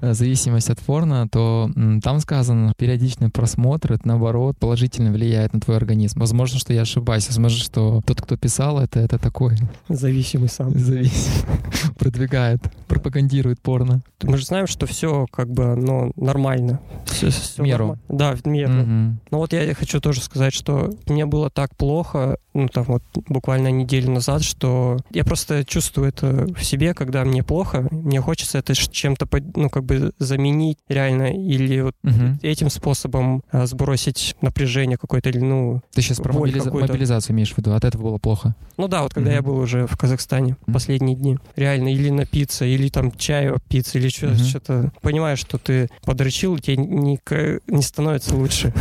э, 0.00 0.12
зависимость 0.14 0.70
от 0.70 0.78
порно, 0.80 1.28
то 1.28 1.70
там 2.02 2.20
сказано, 2.20 2.72
периодичный 2.76 3.30
просмотр, 3.30 3.92
это 3.92 4.06
наоборот 4.08 4.56
положительно 4.58 5.10
влияет 5.12 5.52
на 5.52 5.60
твой 5.60 5.76
организм. 5.76 6.20
Возможно, 6.20 6.58
что 6.58 6.72
я 6.72 6.82
ошибаюсь, 6.82 7.26
возможно, 7.28 7.58
что 7.58 8.00
тот, 8.06 8.20
кто 8.22 8.36
писал 8.36 8.80
это, 8.80 9.00
это 9.00 9.18
такой 9.18 9.56
Зависимый 9.88 10.48
сам. 10.48 10.78
зависимый, 10.78 11.46
продвигает, 11.98 12.60
пропагандирует 12.86 13.60
порно. 13.60 14.02
Мы 14.22 14.36
же 14.38 14.44
знаем, 14.44 14.66
что 14.66 14.86
все 14.86 15.26
как 15.30 15.50
бы, 15.50 15.74
ну, 15.76 16.12
нормально. 16.16 16.80
Всё- 17.06 17.30
всё 17.30 17.62
В 17.62 17.66
меру. 17.66 17.86
норма- 17.86 17.98
Да, 18.08 18.34
в 18.36 18.46
меру. 18.46 18.72
Мгм. 18.72 19.20
Ну 19.30 19.38
вот 19.38 19.52
я 19.52 19.74
хочу 19.74 20.00
тоже 20.00 20.20
сказать, 20.20 20.52
что 20.54 20.90
мне 21.06 21.26
было 21.26 21.50
так 21.50 21.74
плохо, 21.76 22.36
ну 22.54 22.68
там 22.68 22.84
вот 22.84 23.02
буквально 23.28 23.68
неделю 23.70 24.10
назад, 24.10 24.42
что 24.42 24.96
я 25.10 25.24
просто 25.24 25.64
чувствую 25.64 26.08
это 26.08 26.46
в 26.56 26.64
себе, 26.64 26.94
когда 26.94 27.24
мне 27.24 27.42
плохо, 27.42 27.88
мне 28.08 28.20
хочется 28.20 28.58
это 28.58 28.74
чем-то, 28.74 29.28
ну 29.54 29.70
как 29.70 29.84
бы 29.84 30.12
заменить 30.18 30.78
реально, 30.88 31.32
или 31.32 31.80
вот 31.80 31.94
Мгм. 32.02 32.38
этим 32.42 32.70
способом 32.70 33.42
а, 33.52 33.66
сбросить 33.66 34.34
напряжение 34.40 34.96
какое-то, 34.98 35.28
или 35.30 35.38
ну... 35.38 35.82
Ты 35.92 36.02
сейчас 36.02 36.18
про 36.18 36.32
мобилиза- 36.32 36.72
мобилизацию 36.72 37.34
имеешь 37.34 37.52
в 37.52 37.58
виду? 37.58 37.72
От 37.72 37.84
этого 37.84 38.02
было 38.02 38.18
плохо? 38.18 38.54
Ну 38.76 38.88
да, 38.88 39.02
вот 39.02 39.14
когда 39.14 39.30
Мгм. 39.30 39.36
я 39.36 39.42
был 39.42 39.56
уже 39.58 39.86
в 39.86 39.96
Казахстане 39.96 40.56
Мгм. 40.66 40.72
последние 40.74 41.16
дни, 41.16 41.38
реально, 41.56 41.92
или 41.92 42.10
напиться, 42.10 42.64
или 42.64 42.88
там 42.88 43.12
чаю 43.12 43.58
питься, 43.68 43.98
или 43.98 44.08
что- 44.08 44.26
Мгм. 44.28 44.36
что-то. 44.38 44.92
Понимаешь, 45.02 45.38
что 45.38 45.58
ты 45.58 45.88
подрочил, 46.04 46.56
и 46.56 46.60
тебе 46.60 46.76
не, 46.78 47.18
не 47.66 47.82
становится 47.82 48.34
лучше. 48.36 48.72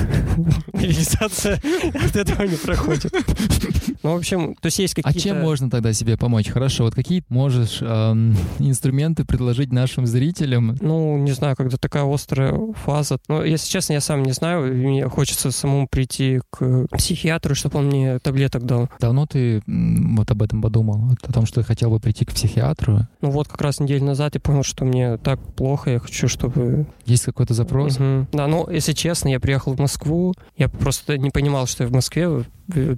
Мобилизация 0.73 1.55
от 2.03 2.15
этого 2.15 2.43
не 2.43 2.55
проходит. 2.55 3.11
Ну, 4.03 4.13
в 4.13 4.17
общем, 4.17 4.55
то 4.55 4.67
есть 4.67 4.79
есть 4.79 4.93
А 4.99 5.01
какие-то... 5.03 5.19
чем 5.29 5.41
можно 5.41 5.69
тогда 5.69 5.91
себе 5.93 6.17
помочь? 6.17 6.47
Хорошо, 6.49 6.83
вот 6.83 6.95
какие 6.95 7.23
можешь 7.29 7.79
эм, 7.81 8.35
инструменты 8.59 9.16
предложить 9.25 9.71
нашим 9.71 10.05
зрителям? 10.05 10.77
Ну, 10.81 11.17
не 11.17 11.31
знаю, 11.31 11.55
когда 11.55 11.77
такая 11.77 12.11
острая 12.11 12.57
фаза. 12.85 13.17
Ну, 13.27 13.43
если 13.43 13.69
честно, 13.69 13.93
я 13.93 14.01
сам 14.01 14.23
не 14.23 14.31
знаю. 14.31 14.73
Мне 14.73 15.07
хочется 15.09 15.51
самому 15.51 15.87
прийти 15.87 16.41
к 16.49 16.87
психиатру, 16.97 17.55
чтобы 17.55 17.79
он 17.79 17.87
мне 17.87 18.19
таблеток 18.19 18.65
дал. 18.65 18.89
Давно 18.99 19.25
ты 19.25 19.61
вот 19.65 20.29
об 20.31 20.41
этом 20.41 20.61
подумал? 20.61 21.11
О 21.23 21.31
том, 21.31 21.45
что 21.45 21.61
ты 21.61 21.67
хотел 21.67 21.89
бы 21.89 21.99
прийти 21.99 22.25
к 22.25 22.33
психиатру? 22.33 23.07
Ну 23.21 23.29
вот 23.29 23.47
как 23.47 23.61
раз 23.61 23.79
неделю 23.79 24.05
назад 24.05 24.35
я 24.35 24.41
понял, 24.41 24.63
что 24.63 24.85
мне 24.85 25.17
так 25.17 25.39
плохо, 25.55 25.91
я 25.91 25.99
хочу, 25.99 26.27
чтобы... 26.27 26.85
Есть 27.05 27.25
какой-то 27.25 27.53
запрос? 27.53 27.99
Мгм. 27.99 28.27
Да, 28.31 28.47
ну, 28.47 28.69
если 28.69 28.93
честно, 28.93 29.29
я 29.29 29.39
приехал 29.39 29.73
в 29.73 29.79
Москву, 29.79 30.33
я 30.57 30.67
просто 30.67 31.17
не 31.17 31.29
понимал, 31.29 31.67
что 31.67 31.83
я 31.83 31.89
в 31.89 31.93
Москве 31.93 32.43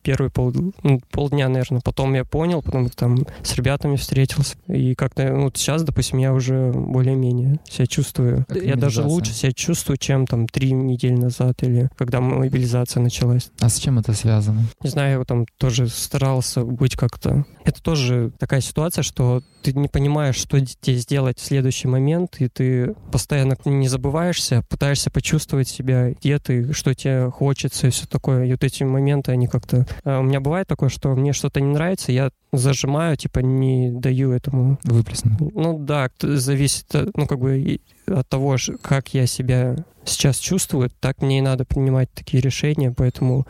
первые 0.01 0.32
пол, 0.32 0.51
ну, 0.82 0.99
полдня, 1.12 1.47
наверное. 1.47 1.82
Потом 1.84 2.15
я 2.15 2.25
понял, 2.25 2.63
потом 2.63 2.89
там 2.89 3.19
с 3.43 3.55
ребятами 3.55 3.97
встретился. 3.97 4.58
И 4.67 4.95
как-то, 4.95 5.32
ну, 5.32 5.43
вот 5.43 5.58
сейчас, 5.58 5.84
допустим, 5.84 6.08
я 6.17 6.33
уже 6.33 6.71
более-менее 6.71 7.59
себя 7.69 7.87
чувствую. 7.87 8.45
Я 8.49 8.75
даже 8.75 9.03
лучше 9.03 9.33
себя 9.33 9.51
чувствую, 9.51 9.97
чем 9.97 10.25
там 10.25 10.47
три 10.47 10.71
недели 10.71 11.13
назад 11.13 11.63
или 11.63 11.89
когда 11.97 12.21
мобилизация 12.21 13.01
началась. 13.01 13.51
А 13.59 13.69
с 13.69 13.77
чем 13.77 13.99
это 13.99 14.13
связано? 14.13 14.63
Не 14.83 14.89
знаю, 14.89 15.19
я 15.19 15.25
там 15.25 15.45
тоже 15.57 15.87
старался 15.87 16.63
быть 16.63 16.95
как-то... 16.95 17.45
Это 17.65 17.81
тоже 17.83 18.31
такая 18.39 18.61
ситуация, 18.61 19.03
что 19.03 19.41
ты 19.61 19.73
не 19.73 19.87
понимаешь, 19.87 20.35
что 20.35 20.59
тебе 20.59 20.95
сделать 20.97 21.37
в 21.37 21.45
следующий 21.45 21.87
момент, 21.87 22.37
и 22.39 22.47
ты 22.47 22.95
постоянно 23.11 23.55
не 23.65 23.87
забываешься, 23.87 24.63
пытаешься 24.69 25.11
почувствовать 25.11 25.67
себя, 25.67 26.11
где 26.11 26.39
ты, 26.39 26.73
что 26.73 26.93
тебе 26.93 27.29
хочется 27.29 27.87
и 27.87 27.89
все 27.89 28.07
такое. 28.07 28.45
И 28.45 28.51
вот 28.51 28.63
эти 28.63 28.83
моменты, 28.83 29.31
они 29.31 29.47
как-то... 29.47 29.85
А, 30.03 30.19
У 30.19 30.23
меня 30.23 30.39
бывает 30.39 30.67
такое, 30.67 30.89
что 30.89 31.09
мне 31.15 31.33
что-то 31.33 31.61
не 31.61 31.73
нравится, 31.73 32.11
я 32.11 32.31
зажимаю, 32.51 33.15
типа 33.17 33.39
не 33.39 33.91
даю 33.91 34.31
этому 34.31 34.79
Выплеснуть. 34.83 35.53
ну 35.55 35.77
да, 35.79 36.09
зависит, 36.19 36.88
ну 37.15 37.27
как 37.27 37.39
бы 37.39 37.79
от 38.09 38.27
того, 38.27 38.57
как 38.81 39.13
я 39.13 39.25
себя 39.25 39.75
сейчас 40.05 40.37
чувствую, 40.37 40.89
так 40.99 41.21
мне 41.21 41.37
и 41.37 41.41
надо 41.41 41.65
принимать 41.65 42.09
такие 42.13 42.41
решения, 42.41 42.91
поэтому 42.91 43.45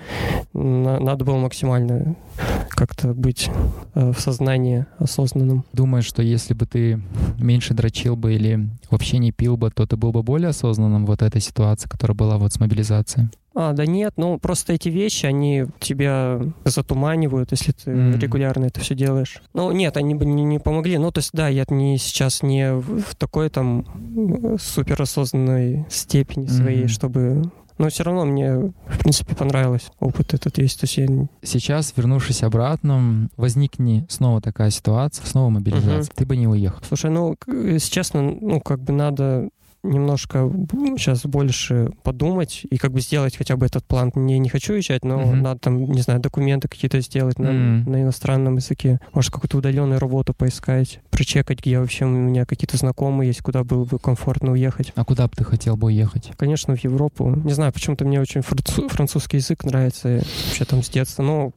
на- 0.54 1.00
надо 1.00 1.24
было 1.24 1.38
максимально 1.38 2.16
как-то 2.70 3.14
быть 3.14 3.50
э, 3.96 4.12
в 4.12 4.20
сознании 4.20 4.86
осознанным. 4.98 5.64
Думаешь, 5.74 6.06
что 6.06 6.22
если 6.22 6.54
бы 6.54 6.66
ты 6.66 7.02
меньше 7.40 7.74
дрочил 7.74 8.16
бы 8.16 8.34
или 8.34 8.70
вообще 8.90 9.20
не 9.20 9.32
пил 9.32 9.56
бы, 9.58 9.70
то 9.72 9.86
ты 9.86 9.96
был 9.96 10.12
бы 10.12 10.22
более 10.24 10.50
осознанным 10.50 11.06
вот 11.06 11.22
этой 11.22 11.40
ситуации, 11.42 11.88
которая 11.88 12.16
была 12.16 12.38
вот 12.38 12.52
с 12.54 12.60
мобилизацией? 12.60 13.30
А, 13.56 13.74
да 13.74 13.86
нет, 13.86 14.14
ну 14.16 14.38
просто 14.38 14.74
эти 14.74 14.90
вещи, 14.90 15.26
они 15.26 15.66
тебя 15.80 16.40
затуманивают, 16.66 17.52
если 17.52 17.72
ты 17.74 17.92
Мгм. 17.92 18.20
регулярно 18.20 18.66
это 18.66 18.80
все 18.80 18.96
делаешь. 18.96 19.42
Ну 19.54 19.72
нет, 19.72 19.98
они 19.98 20.16
бы 20.16 20.26
не, 20.26 20.44
не 20.44 20.60
помогли. 20.60 20.98
Ну 20.98 21.12
то 21.12 21.20
есть 21.20 21.32
да, 21.34 21.48
я 21.50 21.66
не 21.70 21.98
сейчас 21.98 22.42
не 22.44 22.74
в, 22.74 23.02
в 23.02 23.16
такой 23.16 23.50
там 23.50 24.49
суперосознанной 24.58 25.86
степени 25.90 26.48
своей, 26.48 26.82
Мгм. 26.82 26.90
чтобы... 26.90 27.52
Но 27.78 27.88
все 27.88 28.04
равно 28.04 28.26
мне, 28.26 28.56
в 28.58 29.00
принципе, 29.00 29.36
понравилось. 29.36 29.90
Опыт 30.02 30.34
этот 30.34 30.58
есть. 30.58 30.82
То 30.82 30.84
есть 30.86 30.98
я... 30.98 31.08
Сейчас, 31.42 31.94
вернувшись 31.96 32.44
обратно, 32.44 33.30
возникне 33.38 34.06
снова 34.10 34.42
такая 34.42 34.70
ситуация, 34.70 35.26
снова 35.26 35.50
мобилизация. 35.50 36.12
Ты 36.14 36.26
бы 36.26 36.36
не 36.36 36.46
уехал. 36.48 36.80
Слушай, 36.86 37.10
ну, 37.12 37.38
если 37.48 37.90
честно, 37.90 38.22
ну, 38.22 38.60
как 38.60 38.82
бы 38.82 38.92
надо 38.92 39.50
немножко 39.84 40.52
сейчас 40.98 41.26
больше 41.26 41.92
подумать 42.04 42.64
и 42.70 42.78
как 42.78 42.92
бы 42.92 43.02
сделать 43.02 43.38
хотя 43.38 43.56
бы 43.56 43.66
этот 43.66 43.86
план. 43.86 44.12
Не, 44.16 44.40
не 44.40 44.50
хочу 44.50 44.74
уезжать, 44.74 45.04
но 45.06 45.20
Мгм. 45.20 45.42
надо 45.42 45.60
там, 45.60 45.84
не 45.84 46.02
знаю, 46.02 46.20
документы 46.20 46.68
какие-то 46.68 47.00
сделать 47.02 47.40
на, 47.40 47.52
Мгм. 47.52 47.92
на 47.92 48.02
иностранном 48.04 48.56
языке. 48.58 49.00
Может, 49.14 49.32
какую-то 49.32 49.58
удаленную 49.58 50.00
работу 50.00 50.34
поискать, 50.34 51.00
прочекать, 51.10 51.60
где 51.60 51.80
вообще 51.80 52.06
у 52.06 52.10
меня 52.10 52.46
какие-то 52.46 52.78
знакомые 52.78 53.28
есть, 53.30 53.42
куда 53.42 53.64
было 53.64 53.86
бы 53.86 54.00
комфортно 54.00 54.52
уехать. 54.52 54.92
А 54.96 55.06
куда 55.06 55.28
бы 55.28 55.34
ты 55.36 55.44
хотел 55.44 55.78
бы 55.78 55.88
уехать? 55.88 56.32
Конечно, 56.38 56.76
в 56.76 56.84
Европу. 56.84 57.30
Не 57.46 57.54
знаю, 57.54 57.72
почему-то 57.74 58.06
мне 58.06 58.20
очень 58.20 58.42
францу- 58.42 58.90
французский 58.90 59.38
язык 59.38 59.64
нравится. 59.64 60.18
и 60.18 60.22
Вообще 60.48 60.66
там 60.66 60.84
с 60.84 60.90
детства. 60.90 61.24
Ну, 61.24 61.54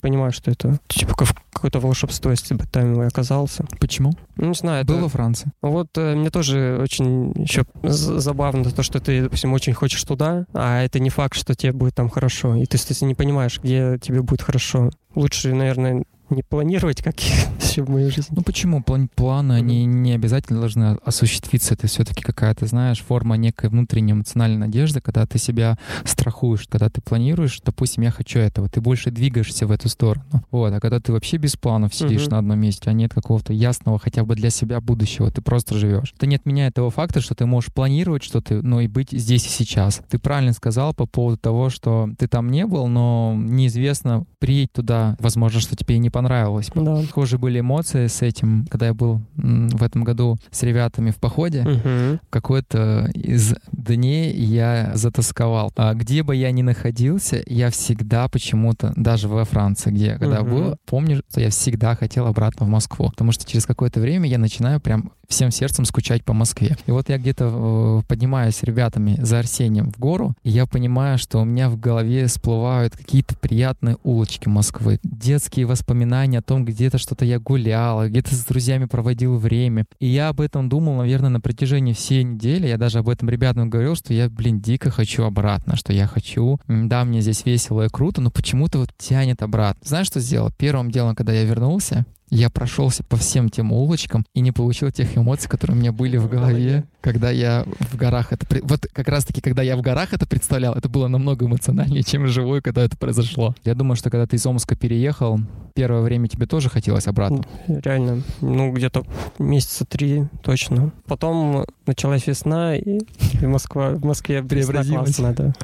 понимаю, 0.00 0.32
что 0.32 0.50
это 0.50 0.78
типа 0.88 1.14
как- 1.14 1.36
какое-то 1.52 1.80
волшебство, 1.80 2.30
если 2.30 2.54
бы 2.54 2.64
там 2.66 3.00
оказался. 3.00 3.64
Почему? 3.80 4.12
Ну, 4.36 4.48
не 4.48 4.54
знаю, 4.54 4.82
это... 4.84 4.92
Был 4.92 5.02
во 5.02 5.08
Франции. 5.08 5.50
Вот 5.62 5.88
э, 5.96 6.14
мне 6.14 6.30
тоже 6.30 6.78
очень 6.82 7.32
еще 7.40 7.63
забавно 7.82 8.70
то, 8.70 8.82
что 8.82 9.00
ты, 9.00 9.22
допустим, 9.22 9.52
очень 9.52 9.74
хочешь 9.74 10.02
туда, 10.04 10.46
а 10.52 10.82
это 10.82 10.98
не 10.98 11.10
факт, 11.10 11.36
что 11.36 11.54
тебе 11.54 11.72
будет 11.72 11.94
там 11.94 12.08
хорошо. 12.08 12.56
И 12.56 12.66
ты, 12.66 12.78
кстати, 12.78 13.04
не 13.04 13.14
понимаешь, 13.14 13.60
где 13.62 13.98
тебе 14.00 14.22
будет 14.22 14.42
хорошо. 14.42 14.90
Лучше, 15.14 15.54
наверное, 15.54 16.04
не 16.30 16.42
планировать, 16.42 17.02
как 17.02 17.16
все 17.58 17.82
в 17.82 17.90
моей 17.90 18.10
жизни. 18.10 18.34
Ну 18.36 18.42
почему? 18.42 18.82
План- 18.82 19.08
планы, 19.14 19.52
они 19.54 19.84
не 19.84 20.12
обязательно 20.12 20.60
должны 20.60 20.98
осуществиться. 21.04 21.74
Это 21.74 21.86
все-таки 21.86 22.22
какая-то, 22.22 22.66
знаешь, 22.66 23.00
форма 23.02 23.36
некой 23.36 23.70
внутренней 23.70 24.12
эмоциональной 24.12 24.58
надежды, 24.58 25.00
когда 25.00 25.26
ты 25.26 25.38
себя 25.38 25.78
страхуешь, 26.04 26.66
когда 26.68 26.88
ты 26.88 27.00
планируешь, 27.00 27.60
допустим, 27.64 28.02
я 28.02 28.10
хочу 28.10 28.38
этого, 28.38 28.68
ты 28.68 28.80
больше 28.80 29.10
двигаешься 29.10 29.66
в 29.66 29.70
эту 29.70 29.88
сторону. 29.88 30.24
Вот, 30.50 30.72
а 30.72 30.80
когда 30.80 31.00
ты 31.00 31.12
вообще 31.12 31.36
без 31.36 31.56
планов 31.56 31.94
сидишь 31.94 32.22
Мгм. 32.26 32.30
на 32.32 32.38
одном 32.38 32.58
месте, 32.58 32.90
а 32.90 32.92
нет 32.92 33.12
какого-то 33.14 33.52
ясного 33.52 33.98
хотя 33.98 34.24
бы 34.24 34.34
для 34.34 34.50
себя 34.50 34.80
будущего, 34.80 35.30
ты 35.30 35.42
просто 35.42 35.76
живешь. 35.76 36.12
Это 36.16 36.26
не 36.26 36.36
отменяет 36.36 36.74
того 36.74 36.90
факта, 36.90 37.20
что 37.20 37.34
ты 37.34 37.46
можешь 37.46 37.72
планировать 37.72 38.22
что-то, 38.22 38.62
но 38.62 38.80
и 38.80 38.86
быть 38.88 39.10
здесь 39.12 39.46
и 39.46 39.50
сейчас. 39.50 40.00
Ты 40.08 40.18
правильно 40.18 40.52
сказал 40.52 40.94
по 40.94 41.06
поводу 41.06 41.36
того, 41.38 41.70
что 41.70 42.08
ты 42.18 42.28
там 42.28 42.50
не 42.50 42.66
был, 42.66 42.86
но 42.86 43.34
неизвестно, 43.36 44.24
приедь 44.38 44.72
туда, 44.72 45.16
возможно, 45.18 45.60
что 45.60 45.76
тебе 45.76 45.96
и 45.96 45.98
не 45.98 46.10
понравилось. 46.14 46.70
Да. 46.74 46.96
Похожие 46.96 47.38
были 47.40 47.58
эмоции 47.60 48.06
с 48.06 48.22
этим, 48.22 48.66
когда 48.70 48.86
я 48.86 48.94
был 48.94 49.20
в 49.36 49.82
этом 49.82 50.04
году 50.04 50.36
с 50.52 50.62
ребятами 50.62 51.10
в 51.10 51.16
походе. 51.16 51.62
Мгм. 51.62 52.20
Какой-то 52.30 53.10
из 53.14 53.54
дней 53.72 54.32
я 54.32 54.92
затасковал. 54.94 55.72
А 55.76 55.92
где 55.94 56.22
бы 56.22 56.36
я 56.36 56.52
ни 56.52 56.62
находился, 56.62 57.42
я 57.46 57.70
всегда 57.70 58.28
почему-то, 58.28 58.92
даже 58.96 59.28
во 59.28 59.44
Франции, 59.44 59.90
где 59.90 60.06
я 60.06 60.18
когда 60.18 60.42
Мгм. 60.42 60.50
был, 60.50 60.76
помню, 60.86 61.22
что 61.30 61.40
я 61.40 61.50
всегда 61.50 61.96
хотел 61.96 62.26
обратно 62.26 62.64
в 62.66 62.68
Москву. 62.68 63.10
Потому 63.10 63.32
что 63.32 63.44
через 63.44 63.66
какое-то 63.66 64.00
время 64.00 64.28
я 64.28 64.38
начинаю 64.38 64.80
прям 64.80 65.10
всем 65.28 65.50
сердцем 65.50 65.84
скучать 65.84 66.22
по 66.24 66.32
Москве. 66.32 66.76
И 66.86 66.90
вот 66.92 67.08
я 67.08 67.18
где-то 67.18 67.44
э, 67.50 68.06
поднимаюсь 68.06 68.56
с 68.56 68.62
ребятами 68.62 69.16
за 69.20 69.38
Арсением 69.40 69.90
в 69.90 69.98
гору, 69.98 70.34
и 70.44 70.50
я 70.50 70.66
понимаю, 70.66 71.18
что 71.18 71.40
у 71.40 71.44
меня 71.44 71.68
в 71.70 71.80
голове 71.80 72.26
всплывают 72.26 72.94
какие-то 72.96 73.34
приятные 73.36 73.96
улочки 74.04 74.48
Москвы, 74.48 75.00
детские 75.02 75.64
воспоминания 75.66 76.03
о 76.12 76.42
том, 76.42 76.64
где-то 76.64 76.98
что-то 76.98 77.24
я 77.24 77.38
гулял, 77.38 78.06
где-то 78.06 78.34
с 78.34 78.44
друзьями 78.44 78.84
проводил 78.84 79.36
время. 79.36 79.84
И 79.98 80.06
я 80.06 80.28
об 80.28 80.40
этом 80.40 80.68
думал, 80.68 80.96
наверное, 80.96 81.30
на 81.30 81.40
протяжении 81.40 81.92
всей 81.92 82.24
недели. 82.24 82.66
Я 82.66 82.78
даже 82.78 82.98
об 82.98 83.08
этом 83.08 83.28
ребятам 83.28 83.70
говорил, 83.70 83.94
что 83.94 84.12
я, 84.12 84.28
блин, 84.28 84.60
дико 84.60 84.90
хочу 84.90 85.24
обратно, 85.24 85.76
что 85.76 85.92
я 85.92 86.06
хочу. 86.06 86.60
Да, 86.68 87.04
мне 87.04 87.20
здесь 87.20 87.44
весело 87.44 87.86
и 87.86 87.88
круто, 87.88 88.20
но 88.20 88.30
почему-то 88.30 88.78
вот 88.78 88.90
тянет 88.96 89.42
обратно. 89.42 89.80
Знаешь, 89.84 90.06
что 90.06 90.20
сделал? 90.20 90.50
Первым 90.56 90.90
делом, 90.90 91.14
когда 91.14 91.32
я 91.32 91.44
вернулся, 91.44 92.06
я 92.30 92.50
прошелся 92.50 93.04
по 93.04 93.16
всем 93.16 93.48
тем 93.48 93.72
улочкам 93.72 94.24
и 94.34 94.40
не 94.40 94.52
получил 94.52 94.90
тех 94.90 95.16
эмоций, 95.16 95.48
которые 95.48 95.76
у 95.76 95.80
меня 95.80 95.92
были 95.92 96.16
в 96.16 96.28
голове, 96.28 96.84
когда 97.00 97.30
я 97.30 97.64
в 97.80 97.96
горах 97.96 98.32
это... 98.32 98.46
Вот 98.62 98.86
как 98.92 99.08
раз-таки, 99.08 99.40
когда 99.40 99.62
я 99.62 99.76
в 99.76 99.82
горах 99.82 100.12
это 100.12 100.26
представлял, 100.26 100.74
это 100.74 100.88
было 100.88 101.08
намного 101.08 101.46
эмоциональнее, 101.46 102.02
чем 102.02 102.26
живой, 102.26 102.60
когда 102.60 102.82
это 102.82 102.96
произошло. 102.96 103.54
Я 103.64 103.74
думаю, 103.74 103.96
что 103.96 104.10
когда 104.10 104.26
ты 104.26 104.36
из 104.36 104.46
Омска 104.46 104.74
переехал, 104.76 105.38
первое 105.74 106.00
время 106.02 106.28
тебе 106.28 106.46
тоже 106.46 106.70
хотелось 106.70 107.06
обратно. 107.06 107.44
Реально. 107.66 108.22
Ну, 108.40 108.72
где-то 108.72 109.04
месяца 109.38 109.84
три 109.84 110.24
точно. 110.42 110.92
Потом 111.06 111.66
началась 111.86 112.26
весна, 112.26 112.76
и, 112.76 113.00
и 113.40 113.46
Москва, 113.46 113.90
в 113.90 114.04
Москве 114.04 114.42
Преобразилась. 114.42 115.16
да. 115.16 115.54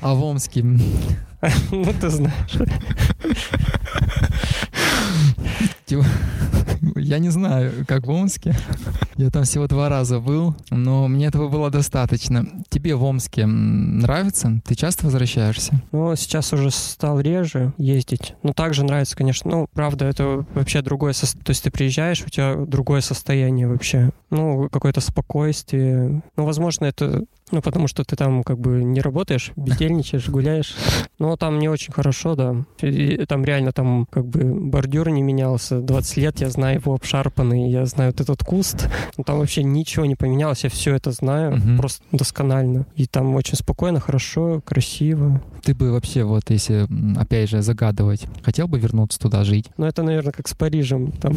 А 0.00 0.14
в 0.14 0.22
Омске... 0.24 0.64
Ну, 1.70 1.92
ты 2.00 2.08
знаешь. 2.08 2.56
Я 6.96 7.18
не 7.18 7.30
знаю, 7.30 7.84
как 7.86 8.06
в 8.06 8.10
Омске. 8.10 8.54
Я 9.16 9.30
там 9.30 9.44
всего 9.44 9.66
два 9.66 9.88
раза 9.88 10.20
был, 10.20 10.54
но 10.70 11.08
мне 11.08 11.26
этого 11.26 11.48
было 11.48 11.70
достаточно. 11.70 12.46
Тебе 12.68 12.94
в 12.94 13.04
Омске 13.04 13.46
нравится? 13.46 14.60
Ты 14.64 14.74
часто 14.74 15.06
возвращаешься? 15.06 15.74
Ну, 15.92 16.14
сейчас 16.16 16.52
уже 16.52 16.70
стал 16.70 17.20
реже 17.20 17.72
ездить. 17.78 18.34
Но 18.42 18.52
также 18.52 18.84
нравится, 18.84 19.16
конечно. 19.16 19.50
Ну, 19.50 19.66
правда, 19.72 20.04
это 20.06 20.46
вообще 20.54 20.82
другое 20.82 21.12
состояние. 21.12 21.44
То 21.44 21.50
есть 21.50 21.64
ты 21.64 21.70
приезжаешь, 21.70 22.22
у 22.26 22.30
тебя 22.30 22.56
другое 22.56 23.00
состояние 23.00 23.68
вообще. 23.68 24.10
Ну, 24.30 24.68
какое-то 24.70 25.00
спокойствие. 25.00 26.22
Ну, 26.36 26.44
возможно, 26.44 26.86
это... 26.86 27.24
Ну, 27.50 27.60
потому 27.60 27.88
что 27.88 28.04
ты 28.04 28.16
там 28.16 28.42
как 28.42 28.58
бы 28.58 28.82
не 28.82 29.00
работаешь, 29.00 29.52
бездельничаешь, 29.54 30.28
гуляешь. 30.28 30.74
Но 31.18 31.36
там 31.36 31.58
не 31.58 31.68
очень 31.68 31.92
хорошо, 31.92 32.34
да. 32.34 32.56
И 32.80 33.24
там 33.26 33.44
реально 33.44 33.72
там 33.72 34.06
как 34.10 34.26
бы 34.26 34.42
бордюр 34.44 35.10
не 35.10 35.22
менялся. 35.22 35.80
20 35.80 36.16
лет 36.16 36.40
я 36.40 36.50
знаю 36.50 36.76
его 36.80 36.94
обшарпанный, 36.94 37.70
я 37.70 37.84
знаю 37.86 38.12
вот 38.12 38.20
этот 38.20 38.42
куст. 38.44 38.88
Но 39.18 39.24
там 39.24 39.38
вообще 39.38 39.62
ничего 39.62 40.06
не 40.06 40.14
поменялось, 40.16 40.64
я 40.64 40.70
все 40.70 40.94
это 40.94 41.10
знаю 41.12 41.56
Мгм. 41.56 41.78
просто 41.78 42.02
досконально. 42.12 42.86
И 42.96 43.06
там 43.06 43.34
очень 43.34 43.56
спокойно, 43.56 44.00
хорошо, 44.00 44.62
красиво. 44.64 45.40
Ты 45.62 45.74
бы 45.74 45.92
вообще, 45.92 46.24
вот 46.24 46.50
если, 46.50 46.86
опять 47.18 47.48
же, 47.50 47.62
загадывать, 47.62 48.24
хотел 48.42 48.68
бы 48.68 48.78
вернуться 48.78 49.18
туда 49.18 49.44
жить? 49.44 49.66
Ну, 49.78 49.86
это, 49.86 50.02
наверное, 50.02 50.32
как 50.32 50.48
с 50.48 50.54
Парижем. 50.54 51.12
Там 51.12 51.34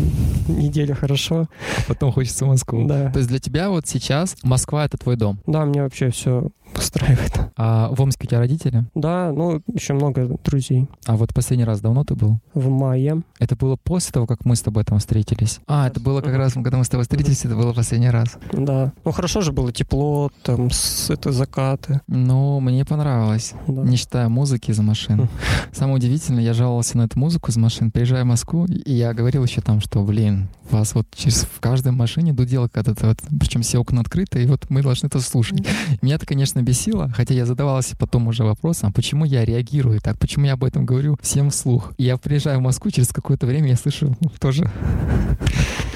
неделя 0.48 0.96
хорошо. 0.96 1.48
Потом 1.88 2.12
хочется 2.12 2.46
в 2.46 2.48
Москву. 2.50 2.86
Да. 2.88 3.12
То 3.12 3.20
есть 3.20 3.30
для 3.30 3.39
тебя 3.39 3.70
вот 3.70 3.88
сейчас 3.88 4.36
Москва— 4.43 4.86
это 4.86 4.98
твой 4.98 5.15
дом. 5.15 5.39
Да, 5.48 5.65
мне 5.65 5.82
вообще 5.84 6.07
все 6.12 6.50
устраивает. 6.75 7.39
А 7.56 7.89
в 7.89 8.01
Омске 8.01 8.25
у 8.25 8.30
тебя 8.30 8.39
родители? 8.39 8.86
Да, 8.95 9.32
ну, 9.32 9.62
еще 9.73 9.93
много 9.93 10.38
друзей. 10.43 10.88
А 11.06 11.15
вот 11.15 11.34
последний 11.34 11.65
раз 11.65 11.82
давно 11.82 12.03
ты 12.03 12.15
был? 12.15 12.39
В 12.53 12.69
мае. 12.69 13.21
Это 13.39 13.56
было 13.56 13.75
после 13.75 14.12
того, 14.12 14.27
как 14.27 14.45
мы 14.45 14.56
с 14.56 14.62
тобой 14.62 14.84
там 14.84 14.99
встретились? 14.99 15.60
А, 15.67 15.88
это 15.88 15.99
было 15.99 16.21
как 16.21 16.36
раз, 16.36 16.53
когда 16.53 16.77
мы 16.77 16.84
с 16.84 16.89
тобой 16.89 17.03
встретились, 17.03 17.45
это 17.45 17.56
было 17.56 17.73
последний 17.73 18.10
раз. 18.10 18.38
Да. 18.51 18.93
Ну, 19.03 19.12
хорошо 19.12 19.41
же 19.41 19.51
было 19.51 19.71
тепло, 19.71 20.32
там, 20.43 20.69
с, 20.71 21.10
это 21.10 21.32
закаты. 21.32 22.01
Ну, 22.08 22.60
мне 22.60 22.86
понравилось. 22.86 23.53
Да. 23.67 23.84
Не 23.84 23.97
считая 23.97 24.30
музыки 24.30 24.71
из 24.71 24.80
машин. 24.80 25.23
Хм. 25.23 25.27
Самое 25.71 25.97
удивительное, 25.97 26.43
я 26.43 26.53
жаловался 26.53 26.97
на 26.97 27.03
эту 27.03 27.19
музыку 27.19 27.51
из 27.51 27.58
машин, 27.58 27.91
приезжая 27.91 28.23
в 28.23 28.27
Москву, 28.27 28.65
и 28.65 28.93
я 28.93 29.13
говорил 29.13 29.43
еще 29.43 29.62
там, 29.62 29.82
что, 29.82 30.03
блин, 30.03 30.49
вас 30.69 30.95
вот 30.95 31.08
через 31.15 31.43
в 31.43 31.60
каждой 31.60 31.91
машине 31.91 32.34
дуделка, 32.34 32.84
вот, 32.86 33.01
вот, 33.01 33.17
причем 33.39 33.62
все 33.62 33.80
окна 33.80 34.01
открыты, 34.01 34.43
и 34.43 34.47
вот 34.47 34.69
мы 34.69 34.82
должны 34.82 35.08
это 35.08 35.19
слушать. 35.19 35.65
Меня 36.01 36.15
это, 36.15 36.25
конечно, 36.25 36.57
бесило, 36.62 37.12
хотя 37.15 37.34
я 37.34 37.46
задавался 37.46 37.96
потом 37.98 38.28
уже 38.28 38.43
вопросом, 38.43 38.93
почему 38.93 39.26
я 39.26 39.46
реагирую 39.46 40.00
так, 40.02 40.17
почему 40.20 40.46
я 40.46 40.54
об 40.54 40.63
этом 40.63 40.86
говорю 40.86 41.17
всем 41.22 41.50
вслух. 41.50 41.93
И 41.98 42.04
я 42.04 42.17
приезжаю 42.17 42.60
в 42.60 42.62
Москву, 42.62 42.91
через 42.91 43.10
какое-то 43.10 43.46
время 43.48 43.70
я 43.70 43.76
слышу 43.76 44.15
тоже, 44.39 44.70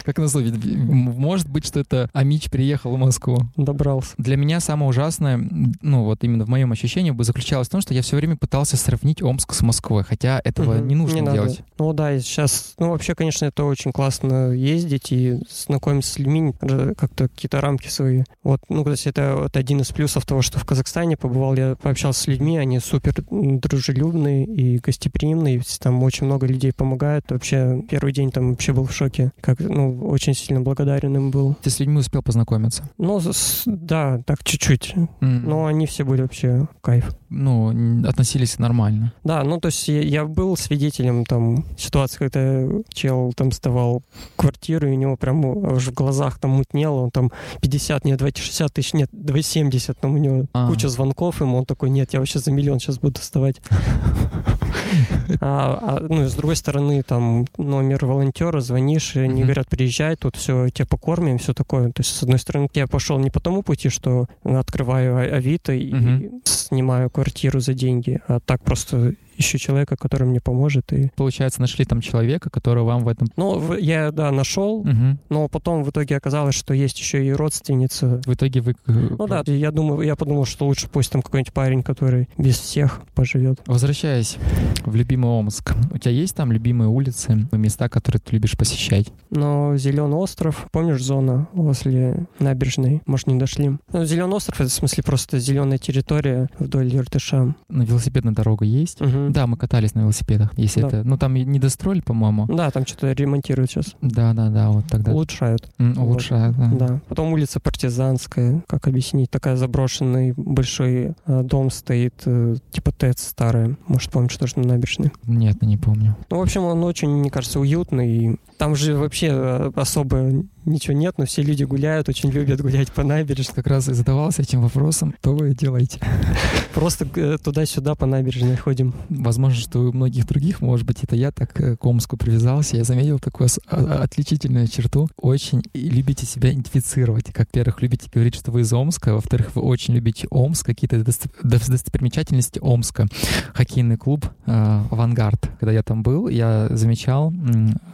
как 0.04 0.18
назло, 0.18 0.42
ведь, 0.42 0.56
может 0.66 1.50
быть, 1.50 1.66
что 1.66 1.80
это 1.80 2.10
Амич 2.14 2.50
приехал 2.50 2.96
в 2.96 3.00
Москву. 3.00 3.40
Добрался. 3.56 4.14
Для 4.18 4.38
меня 4.38 4.60
самое 4.60 4.90
ужасное, 4.90 5.40
ну 5.82 6.04
вот 6.04 6.24
именно 6.24 6.46
в 6.46 6.50
моем 6.50 6.72
ощущении, 6.72 7.12
бы 7.12 7.24
заключалось 7.24 7.68
в 7.68 7.72
том, 7.72 7.82
что 7.82 7.94
я 7.94 8.02
все 8.02 8.16
время 8.18 8.36
пытался 8.38 8.78
сравнить 8.78 9.22
Омск 9.22 9.54
с 9.54 9.62
Москвой, 9.62 10.04
хотя 10.04 10.42
этого 10.44 10.76
Мгм. 10.76 10.88
не 10.88 10.96
нужно 10.96 11.22
надо. 11.22 11.34
делать. 11.34 11.62
Ну 11.78 11.94
да, 11.94 12.14
и 12.14 12.20
сейчас, 12.20 12.74
ну 12.80 12.90
вообще, 12.90 13.16
конечно, 13.16 13.46
это 13.46 13.64
очень 13.64 13.92
классно 13.92 14.52
ездить 14.52 15.12
и 15.12 15.40
знакомиться 15.50 16.14
с 16.14 16.20
людьми, 16.20 16.54
как-то 16.60 17.28
какие-то 17.28 17.62
рамки 17.62 17.88
свои. 17.88 18.24
Вот, 18.44 18.62
ну, 18.70 18.84
кстати, 18.84 19.10
это 19.10 19.36
вот 19.38 19.58
один 19.58 19.82
из 19.82 19.92
плюсов 19.92 20.26
того, 20.26 20.42
что 20.42 20.60
в 20.60 20.66
Казахстане 20.66 21.18
побывал, 21.18 21.56
я 21.56 21.76
пообщался 21.82 22.22
с 22.22 22.28
людьми, 22.28 22.58
они 22.58 22.80
супер 22.80 23.14
дружелюбные 23.30 24.46
и 24.46 24.78
гостеприимные, 24.80 25.62
там 25.80 26.02
очень 26.04 26.26
много 26.26 26.46
людей 26.48 26.74
помогают. 26.74 27.26
Вообще, 27.30 27.82
первый 27.90 28.14
день 28.14 28.32
там 28.32 28.52
вообще 28.52 28.74
был 28.74 28.86
в 28.86 28.94
шоке, 28.94 29.32
как, 29.42 29.60
ну, 29.60 29.91
очень 30.02 30.34
сильно 30.34 30.62
благодарен 30.62 31.16
им 31.16 31.32
был. 31.32 31.56
Ты 31.62 31.70
с 31.70 31.80
людьми 31.80 31.98
успел 32.00 32.22
познакомиться? 32.22 32.90
Ну, 32.98 33.20
с- 33.20 33.64
да, 33.66 34.20
так 34.26 34.44
чуть-чуть. 34.44 34.94
М, 34.96 35.10
Но 35.46 35.66
они 35.66 35.86
все 35.86 36.04
были 36.04 36.22
вообще 36.22 36.68
кайф. 36.82 37.16
Ну, 37.30 37.70
относились 38.08 38.60
нормально. 38.60 39.14
Да, 39.24 39.44
ну 39.44 39.60
то 39.60 39.68
есть 39.68 39.88
я, 39.88 40.02
я 40.02 40.26
был 40.26 40.58
свидетелем 40.58 41.24
там 41.26 41.66
ситуации, 41.78 42.18
когда 42.18 42.68
чел 42.90 43.32
там 43.36 43.52
сдавал 43.54 44.04
квартиру, 44.36 44.88
и 44.90 44.92
у 44.92 44.96
него 44.96 45.16
прям 45.16 45.66
аж 45.66 45.88
в 45.88 45.94
глазах 45.94 46.40
там 46.40 46.52
мутнело, 46.52 47.02
он 47.02 47.12
там 47.12 47.32
50, 47.62 48.04
нет, 48.06 48.18
давайте 48.20 48.42
60 48.42 48.74
тысяч, 48.74 48.94
нет, 48.94 49.10
давай 49.14 49.44
70, 49.44 49.98
там 50.00 50.16
у 50.16 50.18
него 50.18 50.46
А. 50.54 50.68
куча 50.68 50.90
звонков 50.90 51.40
ему, 51.42 51.58
он 51.58 51.66
такой, 51.66 51.90
нет, 51.90 52.12
я 52.14 52.20
вообще 52.20 52.40
за 52.40 52.52
миллион 52.52 52.80
сейчас 52.80 52.98
буду 53.00 53.22
сдавать. 53.22 53.62
А, 55.40 55.98
а, 55.98 56.06
ну, 56.08 56.28
с 56.28 56.34
другой 56.34 56.56
стороны, 56.56 57.04
там 57.04 57.46
номер 57.58 58.06
волонтера, 58.06 58.60
звонишь, 58.60 59.16
и 59.16 59.20
они 59.22 59.36
Мгм. 59.36 59.44
говорят, 59.44 59.68
приезжай, 59.70 60.16
тут 60.16 60.36
все, 60.36 60.70
тебя 60.70 60.86
покормим, 60.86 61.38
все 61.38 61.54
такое. 61.54 61.88
То 61.92 62.02
есть, 62.02 62.16
с 62.16 62.24
одной 62.24 62.38
стороны, 62.40 62.70
я 62.74 62.88
пошел 62.88 63.18
не 63.18 63.30
по 63.30 63.40
тому 63.40 63.64
пути, 63.64 63.90
что 63.90 64.28
открываю 64.44 65.18
А- 65.18 65.38
Авито 65.38 65.74
и 65.74 65.94
Мгм. 65.94 66.42
снимаю 66.44 67.10
квартиру 67.10 67.60
за 67.60 67.74
деньги, 67.74 68.20
а 68.28 68.40
так 68.40 68.62
просто 68.62 69.14
ищу 69.38 69.58
человека, 69.58 69.96
который 69.98 70.28
мне 70.28 70.40
поможет. 70.40 70.92
И... 70.94 71.12
Получается, 71.16 71.62
нашли 71.62 71.86
там 71.86 72.02
человека, 72.02 72.50
который 72.50 72.84
вам 72.84 73.04
в 73.04 73.08
этом... 73.08 73.28
Ну, 73.38 73.74
я, 73.76 74.12
да, 74.12 74.32
нашел, 74.32 74.84
Мгм. 74.84 75.20
но 75.30 75.48
потом 75.48 75.84
в 75.84 75.90
итоге 75.90 76.18
оказалось, 76.18 76.56
что 76.56 76.74
есть 76.74 77.00
еще 77.00 77.26
и 77.26 77.32
родственница. 77.32 78.22
В 78.26 78.34
итоге 78.34 78.62
вы... 78.62 78.76
э, 78.88 78.92
Ну 78.92 79.28
да, 79.28 79.44
я 79.46 79.72
думаю, 79.72 80.02
я 80.02 80.16
подумал, 80.16 80.46
что 80.46 80.66
лучше 80.66 80.88
пусть 80.90 81.12
там 81.12 81.22
какой-нибудь 81.22 81.54
парень, 81.54 81.84
который 81.84 82.28
без 82.38 82.58
всех 82.60 83.02
поживет. 83.16 83.60
Возвращаясь 83.66 84.38
в 84.86 84.96
любимый 84.96 85.28
Омск, 85.30 85.74
у 85.94 85.98
тебя 85.98 86.12
есть 86.12 86.36
там 86.36 86.52
любимые 86.52 86.90
улицы, 86.90 87.48
места, 87.52 87.90
которые 87.90 88.20
ты 88.22 88.34
любишь 88.36 88.58
посещать? 88.58 89.12
Но 89.30 89.76
Зеленый 89.78 90.16
остров, 90.18 90.68
помнишь 90.72 91.02
зона 91.04 91.48
возле 91.54 92.26
набережной? 92.40 93.02
Может, 93.06 93.28
не 93.28 93.36
дошли? 93.40 93.78
Ну, 93.94 94.06
Зеленый 94.06 94.36
остров 94.36 94.60
это 94.62 94.70
в 94.70 94.74
смысле 94.74 95.04
просто 95.04 95.40
зеленая 95.40 95.78
территория 95.78 96.50
вдоль 96.60 96.94
Иртыша. 96.96 97.56
На 97.70 97.84
велосипедная 97.84 98.34
дорога 98.34 98.66
есть? 98.66 99.00
Мгм. 99.02 99.31
Да, 99.32 99.48
мы 99.48 99.58
катались 99.58 99.96
на 99.96 100.02
велосипедах, 100.02 100.52
если 100.58 100.82
Да. 100.82 100.88
это... 100.88 101.04
Ну, 101.04 101.18
там 101.18 101.34
не 101.34 101.60
достроили, 101.60 102.02
по-моему. 102.02 102.46
Да, 102.48 102.70
там 102.72 102.86
что-то 102.86 103.12
ремонтируют 103.12 103.72
сейчас. 103.72 103.96
Да, 104.02 104.34
да, 104.34 104.50
да, 104.50 104.70
вот 104.70 104.86
тогда. 104.88 105.12
Улучшают. 105.12 105.70
М, 105.80 105.98
Улучшают, 105.98 106.56
да. 106.58 106.68
Да. 106.88 107.00
Потом 107.08 107.34
улица 107.34 107.60
Партизанская, 107.60 108.64
как 108.68 108.88
объяснить, 108.88 109.30
такая 109.30 109.56
заброшенный 109.56 110.34
большой 110.36 111.14
э, 111.26 111.44
дом 111.44 111.70
стоит, 111.72 112.14
э, 112.26 112.56
типа 112.72 112.92
ТЭЦ 112.92 113.22
старая. 113.30 113.78
Может, 113.88 114.12
помнишь, 114.12 114.36
тоже 114.38 114.54
на 114.58 114.68
набережной. 114.68 115.12
Нет, 115.26 115.62
не 115.62 115.78
помню. 115.78 116.16
Ну, 116.30 116.38
в 116.38 116.42
общем, 116.42 116.64
он 116.64 116.84
очень, 116.84 117.10
мне 117.10 117.30
кажется, 117.30 117.60
уютный. 117.60 118.18
И 118.18 118.36
Там 118.62 118.76
же 118.76 118.96
вообще 118.96 119.30
э, 119.32 119.72
особо 119.74 120.46
ничего 120.66 120.96
нет, 120.96 121.16
но 121.18 121.26
все 121.26 121.42
люди 121.42 121.64
гуляют, 121.64 122.08
очень 122.10 122.30
любят 122.30 122.62
гулять 122.62 122.92
по 122.92 123.04
набережной. 123.04 123.56
Как 123.56 123.66
раз 123.66 123.90
и 123.90 123.94
задавался 123.96 124.44
этим 124.44 124.62
вопросом, 124.62 125.16
что 125.20 125.36
вы 125.36 125.56
делаете? 125.56 126.00
Просто 126.76 127.08
э, 127.16 127.40
туда-сюда 127.44 127.96
по 127.96 128.06
набережной 128.06 128.56
ходим. 128.56 128.94
Возможно, 129.10 129.60
что 129.60 129.80
у 129.80 129.92
многих 129.92 130.28
других, 130.28 130.62
может 130.62 130.86
быть, 130.86 131.04
это 131.04 131.16
я 131.16 131.32
так 131.32 131.60
э, 131.60 131.76
к 131.76 131.84
Омску 131.84 132.18
привязался. 132.18 132.78
Я 132.78 132.84
заметил 132.84 133.18
такую 133.18 133.50
отличительную 133.68 134.68
черту. 134.68 135.10
Очень 135.18 135.64
любите 135.74 136.28
себя 136.28 136.52
идентифицировать. 136.52 137.34
Как, 137.34 137.48
во-первых, 137.48 137.82
любите 137.82 138.12
говорить, 138.14 138.36
что 138.36 138.52
вы 138.52 138.62
из 138.62 138.72
Омска. 138.72 139.16
Во-вторых, 139.16 139.56
вы 139.56 139.64
очень 139.64 139.96
любите 139.96 140.28
Омск, 140.30 140.68
какие-то 140.68 140.98
дост- 140.98 141.32
дос- 141.44 141.72
достопримечательности 141.72 142.60
Омска. 142.62 143.08
Хоккейный 143.56 143.98
клуб 143.98 144.28
«Авангард». 144.46 145.50
Когда 145.60 145.72
я 145.72 145.82
там 145.82 146.04
был, 146.04 146.28
я 146.28 146.68
замечал, 146.70 147.34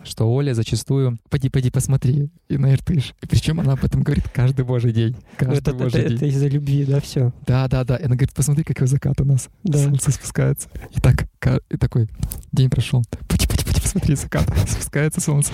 что 0.04 0.30
Оля 0.30 0.57
зачастую 0.58 1.18
«Поди, 1.30 1.50
поди, 1.50 1.70
посмотри» 1.72 2.30
и 2.50 2.58
на 2.58 2.74
Иртыш. 2.74 3.14
И 3.22 3.28
причем 3.28 3.60
она 3.62 3.74
об 3.74 3.84
этом 3.86 4.04
говорит 4.04 4.26
каждый 4.34 4.66
божий 4.66 4.92
день. 4.92 5.16
Ну, 5.16 5.22
Каждый 5.38 5.58
Это, 5.60 5.72
это- 5.72 5.84
божий 5.84 6.02
день. 6.04 6.16
это 6.16 6.26
из-за 6.26 6.48
любви, 6.48 6.86
да, 6.86 7.00
все. 7.00 7.32
Да, 7.46 7.68
да, 7.68 7.84
да. 7.84 7.96
И 7.96 8.04
она 8.04 8.16
говорит, 8.16 8.34
посмотри, 8.34 8.64
какой 8.64 8.88
закат 8.88 9.22
у 9.22 9.26
нас. 9.26 9.50
Да. 9.64 9.80
Солнце 9.80 10.12
спускается. 10.12 10.68
И 10.96 11.00
так, 11.00 11.28
и 11.70 11.78
такой, 11.78 12.10
день 12.52 12.70
прошел. 12.70 13.04
Пути, 13.28 13.48
пути, 13.48 13.66
пути, 13.66 13.82
посмотри, 13.82 14.16
закат. 14.16 14.48
Спускается 14.70 15.22
солнце. 15.22 15.52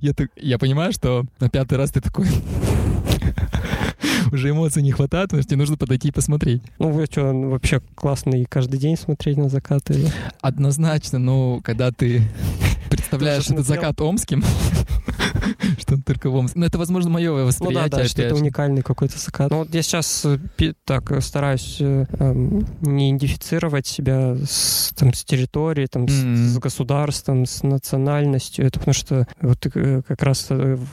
Я, 0.00 0.12
так, 0.14 0.30
я 0.36 0.58
понимаю, 0.58 0.92
что 0.92 1.24
на 1.40 1.48
пятый 1.50 1.76
раз 1.76 1.90
ты 1.90 2.00
такой... 2.00 2.28
Уже 4.32 4.50
эмоций 4.50 4.82
не 4.82 4.92
хватает, 4.92 5.28
потому 5.28 5.42
что 5.42 5.50
тебе 5.50 5.58
нужно 5.58 5.76
подойти 5.76 6.08
и 6.08 6.12
посмотреть. 6.12 6.62
Ну, 6.78 6.90
вы 6.90 7.06
что, 7.06 7.32
вообще 7.32 7.80
классно 7.94 8.34
и 8.34 8.44
каждый 8.44 8.78
день 8.80 8.96
смотреть 8.96 9.36
на 9.36 9.48
закаты? 9.48 10.10
Однозначно, 10.40 11.18
но 11.18 11.60
когда 11.62 11.92
ты 11.92 12.22
представляешь 12.88 13.48
этот 13.50 13.66
закат 13.66 14.00
омским, 14.00 14.42
что 15.78 15.94
он 15.94 16.02
только 16.02 16.30
в 16.30 16.34
Омске. 16.36 16.58
Ну, 16.58 16.66
это, 16.66 16.78
возможно, 16.78 17.10
мое 17.10 17.30
Ну 17.30 17.38
да, 17.38 17.44
восприятие. 17.44 17.90
да, 17.90 18.08
что 18.08 18.22
это 18.22 18.34
уникальный 18.34 18.82
какой-то 18.82 19.18
закат. 19.18 19.50
Ну, 19.50 19.58
вот 19.58 19.74
я 19.74 19.82
сейчас 19.82 20.24
э, 20.24 20.38
так 20.84 21.10
э, 21.12 21.20
стараюсь 21.20 21.76
э, 21.80 22.06
эм, 22.18 22.66
не 22.80 23.10
идентифицировать 23.10 23.86
себя 23.86 24.36
с, 24.48 24.92
там, 24.96 25.12
с 25.14 25.24
территорией, 25.24 25.86
там, 25.88 26.08
с- 26.08 26.58
государством, 26.58 27.46
с 27.46 27.62
национальностью. 27.62 28.66
Это 28.66 28.78
потому 28.78 28.94
что 28.94 29.26
вот 29.40 29.66
как 30.06 30.22
раз, 30.22 30.48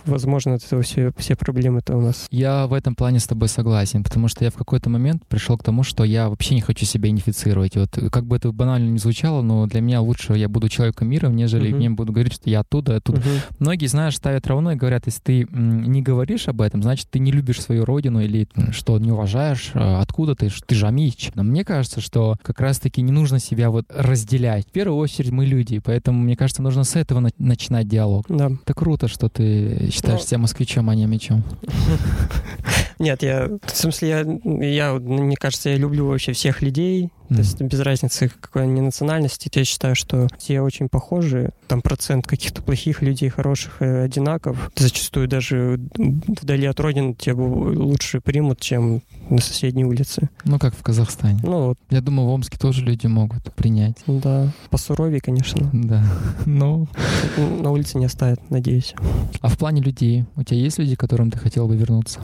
возможно, 0.05 0.53
этого 0.53 0.81
все, 0.81 1.11
все 1.17 1.35
проблемы-то 1.35 1.95
у 1.97 2.01
нас. 2.01 2.27
Я 2.31 2.67
в 2.67 2.73
этом 2.73 2.95
плане 2.95 3.19
с 3.19 3.27
тобой 3.27 3.47
согласен, 3.49 4.03
потому 4.03 4.27
что 4.27 4.43
я 4.43 4.51
в 4.51 4.55
какой-то 4.55 4.89
момент 4.89 5.25
пришел 5.27 5.57
к 5.57 5.63
тому, 5.63 5.83
что 5.83 6.03
я 6.03 6.29
вообще 6.29 6.55
не 6.55 6.61
хочу 6.61 6.85
себя 6.85 7.09
идентифицировать. 7.09 7.75
Вот 7.75 7.97
как 8.11 8.25
бы 8.25 8.35
это 8.37 8.51
банально 8.51 8.89
не 8.89 8.99
звучало, 8.99 9.41
но 9.41 9.65
для 9.67 9.81
меня 9.81 10.01
лучше 10.01 10.33
я 10.33 10.49
буду 10.49 10.69
человеком 10.69 11.09
мира, 11.09 11.27
нежели. 11.27 11.71
Мне 11.87 11.95
буду 11.95 12.11
говорить, 12.13 12.33
что 12.33 12.49
я 12.49 12.61
оттуда, 12.61 12.97
оттуда. 12.97 13.19
Мгм. 13.19 13.29
Многие, 13.59 13.87
знаешь, 13.87 14.15
ставят 14.15 14.47
равно 14.47 14.71
и 14.71 14.75
говорят, 14.75 15.03
если 15.05 15.19
ты 15.21 15.47
не 15.51 16.01
говоришь 16.01 16.47
об 16.47 16.61
этом, 16.61 16.81
значит, 16.83 17.07
ты 17.09 17.19
не 17.19 17.31
любишь 17.31 17.61
свою 17.61 17.85
родину 17.85 18.21
или 18.21 18.47
что 18.71 18.97
не 18.99 19.11
уважаешь, 19.11 19.71
э, 19.73 19.79
откуда 19.79 20.35
ты, 20.35 20.49
ты 20.65 20.75
жамич. 20.75 21.31
Но 21.35 21.43
мне 21.43 21.63
кажется, 21.65 22.01
что 22.01 22.35
как 22.41 22.59
раз-таки 22.59 23.01
не 23.01 23.11
нужно 23.11 23.39
себя 23.39 23.69
вот 23.69 23.85
разделять. 23.93 24.67
В 24.67 24.71
первую 24.71 24.97
очередь 24.97 25.31
мы 25.31 25.45
люди, 25.45 25.79
поэтому, 25.79 26.21
мне 26.21 26.35
кажется, 26.35 26.61
нужно 26.61 26.83
с 26.83 26.95
этого 26.95 27.19
на- 27.19 27.29
начинать 27.37 27.87
диалог. 27.87 28.25
Да. 28.29 28.49
Это 28.63 28.73
круто, 28.73 29.07
что 29.07 29.29
ты 29.29 29.89
считаешь 29.91 30.21
Ну, 30.21 30.25
себя 30.27 30.37
москвичом, 30.39 30.89
а 30.89 30.95
не 30.95 31.05
мечом. 31.05 31.43
Нет, 32.99 33.23
я, 33.23 33.49
в 33.65 33.75
смысле, 33.75 34.07
я, 34.09 34.19
я, 34.67 34.93
мне 34.93 35.35
кажется, 35.35 35.69
я 35.69 35.77
люблю 35.77 36.07
вообще 36.07 36.33
всех 36.33 36.61
людей, 36.61 37.09
то 37.33 37.39
есть 37.39 37.61
без 37.61 37.79
разницы, 37.79 38.31
какой 38.39 38.63
они 38.63 38.81
национальности. 38.81 39.49
Я 39.53 39.65
считаю, 39.65 39.95
что 39.95 40.27
все 40.37 40.61
очень 40.61 40.89
похожи. 40.89 41.51
Там 41.67 41.81
процент 41.81 42.27
каких-то 42.27 42.61
плохих 42.61 43.01
людей, 43.01 43.29
хороших 43.29 43.81
одинаков. 43.81 44.71
Зачастую 44.75 45.27
даже 45.27 45.79
вдали 45.97 46.65
от 46.67 46.79
родины 46.79 47.13
тебя 47.13 47.35
лучше 47.35 48.21
примут, 48.21 48.59
чем 48.59 49.01
на 49.29 49.39
соседней 49.39 49.85
улице. 49.85 50.29
Ну, 50.43 50.59
как 50.59 50.75
в 50.75 50.83
Казахстане. 50.83 51.39
Ну, 51.43 51.67
вот, 51.67 51.77
Я 51.89 52.01
думаю, 52.01 52.27
в 52.27 52.31
Омске 52.31 52.57
тоже 52.57 52.81
люди 52.83 53.07
могут 53.07 53.53
принять. 53.53 53.97
да. 54.07 54.51
Посуровее, 54.69 55.21
конечно. 55.21 55.69
Да. 55.73 56.03
Ну, 56.45 56.87
На 57.61 57.71
улице 57.71 57.97
не 57.97 58.05
оставят, 58.05 58.39
надеюсь. 58.51 58.93
а 59.41 59.47
в 59.47 59.57
плане 59.57 59.81
людей, 59.81 60.25
у 60.35 60.43
тебя 60.43 60.57
есть 60.59 60.77
люди, 60.77 60.95
к 60.95 60.99
которым 60.99 61.31
ты 61.31 61.37
хотел 61.37 61.67
бы 61.67 61.75
вернуться? 61.75 62.19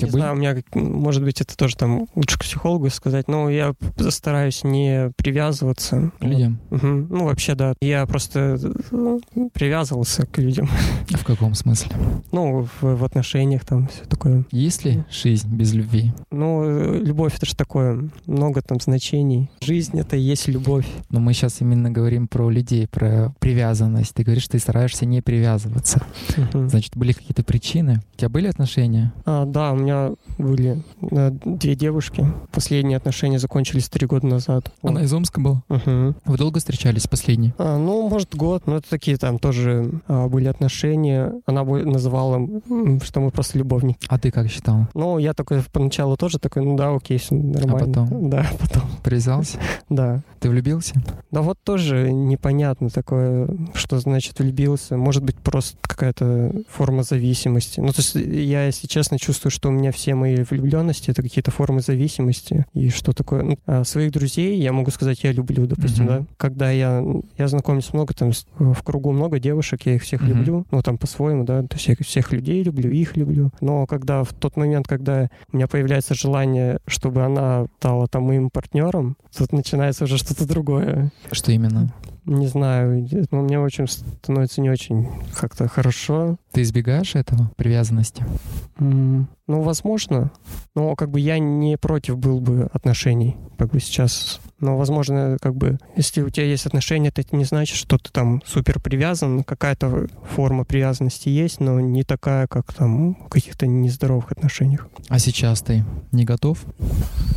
Не 0.00 0.10
знаю, 0.10 0.32
у 0.32 0.36
меня, 0.36 0.56
может 0.74 1.22
быть, 1.22 1.40
это 1.40 1.56
тоже 1.56 1.76
там 1.76 2.06
лучше 2.14 2.38
к 2.38 2.42
психологу 2.42 2.88
сказать, 2.90 3.28
но 3.28 3.50
я 3.50 3.74
стараюсь 4.08 4.64
не 4.64 5.12
привязываться. 5.16 6.12
К 6.18 6.24
людям? 6.24 6.58
Мгм. 6.70 7.08
Ну, 7.10 7.24
вообще, 7.26 7.54
да. 7.54 7.74
Я 7.80 8.06
просто 8.06 8.58
э, 8.90 9.18
привязывался 9.52 10.26
к 10.26 10.38
людям. 10.38 10.68
В 11.10 11.24
каком 11.24 11.54
смысле? 11.54 11.90
Ну, 12.32 12.68
в, 12.80 12.96
в 12.96 13.04
отношениях 13.04 13.64
там 13.64 13.88
все 13.88 14.04
такое. 14.04 14.44
Есть 14.50 14.84
ли 14.84 15.04
жизнь 15.10 15.48
без 15.54 15.74
любви? 15.74 16.12
Ну, 16.30 16.62
э, 16.64 16.98
любовь 17.02 17.36
это 17.36 17.46
же 17.46 17.54
такое, 17.54 18.08
много 18.26 18.62
там 18.62 18.80
значений. 18.80 19.50
Жизнь 19.60 19.98
это 19.98 20.16
и 20.16 20.20
есть 20.20 20.48
любовь. 20.48 20.86
Но 21.10 21.20
мы 21.20 21.32
сейчас 21.34 21.60
именно 21.60 21.90
говорим 21.90 22.28
про 22.28 22.48
людей, 22.50 22.86
про 22.88 23.34
привязанность. 23.38 24.14
Ты 24.14 24.22
говоришь, 24.22 24.48
ты 24.48 24.58
стараешься 24.58 25.06
не 25.06 25.20
привязываться. 25.20 26.02
Мгм. 26.36 26.68
Значит, 26.68 26.96
были 26.96 27.12
какие-то 27.12 27.42
причины? 27.42 28.00
У 28.14 28.18
тебя 28.18 28.28
были 28.28 28.46
отношения? 28.46 29.12
А, 29.24 29.44
да, 29.44 29.72
у 29.72 29.76
меня 29.76 30.12
были 30.38 30.82
э, 31.10 31.30
две 31.44 31.74
девушки. 31.74 32.26
Последние 32.52 32.96
отношения 32.96 33.38
закончились 33.38 33.88
три 33.90 34.06
года 34.06 34.26
назад. 34.26 34.72
Вот. 34.82 34.90
Она 34.90 35.02
из 35.02 35.12
Омска 35.12 35.40
была? 35.40 35.62
Мгм. 35.68 36.16
Вы 36.24 36.36
долго 36.36 36.58
встречались 36.58 37.06
последний? 37.06 37.52
А, 37.58 37.76
ну, 37.76 38.08
может, 38.08 38.34
год. 38.34 38.66
Но 38.66 38.76
это 38.76 38.88
такие 38.88 39.16
там 39.16 39.38
тоже 39.38 39.90
а, 40.06 40.28
были 40.28 40.46
отношения. 40.46 41.32
Она 41.46 41.64
бы 41.64 41.84
называла, 41.84 42.40
что 43.02 43.20
мы 43.20 43.30
просто 43.30 43.58
любовники. 43.58 44.06
А 44.08 44.18
ты 44.18 44.30
как 44.30 44.48
считал? 44.48 44.86
Ну, 44.94 45.18
я 45.18 45.34
такой 45.34 45.62
поначалу 45.72 46.16
тоже 46.16 46.38
такой, 46.38 46.64
ну 46.64 46.76
да, 46.76 46.94
окей, 46.94 47.18
все 47.18 47.34
нормально. 47.34 47.86
потом? 47.86 48.30
Да, 48.30 48.46
потом, 48.58 48.82
Привязался? 49.02 49.58
да. 49.88 50.22
Ты 50.40 50.48
влюбился? 50.48 50.94
Да 51.30 51.42
вот 51.42 51.58
тоже 51.62 52.10
непонятно 52.12 52.88
такое, 52.88 53.48
что 53.74 53.98
значит 53.98 54.38
влюбился. 54.38 54.96
Может 54.96 55.22
быть, 55.22 55.36
просто 55.36 55.76
какая-то 55.82 56.52
форма 56.68 57.02
зависимости. 57.02 57.78
Ну, 57.80 57.88
то 57.88 57.98
есть 58.00 58.14
я, 58.14 58.64
если 58.64 58.86
честно, 58.86 59.18
чувствую, 59.18 59.50
что 59.52 59.68
у 59.68 59.72
меня 59.72 59.92
все 59.92 60.14
мои 60.14 60.42
влюбленности— 60.42 61.10
это 61.12 61.22
какие-то 61.22 61.50
формы 61.50 61.82
зависимости. 61.82 62.64
И 62.72 62.88
что 62.88 63.12
такое... 63.12 63.42
Ну, 63.42 63.58
а 63.66 63.84
своих 63.84 64.12
друзей 64.12 64.58
я 64.58 64.72
могу 64.72 64.90
сказать, 64.90 65.22
я 65.24 65.32
люблю, 65.32 65.66
допустим, 65.66 66.04
Мгм. 66.04 66.06
да. 66.20 66.24
Когда 66.38 66.70
я... 66.70 67.04
Я 67.36 67.48
знакомлюсь 67.48 67.92
много, 67.92 68.14
там, 68.14 68.32
в 68.58 68.82
кругу 68.82 69.12
много 69.12 69.38
девушек, 69.38 69.82
я 69.84 69.96
их 69.96 70.02
всех 70.02 70.22
Мгм. 70.22 70.30
люблю. 70.30 70.66
Ну, 70.70 70.82
там, 70.82 70.96
по-своему, 70.96 71.44
да. 71.44 71.62
То 71.64 71.76
есть 71.76 71.86
я 71.86 71.94
всех 72.00 72.32
людей 72.32 72.62
люблю, 72.62 72.90
их 72.90 73.16
люблю. 73.16 73.50
Но 73.60 73.86
когда 73.86 74.24
в 74.24 74.32
тот 74.32 74.56
момент, 74.56 74.88
когда 74.88 75.28
у 75.52 75.56
меня 75.56 75.66
появляется 75.66 76.14
желание, 76.14 76.78
чтобы 76.86 77.22
она 77.24 77.66
стала 77.78 78.06
там 78.08 78.22
моим 78.22 78.48
партнером, 78.48 79.16
тут 79.36 79.52
начинается 79.52 80.04
уже 80.04 80.16
что-то 80.30 80.46
другое. 80.46 81.10
Что 81.32 81.50
именно? 81.50 81.92
Не 82.30 82.46
знаю, 82.46 83.08
но 83.32 83.42
мне 83.42 83.58
очень 83.58 83.88
становится 83.88 84.60
не 84.60 84.70
очень 84.70 85.08
как-то 85.36 85.66
хорошо. 85.66 86.36
Ты 86.52 86.62
избегаешь 86.62 87.16
этого, 87.16 87.50
привязанности? 87.56 88.24
М, 88.78 89.28
Ну, 89.48 89.62
возможно. 89.62 90.30
Но 90.76 90.94
как 90.94 91.10
бы 91.10 91.18
я 91.18 91.40
не 91.40 91.76
против 91.76 92.18
был 92.18 92.40
бы 92.40 92.70
отношений, 92.72 93.36
как 93.58 93.70
бы 93.72 93.80
сейчас. 93.80 94.40
Но, 94.60 94.76
возможно, 94.78 95.38
как 95.40 95.56
бы, 95.56 95.80
если 95.96 96.22
у 96.22 96.30
тебя 96.30 96.46
есть 96.46 96.66
отношения, 96.66 97.08
это 97.12 97.36
не 97.36 97.44
значит, 97.44 97.76
что 97.76 97.98
ты 97.98 98.10
там 98.12 98.42
супер 98.46 98.78
привязан. 98.78 99.42
Какая-то 99.42 100.06
форма 100.36 100.64
привязанности 100.64 101.28
есть, 101.30 101.58
но 101.58 101.80
не 101.80 102.04
такая, 102.04 102.46
как 102.46 102.72
там 102.72 103.14
в 103.26 103.28
каких-то 103.28 103.66
нездоровых 103.66 104.30
отношениях. 104.30 104.86
А 105.08 105.18
сейчас 105.18 105.62
ты 105.62 105.84
не 106.12 106.24
готов? 106.24 106.64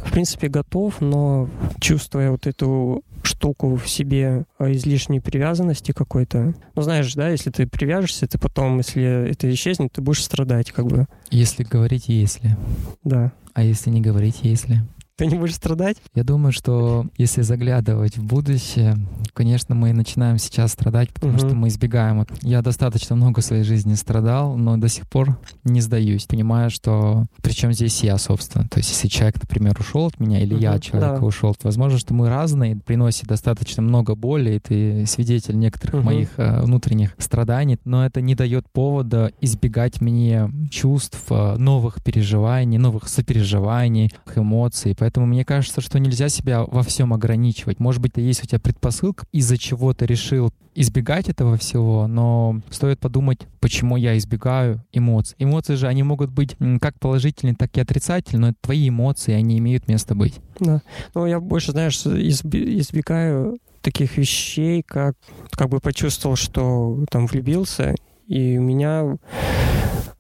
В 0.05 0.11
принципе, 0.11 0.49
готов, 0.49 1.01
но 1.01 1.49
чувствуя 1.79 2.29
вот 2.29 2.45
эту 2.45 3.03
штуку 3.25 3.75
в 3.75 3.87
себе 3.87 4.45
о 4.57 4.71
излишней 4.71 5.19
привязанности 5.19 5.91
какой-то. 5.91 6.53
Ну, 6.75 6.81
знаешь, 6.81 7.13
да, 7.13 7.29
если 7.29 7.49
ты 7.49 7.67
привяжешься, 7.67 8.27
ты 8.27 8.37
потом, 8.37 8.77
если 8.77 9.29
это 9.29 9.51
исчезнет, 9.53 9.93
ты 9.93 10.01
будешь 10.01 10.23
страдать, 10.23 10.71
как 10.71 10.87
бы. 10.87 11.07
Если 11.29 11.63
говорить 11.63 12.05
«если». 12.07 12.57
Да. 13.03 13.31
А 13.53 13.63
если 13.63 13.89
не 13.89 14.01
говорить 14.01 14.39
«если»? 14.41 14.81
Ты 15.17 15.27
не 15.27 15.35
будешь 15.35 15.53
страдать? 15.55 15.97
Я 16.15 16.23
думаю, 16.23 16.51
что 16.51 17.05
если 17.17 17.43
заглядывать 17.43 18.17
в 18.17 18.23
будущее, 18.23 18.97
конечно, 19.33 19.75
мы 19.75 19.93
начинаем 19.93 20.39
сейчас 20.39 20.71
страдать, 20.71 21.09
потому 21.09 21.33
Мгм. 21.33 21.39
что 21.39 21.55
мы 21.55 21.67
избегаем. 21.67 22.25
Я 22.41 22.63
достаточно 22.63 23.15
много 23.15 23.41
в 23.41 23.45
своей 23.45 23.63
жизни 23.63 23.93
страдал, 23.93 24.57
но 24.57 24.75
до 24.77 24.89
сих 24.89 25.07
пор 25.07 25.37
не 25.63 25.81
сдаюсь. 25.81 26.25
Понимаю, 26.25 26.71
что... 26.71 27.25
Причем 27.43 27.73
здесь 27.73 28.01
я, 28.03 28.17
собственно. 28.17 28.67
То 28.67 28.79
есть 28.79 28.89
если 28.89 29.07
человек, 29.07 29.35
например, 29.39 29.75
ушел 29.79 30.07
от 30.07 30.19
меня, 30.19 30.39
или 30.41 30.55
я 30.55 30.69
Мгм, 30.69 30.77
от 30.77 30.83
человека 30.83 31.19
да. 31.19 31.25
ушел, 31.27 31.53
то 31.53 31.67
возможно, 31.67 31.99
что 31.99 32.15
мы 32.15 32.27
разные, 32.29 32.75
приносит 32.75 33.27
достаточно 33.27 33.83
много 33.83 34.15
боли, 34.15 34.53
и 34.55 34.59
ты 34.59 35.05
свидетель 35.05 35.57
некоторых 35.59 35.93
Мгм. 35.97 36.05
моих 36.05 36.29
э, 36.37 36.61
внутренних 36.61 37.13
страданий, 37.19 37.77
но 37.85 38.03
это 38.03 38.19
не 38.21 38.33
дает 38.33 38.65
повода 38.71 39.31
избегать 39.41 40.01
мне 40.01 40.49
чувств, 40.71 41.21
э, 41.29 41.55
новых 41.57 42.03
переживаний, 42.03 42.79
новых 42.79 43.07
сопереживаний, 43.07 44.11
эмоций. 44.35 44.95
Поэтому 45.03 45.25
мне 45.25 45.43
кажется, 45.43 45.81
что 45.81 45.99
нельзя 45.99 46.29
себя 46.29 46.63
во 46.63 46.81
всем 46.81 47.13
ограничивать. 47.13 47.81
Может 47.81 48.01
быть, 48.01 48.13
есть 48.15 48.41
у 48.41 48.47
тебя 48.47 48.57
предпосылка, 48.57 49.25
из-за 49.33 49.57
чего 49.57 49.93
ты 49.93 50.05
решил 50.05 50.53
избегать 50.75 51.27
этого 51.27 51.57
всего, 51.57 52.07
но 52.07 52.61
стоит 52.69 53.01
подумать, 53.01 53.39
почему 53.59 53.97
я 53.97 54.17
избегаю 54.17 54.81
эмоций. 54.93 55.35
Эмоции 55.39 55.75
же, 55.75 55.89
они 55.89 56.03
могут 56.03 56.29
быть 56.29 56.55
как 56.79 56.97
положительные, 57.01 57.53
так 57.53 57.75
и 57.75 57.81
отрицательные, 57.81 58.39
но 58.39 58.47
это 58.51 58.57
твои 58.61 58.87
эмоции, 58.87 59.33
они 59.33 59.57
имеют 59.57 59.89
место 59.89 60.15
быть. 60.15 60.39
Да. 60.61 60.81
Ну, 61.15 61.25
я 61.25 61.41
больше, 61.41 61.73
знаешь, 61.73 61.97
избегаю 61.97 63.57
таких 63.81 64.15
вещей, 64.15 64.83
как 64.83 65.17
как 65.51 65.67
бы 65.67 65.81
почувствовал, 65.81 66.37
что 66.37 67.03
там 67.11 67.27
влюбился, 67.27 67.93
и 68.25 68.57
у 68.57 68.61
меня 68.61 69.17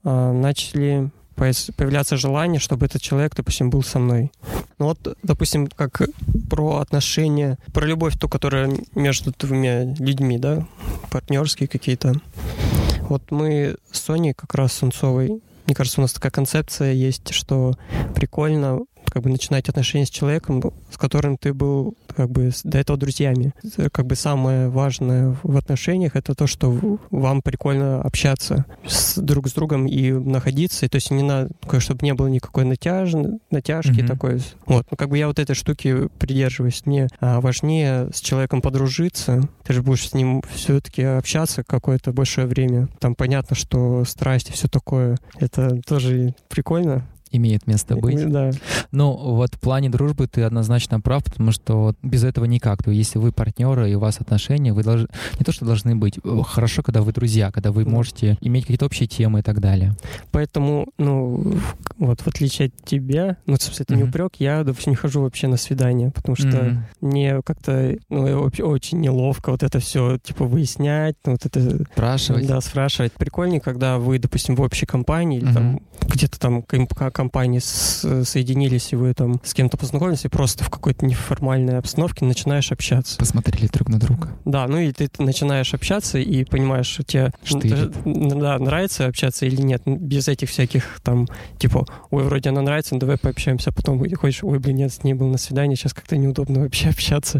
а, 0.03 0.33
начали 0.33 1.09
появляться 1.35 2.17
желание, 2.17 2.59
чтобы 2.59 2.85
этот 2.85 3.01
человек, 3.01 3.35
допустим, 3.35 3.69
был 3.69 3.83
со 3.83 3.99
мной. 3.99 4.31
Ну 4.83 4.89
вот, 4.89 5.17
допустим, 5.23 5.67
как 5.67 6.01
про 6.49 6.79
отношения, 6.79 7.57
про 7.73 7.85
любовь, 7.85 8.17
ту, 8.19 8.27
которая 8.27 8.69
между 8.95 9.31
двумя 9.31 9.85
людьми, 9.85 10.37
да, 10.37 10.67
партнерские 11.09 11.69
какие-то. 11.69 12.15
Вот 13.07 13.31
мы 13.31 13.77
с 13.93 14.01
Соней 14.01 14.33
как 14.33 14.53
раз 14.55 14.73
Сунцовой, 14.73 15.41
мне 15.67 15.73
кажется, 15.73 16.01
у 16.01 16.03
нас 16.03 16.11
такая 16.11 16.33
концепция 16.33 16.91
есть, 16.91 17.33
что 17.33 17.77
прикольно 18.13 18.81
как 19.13 19.21
бы 19.21 19.29
начинать 19.29 19.69
отношения 19.69 20.07
с 20.07 20.09
человеком, 20.09 20.73
с 20.89 20.97
которым 20.97 21.37
ты 21.37 21.53
был 21.53 21.95
как 22.15 22.31
бы 22.31 22.49
до 22.63 22.79
этого 22.79 22.97
друзьями. 22.97 23.53
Как 23.91 24.07
бы 24.07 24.15
самое 24.15 24.69
важное 24.69 25.37
в 25.43 25.55
отношениях 25.55 26.15
это 26.15 26.33
то, 26.33 26.47
что 26.47 26.97
вам 27.11 27.43
прикольно 27.43 28.01
общаться 28.01 28.65
с 28.87 29.19
друг 29.21 29.47
с 29.47 29.53
другом 29.53 29.85
и 29.85 30.11
находиться. 30.11 30.87
И 30.87 30.89
То 30.89 30.95
есть 30.95 31.11
не 31.11 31.21
надо, 31.21 31.51
чтобы 31.79 32.03
не 32.03 32.15
было 32.15 32.25
никакой 32.25 32.65
натяж, 32.65 33.11
натяжки 33.51 33.99
Мгм. 33.99 34.07
такой. 34.07 34.41
Вот, 34.65 34.87
ну 34.89 34.97
как 34.97 35.09
бы 35.09 35.17
я 35.19 35.27
вот 35.27 35.37
этой 35.37 35.53
штуки 35.53 36.07
придерживаюсь. 36.17 36.81
Мне 36.85 37.07
а, 37.19 37.39
важнее 37.39 38.09
с 38.11 38.19
человеком 38.19 38.63
подружиться. 38.63 39.47
Ты 39.63 39.73
же 39.73 39.83
будешь 39.83 40.09
с 40.09 40.15
ним 40.15 40.41
все-таки 40.55 41.03
общаться 41.03 41.63
какое-то 41.63 42.13
большое 42.13 42.47
время. 42.47 42.87
Там 42.99 43.13
понятно, 43.13 43.55
что 43.55 44.05
страсть 44.05 44.49
и 44.49 44.53
все 44.53 44.67
такое. 44.67 45.17
Это 45.39 45.79
тоже 45.85 46.33
прикольно. 46.49 47.05
Имеет 47.33 47.67
место 47.67 47.95
быть. 47.97 48.29
Да. 48.29 48.51
Ну, 48.91 49.11
вот 49.11 49.55
в 49.55 49.59
плане 49.59 49.89
дружбы 49.89 50.27
ты 50.27 50.43
однозначно 50.43 51.01
прав, 51.01 51.23
потому 51.23 51.51
что 51.51 51.81
вот 51.81 51.97
без 52.03 52.23
этого 52.23 52.45
никак. 52.45 52.83
То 52.83 52.91
есть, 52.91 53.09
если 53.09 53.19
вы 53.19 53.31
партнеры 53.31 53.91
и 53.91 53.95
у 53.95 53.99
вас 53.99 54.21
отношения, 54.21 54.71
вы 54.71 54.83
должны 54.83 55.07
не 55.39 55.43
то, 55.43 55.51
что 55.51 55.65
должны 55.65 55.95
быть 55.95 56.19
э, 56.23 56.41
хорошо, 56.45 56.83
когда 56.83 57.01
вы 57.01 57.11
друзья, 57.11 57.51
когда 57.51 57.71
вы 57.71 57.85
можете 57.85 58.37
иметь 58.39 58.63
какие-то 58.63 58.85
общие 58.85 59.07
темы 59.07 59.39
и 59.39 59.41
так 59.41 59.59
далее. 59.59 59.95
Поэтому, 60.31 60.87
ну, 60.97 61.57
вот 61.97 62.21
в 62.21 62.27
отличие 62.27 62.67
от 62.67 62.85
тебя, 62.85 63.37
ну, 63.47 63.55
смысле, 63.55 63.83
это 63.89 63.95
не 63.95 64.03
упрек, 64.03 64.33
я, 64.37 64.63
допустим, 64.63 64.91
не 64.91 64.95
хожу 64.95 65.21
вообще 65.21 65.47
на 65.47 65.57
свидание, 65.57 66.11
потому 66.11 66.35
что 66.35 66.47
Мгм. 66.47 66.85
мне 67.01 67.41
как-то 67.41 67.97
ну, 68.09 68.51
очень 68.59 68.99
неловко 68.99 69.51
вот 69.51 69.63
это 69.63 69.79
все, 69.79 70.17
типа, 70.19 70.45
выяснять, 70.45 71.15
ну, 71.25 71.33
вот 71.33 71.45
это, 71.45 71.83
спрашивать. 71.91 72.47
да, 72.47 72.61
спрашивать. 72.61 73.13
Прикольнее, 73.13 73.59
когда 73.59 73.97
вы, 73.97 74.19
допустим, 74.19 74.55
в 74.55 74.61
общей 74.61 74.85
компании 74.85 75.39
или 75.39 75.51
там 75.51 75.81
где-то 76.01 76.39
там 76.39 76.61
компании 77.23 77.59
соединились, 77.59 78.91
и 78.91 78.97
вы 78.97 79.13
там 79.13 79.39
с 79.43 79.53
кем-то 79.53 79.77
познакомились, 79.77 80.25
и 80.25 80.27
просто 80.27 80.65
в 80.65 80.69
какой-то 80.69 81.05
неформальной 81.05 81.77
обстановке 81.77 82.25
начинаешь 82.25 82.71
общаться. 82.73 83.17
Посмотрели 83.17 83.67
друг 83.67 83.87
на 83.87 83.97
друга. 83.97 84.29
Да, 84.43 84.67
ну 84.67 84.77
и 84.77 84.91
ты 84.91 85.09
начинаешь 85.19 85.73
общаться 85.73 86.19
и 86.19 86.43
понимаешь, 86.43 86.87
что 86.87 87.03
тебе 87.03 87.31
Штырит. 87.43 87.93
да, 88.03 88.59
нравится 88.59 89.05
общаться 89.05 89.45
или 89.45 89.61
нет, 89.61 89.83
без 89.85 90.27
этих 90.27 90.49
всяких 90.49 90.99
там, 91.01 91.27
типа, 91.59 91.85
ой, 92.11 92.23
вроде 92.23 92.49
она 92.49 92.61
нравится, 92.61 92.95
ну 92.95 92.99
давай 92.99 93.17
пообщаемся, 93.17 93.69
а 93.69 93.73
потом 93.73 94.03
хочешь, 94.15 94.43
ой, 94.43 94.59
блин, 94.59 94.77
нет, 94.77 94.91
с 94.91 95.03
ней 95.05 95.13
был 95.13 95.29
на 95.29 95.37
свидании, 95.37 95.75
сейчас 95.75 95.93
как-то 95.93 96.17
неудобно 96.17 96.59
вообще 96.59 96.89
общаться. 96.89 97.39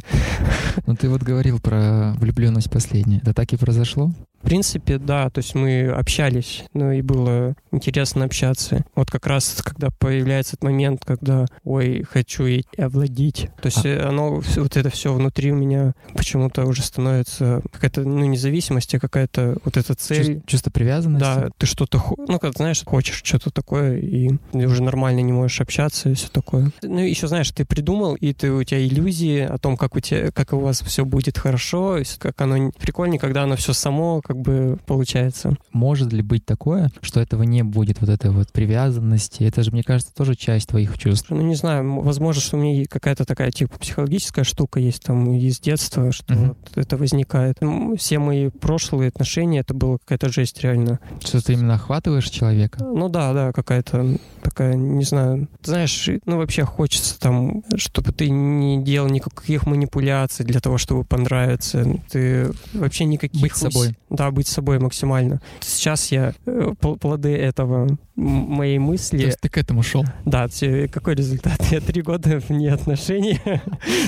Ну, 0.86 0.96
ты 0.96 1.10
вот 1.10 1.24
говорил 1.24 1.60
про 1.60 2.14
влюбленность 2.18 2.72
последняя. 2.72 3.18
Это 3.18 3.34
так 3.34 3.52
и 3.52 3.58
произошло? 3.58 4.12
В 4.44 4.46
принципе, 4.46 4.98
да, 4.98 5.30
то 5.30 5.40
есть 5.40 5.56
мы 5.56 5.88
общались, 5.88 6.66
ну 6.74 6.92
и 6.92 7.02
было 7.02 7.56
интересно 7.72 8.26
общаться. 8.26 8.84
Вот 8.94 9.10
как 9.10 9.26
раз, 9.26 9.62
когда 9.64 9.88
появляется 9.90 10.56
этот 10.56 10.64
момент, 10.66 11.04
когда, 11.06 11.46
ой, 11.64 12.04
хочу 12.04 12.44
ей 12.44 12.66
овладеть. 12.78 13.48
То 13.62 13.68
есть 13.68 13.86
А- 13.86 13.88
э, 13.88 14.02
оно, 14.06 14.42
вот 14.58 14.76
это 14.78 14.90
все 14.90 15.14
внутри 15.14 15.54
у 15.54 15.56
меня 15.56 15.94
почему-то 16.14 16.66
уже 16.66 16.84
становится 16.84 17.62
какая-то, 17.72 18.02
ну, 18.02 18.26
независимость, 18.26 18.94
а 18.96 19.00
какая-то 19.00 19.58
вот 19.64 19.78
эта 19.78 19.96
цель. 19.96 20.18
Чувство, 20.26 20.42
чувство 20.48 20.72
привязанности? 20.72 21.24
Да, 21.24 21.50
ты 21.58 21.66
что-то, 21.66 22.04
ну, 22.18 22.38
как 22.38 22.54
знаешь, 22.58 22.84
хочешь 22.84 23.22
что-то 23.24 23.50
такое, 23.50 23.98
и 23.98 24.30
уже 24.54 24.84
нормально 24.84 25.22
не 25.22 25.32
можешь 25.32 25.62
общаться 25.62 26.10
и 26.10 26.16
все 26.16 26.28
такое. 26.28 26.72
Ну, 26.82 27.00
еще, 27.00 27.28
знаешь, 27.28 27.50
ты 27.52 27.64
придумал, 27.66 28.16
и 28.16 28.34
ты, 28.34 28.52
у 28.52 28.62
тебя 28.64 28.86
иллюзии 28.86 29.40
о 29.40 29.58
том, 29.58 29.78
как 29.78 29.96
у 29.96 30.02
тебя, 30.02 30.32
как 30.32 30.52
у 30.52 30.60
вас 30.60 30.82
все 30.82 31.06
будет 31.06 31.38
хорошо, 31.38 31.98
и 31.98 32.04
как 32.20 32.40
оно 32.42 32.58
не- 32.58 32.72
прикольнее, 32.72 33.20
когда 33.22 33.44
оно 33.44 33.56
все 33.56 33.72
само 33.72 34.22
как 34.22 34.33
бы 34.36 34.78
получается. 34.86 35.56
Может 35.72 36.14
ли 36.14 36.22
быть 36.22 36.46
такое, 36.46 36.92
что 37.02 37.20
этого 37.20 37.44
не 37.44 37.64
будет, 37.64 38.00
вот 38.02 38.10
этой 38.10 38.32
вот 38.32 38.52
привязанности? 38.52 39.44
Это 39.44 39.64
же, 39.64 39.72
мне 39.72 39.84
кажется, 39.84 40.14
тоже 40.14 40.36
часть 40.36 40.70
твоих 40.70 40.98
чувств. 40.98 41.28
Ну, 41.30 41.42
не 41.42 41.56
знаю, 41.56 42.02
возможно, 42.02 42.42
что 42.42 42.58
у 42.58 42.60
меня 42.60 42.86
какая-то 42.90 43.26
такая, 43.26 43.52
типа, 43.52 43.78
психологическая 43.80 44.44
штука 44.44 44.80
есть 44.80 45.04
там 45.04 45.32
из 45.34 45.60
детства, 45.60 46.12
что 46.12 46.34
Мгм. 46.34 46.48
вот 46.48 46.58
это 46.78 46.98
возникает. 46.98 47.58
Все 47.98 48.20
мои 48.20 48.50
прошлые 48.50 49.10
отношения, 49.10 49.60
это 49.60 49.74
была 49.74 49.98
какая-то 49.98 50.30
жесть 50.30 50.62
реально. 50.62 51.00
Что 51.24 51.44
ты 51.44 51.54
именно 51.54 51.76
охватываешь 51.76 52.30
человека? 52.30 52.84
Ну 52.84 53.10
да, 53.10 53.34
да, 53.34 53.52
какая-то 53.52 54.18
такая, 54.42 54.76
не 54.76 55.04
знаю, 55.04 55.48
знаешь, 55.64 56.10
ну 56.26 56.38
вообще 56.38 56.64
хочется 56.64 57.20
там, 57.20 57.64
чтобы 57.76 58.12
ты 58.12 58.30
не 58.30 58.84
делал 58.84 59.10
никаких 59.10 59.66
манипуляций 59.66 60.46
для 60.46 60.60
того, 60.60 60.78
чтобы 60.78 61.04
понравиться. 61.04 61.86
Ты 62.10 62.52
вообще 62.74 63.06
никаких... 63.06 63.42
Быть 63.42 63.56
собой. 63.56 63.96
Да, 64.10 64.23
быть 64.32 64.48
собой 64.48 64.80
максимально. 64.80 65.42
Сейчас 65.62 66.12
я 66.12 66.34
э, 66.46 66.74
плоды 66.80 67.36
этого 67.36 67.98
моей 68.16 68.78
мысли... 68.78 69.18
То 69.18 69.26
есть 69.26 69.40
ты 69.40 69.50
к 69.50 69.58
этому 69.58 69.82
шел? 69.82 70.06
Да, 70.26 70.48
какой 70.92 71.16
результат? 71.16 71.60
Я 71.72 71.82
три 71.82 72.02
года 72.02 72.42
вне 72.48 72.72
отношений. 72.72 73.40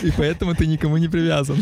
И 0.04 0.12
поэтому 0.16 0.56
ты 0.56 0.68
никому 0.68 0.98
не 0.98 1.08
привязан. 1.08 1.58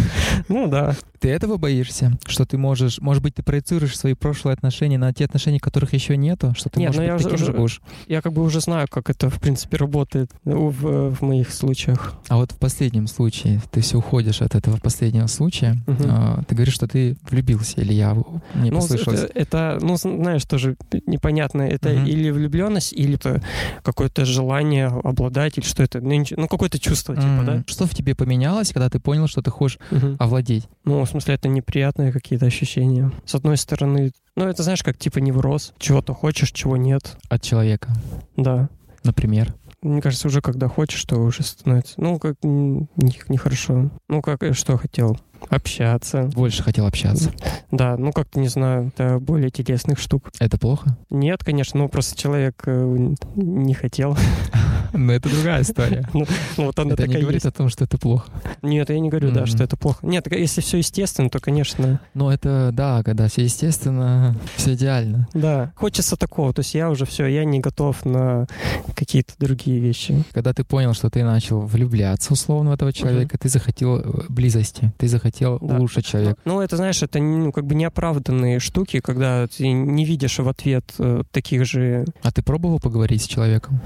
Ну 0.49 0.67
да. 0.67 0.95
Ты 1.19 1.29
этого 1.29 1.55
боишься? 1.55 2.17
Что 2.25 2.45
ты 2.45 2.57
можешь... 2.57 2.99
Может 2.99 3.23
быть, 3.23 3.35
ты 3.35 3.43
проецируешь 3.43 3.97
свои 3.97 4.13
прошлые 4.13 4.55
отношения 4.55 4.97
на 4.97 5.13
те 5.13 5.23
отношения, 5.23 5.59
которых 5.59 5.93
еще 5.93 6.17
нету? 6.17 6.53
Что 6.57 6.69
ты, 6.69 6.81
Нет, 6.81 6.89
может 6.89 7.01
ну 7.01 7.13
быть, 7.13 7.23
я 7.23 7.29
таким 7.29 7.35
уже, 7.35 7.45
же 7.45 7.57
будешь? 7.57 7.81
Я 8.07 8.21
как 8.21 8.33
бы 8.33 8.43
уже 8.43 8.59
знаю, 8.59 8.87
как 8.89 9.09
это, 9.09 9.29
в 9.29 9.39
принципе, 9.39 9.77
работает 9.77 10.31
в, 10.43 11.15
в 11.15 11.21
моих 11.21 11.49
случаях. 11.53 12.13
А 12.28 12.36
вот 12.36 12.51
в 12.51 12.57
последнем 12.57 13.07
случае, 13.07 13.61
ты 13.71 13.80
все 13.80 13.99
уходишь 13.99 14.41
от 14.41 14.55
этого 14.55 14.78
последнего 14.78 15.28
случая, 15.28 15.78
угу. 15.88 16.03
ты 16.47 16.55
говоришь, 16.55 16.73
что 16.73 16.88
ты 16.88 17.15
влюбился, 17.30 17.80
или 17.80 17.93
я 17.93 18.17
не 18.55 18.71
ну, 18.71 18.79
послышалось? 18.79 19.25
Это, 19.33 19.77
ну, 19.81 19.95
знаешь, 19.97 20.45
тоже 20.45 20.75
непонятно. 21.05 21.63
Это 21.63 21.89
угу. 21.89 22.05
или 22.05 22.29
влюбленность, 22.29 22.93
или 22.93 23.15
это 23.15 23.41
какое-то 23.83 24.25
желание 24.25 24.87
обладать, 24.87 25.57
или 25.57 25.65
что 25.65 25.83
это? 25.83 26.01
Ну, 26.01 26.23
ну 26.35 26.47
какое-то 26.47 26.79
чувство, 26.79 27.15
типа, 27.15 27.25
mm. 27.25 27.45
да? 27.45 27.63
Что 27.67 27.85
в 27.85 27.95
тебе 27.95 28.15
поменялось, 28.15 28.71
когда 28.71 28.89
ты 28.89 28.99
понял, 28.99 29.27
что 29.27 29.41
ты 29.41 29.51
хочешь 29.51 29.79
угу. 29.91 30.15
овладеть? 30.19 30.67
Ну, 30.85 31.03
в 31.03 31.09
смысле, 31.09 31.35
это 31.35 31.47
неприятные 31.47 32.11
какие-то 32.11 32.45
ощущения. 32.45 33.11
С 33.25 33.35
одной 33.35 33.57
стороны, 33.57 34.11
ну, 34.35 34.45
это, 34.45 34.63
знаешь, 34.63 34.83
как 34.83 34.97
типа 34.97 35.19
невроз. 35.19 35.73
Чего-то 35.77 36.13
хочешь, 36.13 36.51
чего 36.51 36.77
нет. 36.77 37.17
От 37.29 37.41
человека? 37.41 37.93
Да. 38.35 38.69
Например? 39.03 39.53
Мне 39.83 40.01
кажется, 40.01 40.27
уже 40.27 40.41
когда 40.41 40.69
хочешь, 40.69 41.03
то 41.03 41.17
уже 41.17 41.43
становится, 41.43 41.95
ну, 41.97 42.17
как 42.17 42.35
нехорошо. 42.41 43.73
Не 43.73 43.89
ну, 44.07 44.21
как, 44.21 44.41
э, 44.41 44.53
что 44.53 44.77
хотел? 44.77 45.19
Общаться. 45.49 46.23
Больше 46.33 46.63
хотел 46.63 46.85
общаться. 46.85 47.31
Да, 47.71 47.97
ну 47.97 48.11
как-то 48.11 48.39
не 48.39 48.47
знаю, 48.47 48.91
это 48.95 49.19
более 49.19 49.49
телесных 49.49 49.99
штук. 49.99 50.29
Это 50.39 50.57
плохо? 50.57 50.97
Нет, 51.09 51.43
конечно, 51.43 51.79
ну 51.79 51.89
просто 51.89 52.19
человек 52.19 52.63
э, 52.65 53.15
не 53.35 53.73
хотел. 53.73 54.17
Но 54.93 55.13
это 55.13 55.29
другая 55.29 55.61
история. 55.61 56.07
Ну, 56.13 56.25
ну, 56.57 56.65
вот 56.65 56.79
она 56.79 56.93
это 56.93 57.07
не 57.07 57.17
говорит 57.17 57.45
о 57.45 57.51
том, 57.51 57.69
что 57.69 57.85
это 57.85 57.97
плохо. 57.97 58.29
Нет, 58.61 58.89
я 58.89 58.99
не 58.99 59.09
говорю, 59.09 59.31
да, 59.31 59.45
что 59.45 59.63
это 59.63 59.75
плохо. 59.75 60.05
Нет, 60.05 60.31
если 60.31 60.61
все 60.61 60.77
естественно, 60.77 61.29
то, 61.29 61.39
конечно... 61.39 61.99
Ну, 62.13 62.29
это, 62.29 62.69
да, 62.71 63.01
когда 63.03 63.27
все 63.27 63.43
естественно, 63.43 64.37
все 64.55 64.73
идеально. 64.73 65.27
Да, 65.33 65.73
хочется 65.75 66.15
такого. 66.15 66.53
То 66.53 66.59
есть 66.59 66.75
я 66.75 66.89
уже 66.89 67.05
все, 67.05 67.25
я 67.25 67.45
не 67.45 67.59
готов 67.59 68.05
на 68.05 68.47
какие-то 68.95 69.33
другие 69.39 69.79
вещи. 69.79 70.23
Когда 70.33 70.53
ты 70.53 70.63
понял, 70.63 70.93
что 70.93 71.09
ты 71.09 71.23
начал 71.23 71.61
влюбляться 71.61 72.33
условно 72.33 72.71
в 72.71 72.73
этого 72.73 72.93
человека, 72.93 73.37
ты 73.37 73.49
захотел 73.49 73.99
э, 73.99 74.03
близости, 74.29 74.93
ты 74.97 75.07
захотел 75.07 75.57
улучшить 75.61 76.05
человека. 76.05 76.39
Ну, 76.45 76.61
это, 76.61 76.77
знаешь, 76.77 77.01
это 77.01 77.19
ну, 77.19 77.51
как 77.51 77.65
бы 77.65 77.75
неоправданные 77.75 78.59
штуки, 78.59 78.99
когда 78.99 79.47
ты 79.47 79.71
не 79.71 80.05
видишь 80.05 80.39
в 80.39 80.47
ответ 80.47 80.93
э, 80.99 81.23
таких 81.31 81.65
же... 81.65 82.05
А 82.21 82.31
ты 82.31 82.41
пробовал 82.41 82.79
поговорить 82.79 83.23
с 83.23 83.27
человеком? 83.27 83.81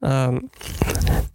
А, 0.00 0.34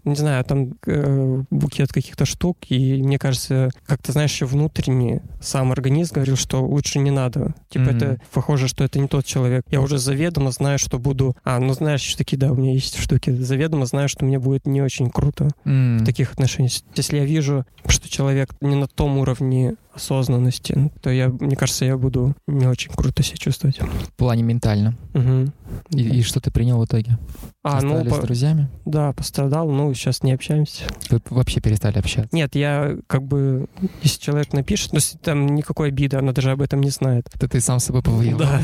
не 0.03 0.16
знаю, 0.16 0.43
там 0.43 0.74
э, 0.86 1.43
букет 1.51 1.91
каких-то 1.93 2.26
штук, 2.26 2.57
и 2.70 3.01
мне 3.03 3.20
кажется, 3.20 3.70
как 3.86 4.01
ты 4.01 4.12
знаешь, 4.12 4.32
еще 4.32 4.45
внутренне 4.45 5.22
сам 5.39 5.72
организм 5.72 6.16
говорил, 6.16 6.36
что 6.36 6.66
лучше 6.66 6.99
не 6.99 7.12
надо. 7.12 7.53
Типа 7.70 7.89
mm-hmm. 7.89 7.97
это 7.97 8.22
похоже, 8.34 8.68
что 8.68 8.84
это 8.84 8.99
не 8.99 9.07
тот 9.07 9.26
человек. 9.26 9.64
Я 9.70 9.82
уже 9.82 9.97
заведомо 9.97 10.51
знаю, 10.51 10.80
что 10.80 10.97
буду... 10.99 11.36
А, 11.43 11.59
ну 11.59 11.74
знаешь, 11.74 12.16
такие, 12.16 12.38
да, 12.38 12.51
у 12.51 12.55
меня 12.55 12.74
есть 12.74 12.97
штуки. 12.97 13.30
Заведомо 13.32 13.86
знаю, 13.86 14.09
что 14.09 14.26
мне 14.26 14.39
будет 14.39 14.66
не 14.66 14.82
очень 14.82 15.09
круто 15.09 15.49
mm-hmm. 15.66 15.99
в 15.99 16.05
таких 16.05 16.34
отношениях. 16.34 16.74
Если 16.95 17.18
я 17.18 17.26
вижу, 17.26 17.66
что 17.86 18.09
человек 18.09 18.55
не 18.62 18.76
на 18.76 18.88
том 18.88 19.18
уровне 19.18 19.76
осознанности, 19.94 20.92
то 21.02 21.10
я, 21.10 21.30
мне 21.30 21.56
кажется, 21.56 21.86
я 21.86 21.98
буду 21.98 22.36
не 22.48 22.66
очень 22.68 22.92
круто 22.92 23.24
себя 23.24 23.38
чувствовать. 23.38 23.80
В 23.80 24.14
плане 24.14 24.44
ментально. 24.44 24.96
Угу. 25.14 25.52
И, 25.92 26.20
и 26.20 26.22
что 26.24 26.39
ты 26.39 26.52
принял 26.52 26.80
в 26.80 26.86
итоге? 26.86 27.18
А, 27.64 27.78
Остались 27.78 28.12
ну, 28.12 28.16
с 28.16 28.20
друзьями? 28.20 28.70
Да, 28.86 29.14
пострадал, 29.14 29.70
ну, 29.70 29.94
сейчас 29.94 30.24
не 30.24 30.32
общаемся. 30.34 30.86
Вы 31.10 31.22
вообще 31.30 31.62
перестали 31.62 31.98
общаться? 31.98 32.30
Нет, 32.32 32.56
я 32.56 32.98
как 33.08 33.24
бы, 33.24 33.68
если 34.02 34.20
человек 34.20 34.54
напишет, 34.54 34.94
ну, 34.94 35.00
там 35.22 35.48
никакой 35.48 35.89
обиды, 35.89 36.18
она 36.18 36.32
даже 36.32 36.52
об 36.52 36.62
этом 36.62 36.82
не 36.82 36.89
знает. 36.89 37.30
Это 37.34 37.48
ты 37.48 37.62
сам 37.62 37.80
с 37.80 37.86
собой 37.86 38.02
повоевал? 38.02 38.39
Да. 38.39 38.62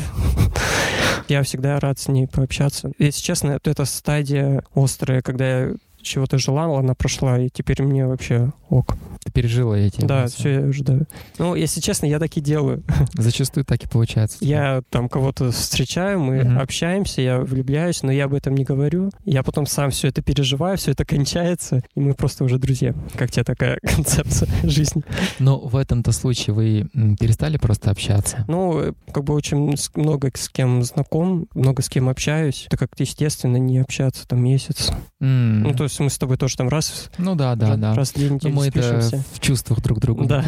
Я 1.28 1.42
всегда 1.42 1.78
рад 1.78 1.98
с 1.98 2.08
ней 2.08 2.26
пообщаться. 2.26 2.90
Если 2.98 3.20
честно, 3.20 3.52
вот 3.52 3.68
эта 3.68 3.84
стадия 3.84 4.64
острая, 4.74 5.20
когда 5.20 5.60
я 5.60 5.74
чего-то 6.00 6.38
желала, 6.38 6.78
она 6.78 6.94
прошла, 6.94 7.38
и 7.38 7.48
теперь 7.50 7.82
мне 7.82 8.06
вообще 8.06 8.52
ок. 8.68 8.96
Ты 9.24 9.32
пережила 9.32 9.74
эти 9.74 10.00
Да, 10.00 10.20
эмоции. 10.20 10.36
все, 10.36 10.50
я 10.52 10.60
уже, 10.60 10.84
да. 10.84 10.98
Ну, 11.38 11.54
если 11.54 11.80
честно, 11.80 12.06
я 12.06 12.18
так 12.18 12.36
и 12.36 12.40
делаю. 12.40 12.82
Зачастую 13.14 13.64
так 13.64 13.82
и 13.84 13.88
получается. 13.88 14.38
Я 14.40 14.82
там 14.90 15.08
кого-то 15.08 15.50
встречаю, 15.50 16.20
мы 16.20 16.42
угу. 16.42 16.60
общаемся, 16.60 17.20
я 17.20 17.40
влюбляюсь, 17.40 18.02
но 18.02 18.12
я 18.12 18.24
об 18.24 18.34
этом 18.34 18.54
не 18.54 18.64
говорю. 18.64 19.10
Я 19.24 19.42
потом 19.42 19.66
сам 19.66 19.90
все 19.90 20.08
это 20.08 20.22
переживаю, 20.22 20.76
все 20.78 20.92
это 20.92 21.04
кончается, 21.04 21.82
и 21.94 22.00
мы 22.00 22.14
просто 22.14 22.44
уже 22.44 22.58
друзья. 22.58 22.94
Как 23.14 23.30
тебе 23.30 23.44
такая 23.44 23.78
концепция 23.82 24.48
жизни? 24.62 25.02
Но 25.38 25.58
в 25.58 25.76
этом-то 25.76 26.12
случае 26.12 26.54
вы 26.54 26.88
перестали 27.18 27.56
просто 27.58 27.90
общаться? 27.90 28.44
Ну, 28.48 28.94
как 29.12 29.24
бы 29.24 29.34
очень 29.34 29.74
много 29.94 30.30
с 30.34 30.48
кем 30.48 30.82
знаком, 30.82 31.46
много 31.54 31.82
с 31.82 31.88
кем 31.88 32.08
общаюсь. 32.08 32.64
Это 32.66 32.76
как-то 32.76 33.02
естественно 33.02 33.56
не 33.56 33.78
общаться 33.78 34.26
там 34.26 34.42
месяц. 34.42 34.90
Mm. 35.20 35.60
Ну, 35.62 35.74
то 35.74 35.84
есть 35.84 35.98
мы 36.00 36.10
с 36.10 36.18
тобой 36.18 36.36
тоже 36.36 36.56
там 36.56 36.68
раз... 36.68 37.10
Ну 37.18 37.34
да, 37.34 37.54
да, 37.56 37.76
да. 37.76 37.94
Раз 37.94 38.10
в 38.10 38.14
две 38.14 38.30
недели 38.30 38.52
мы. 38.52 38.66
Это 38.68 39.07
в 39.32 39.40
чувствах 39.40 39.80
друг 39.80 39.98
к 39.98 40.00
другу. 40.00 40.24
Да. 40.24 40.44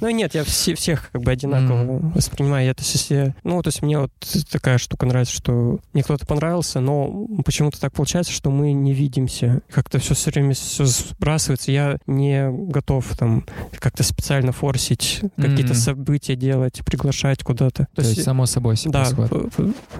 Ну 0.00 0.10
нет, 0.10 0.34
я 0.34 0.44
все, 0.44 0.74
всех 0.74 1.10
как 1.12 1.22
бы 1.22 1.30
одинаково 1.30 1.84
mm. 1.84 2.12
воспринимаю. 2.14 2.66
Я, 2.66 2.74
то 2.74 2.82
есть, 2.82 3.10
я, 3.10 3.34
ну, 3.44 3.62
то 3.62 3.68
есть 3.68 3.82
мне 3.82 3.98
вот 3.98 4.12
такая 4.50 4.78
штука 4.78 5.06
нравится, 5.06 5.34
что 5.34 5.80
мне 5.92 6.02
кто-то 6.02 6.26
понравился, 6.26 6.80
но 6.80 7.26
почему-то 7.44 7.80
так 7.80 7.92
получается, 7.92 8.32
что 8.32 8.50
мы 8.50 8.72
не 8.72 8.92
видимся. 8.92 9.62
Как-то 9.70 9.98
все 9.98 10.14
все 10.14 10.30
время 10.30 10.54
все 10.54 10.84
сбрасывается. 10.84 11.72
Я 11.72 11.98
не 12.06 12.50
готов 12.50 13.16
там 13.16 13.44
как-то 13.78 14.02
специально 14.02 14.52
форсить, 14.52 15.20
какие-то 15.36 15.74
события 15.74 16.36
делать, 16.36 16.80
приглашать 16.84 17.42
куда-то. 17.42 17.86
То, 17.94 17.96
то 17.96 18.02
есть, 18.02 18.16
есть 18.16 18.24
само 18.24 18.46
собой 18.46 18.76
все 18.76 18.90
Да, 18.90 19.08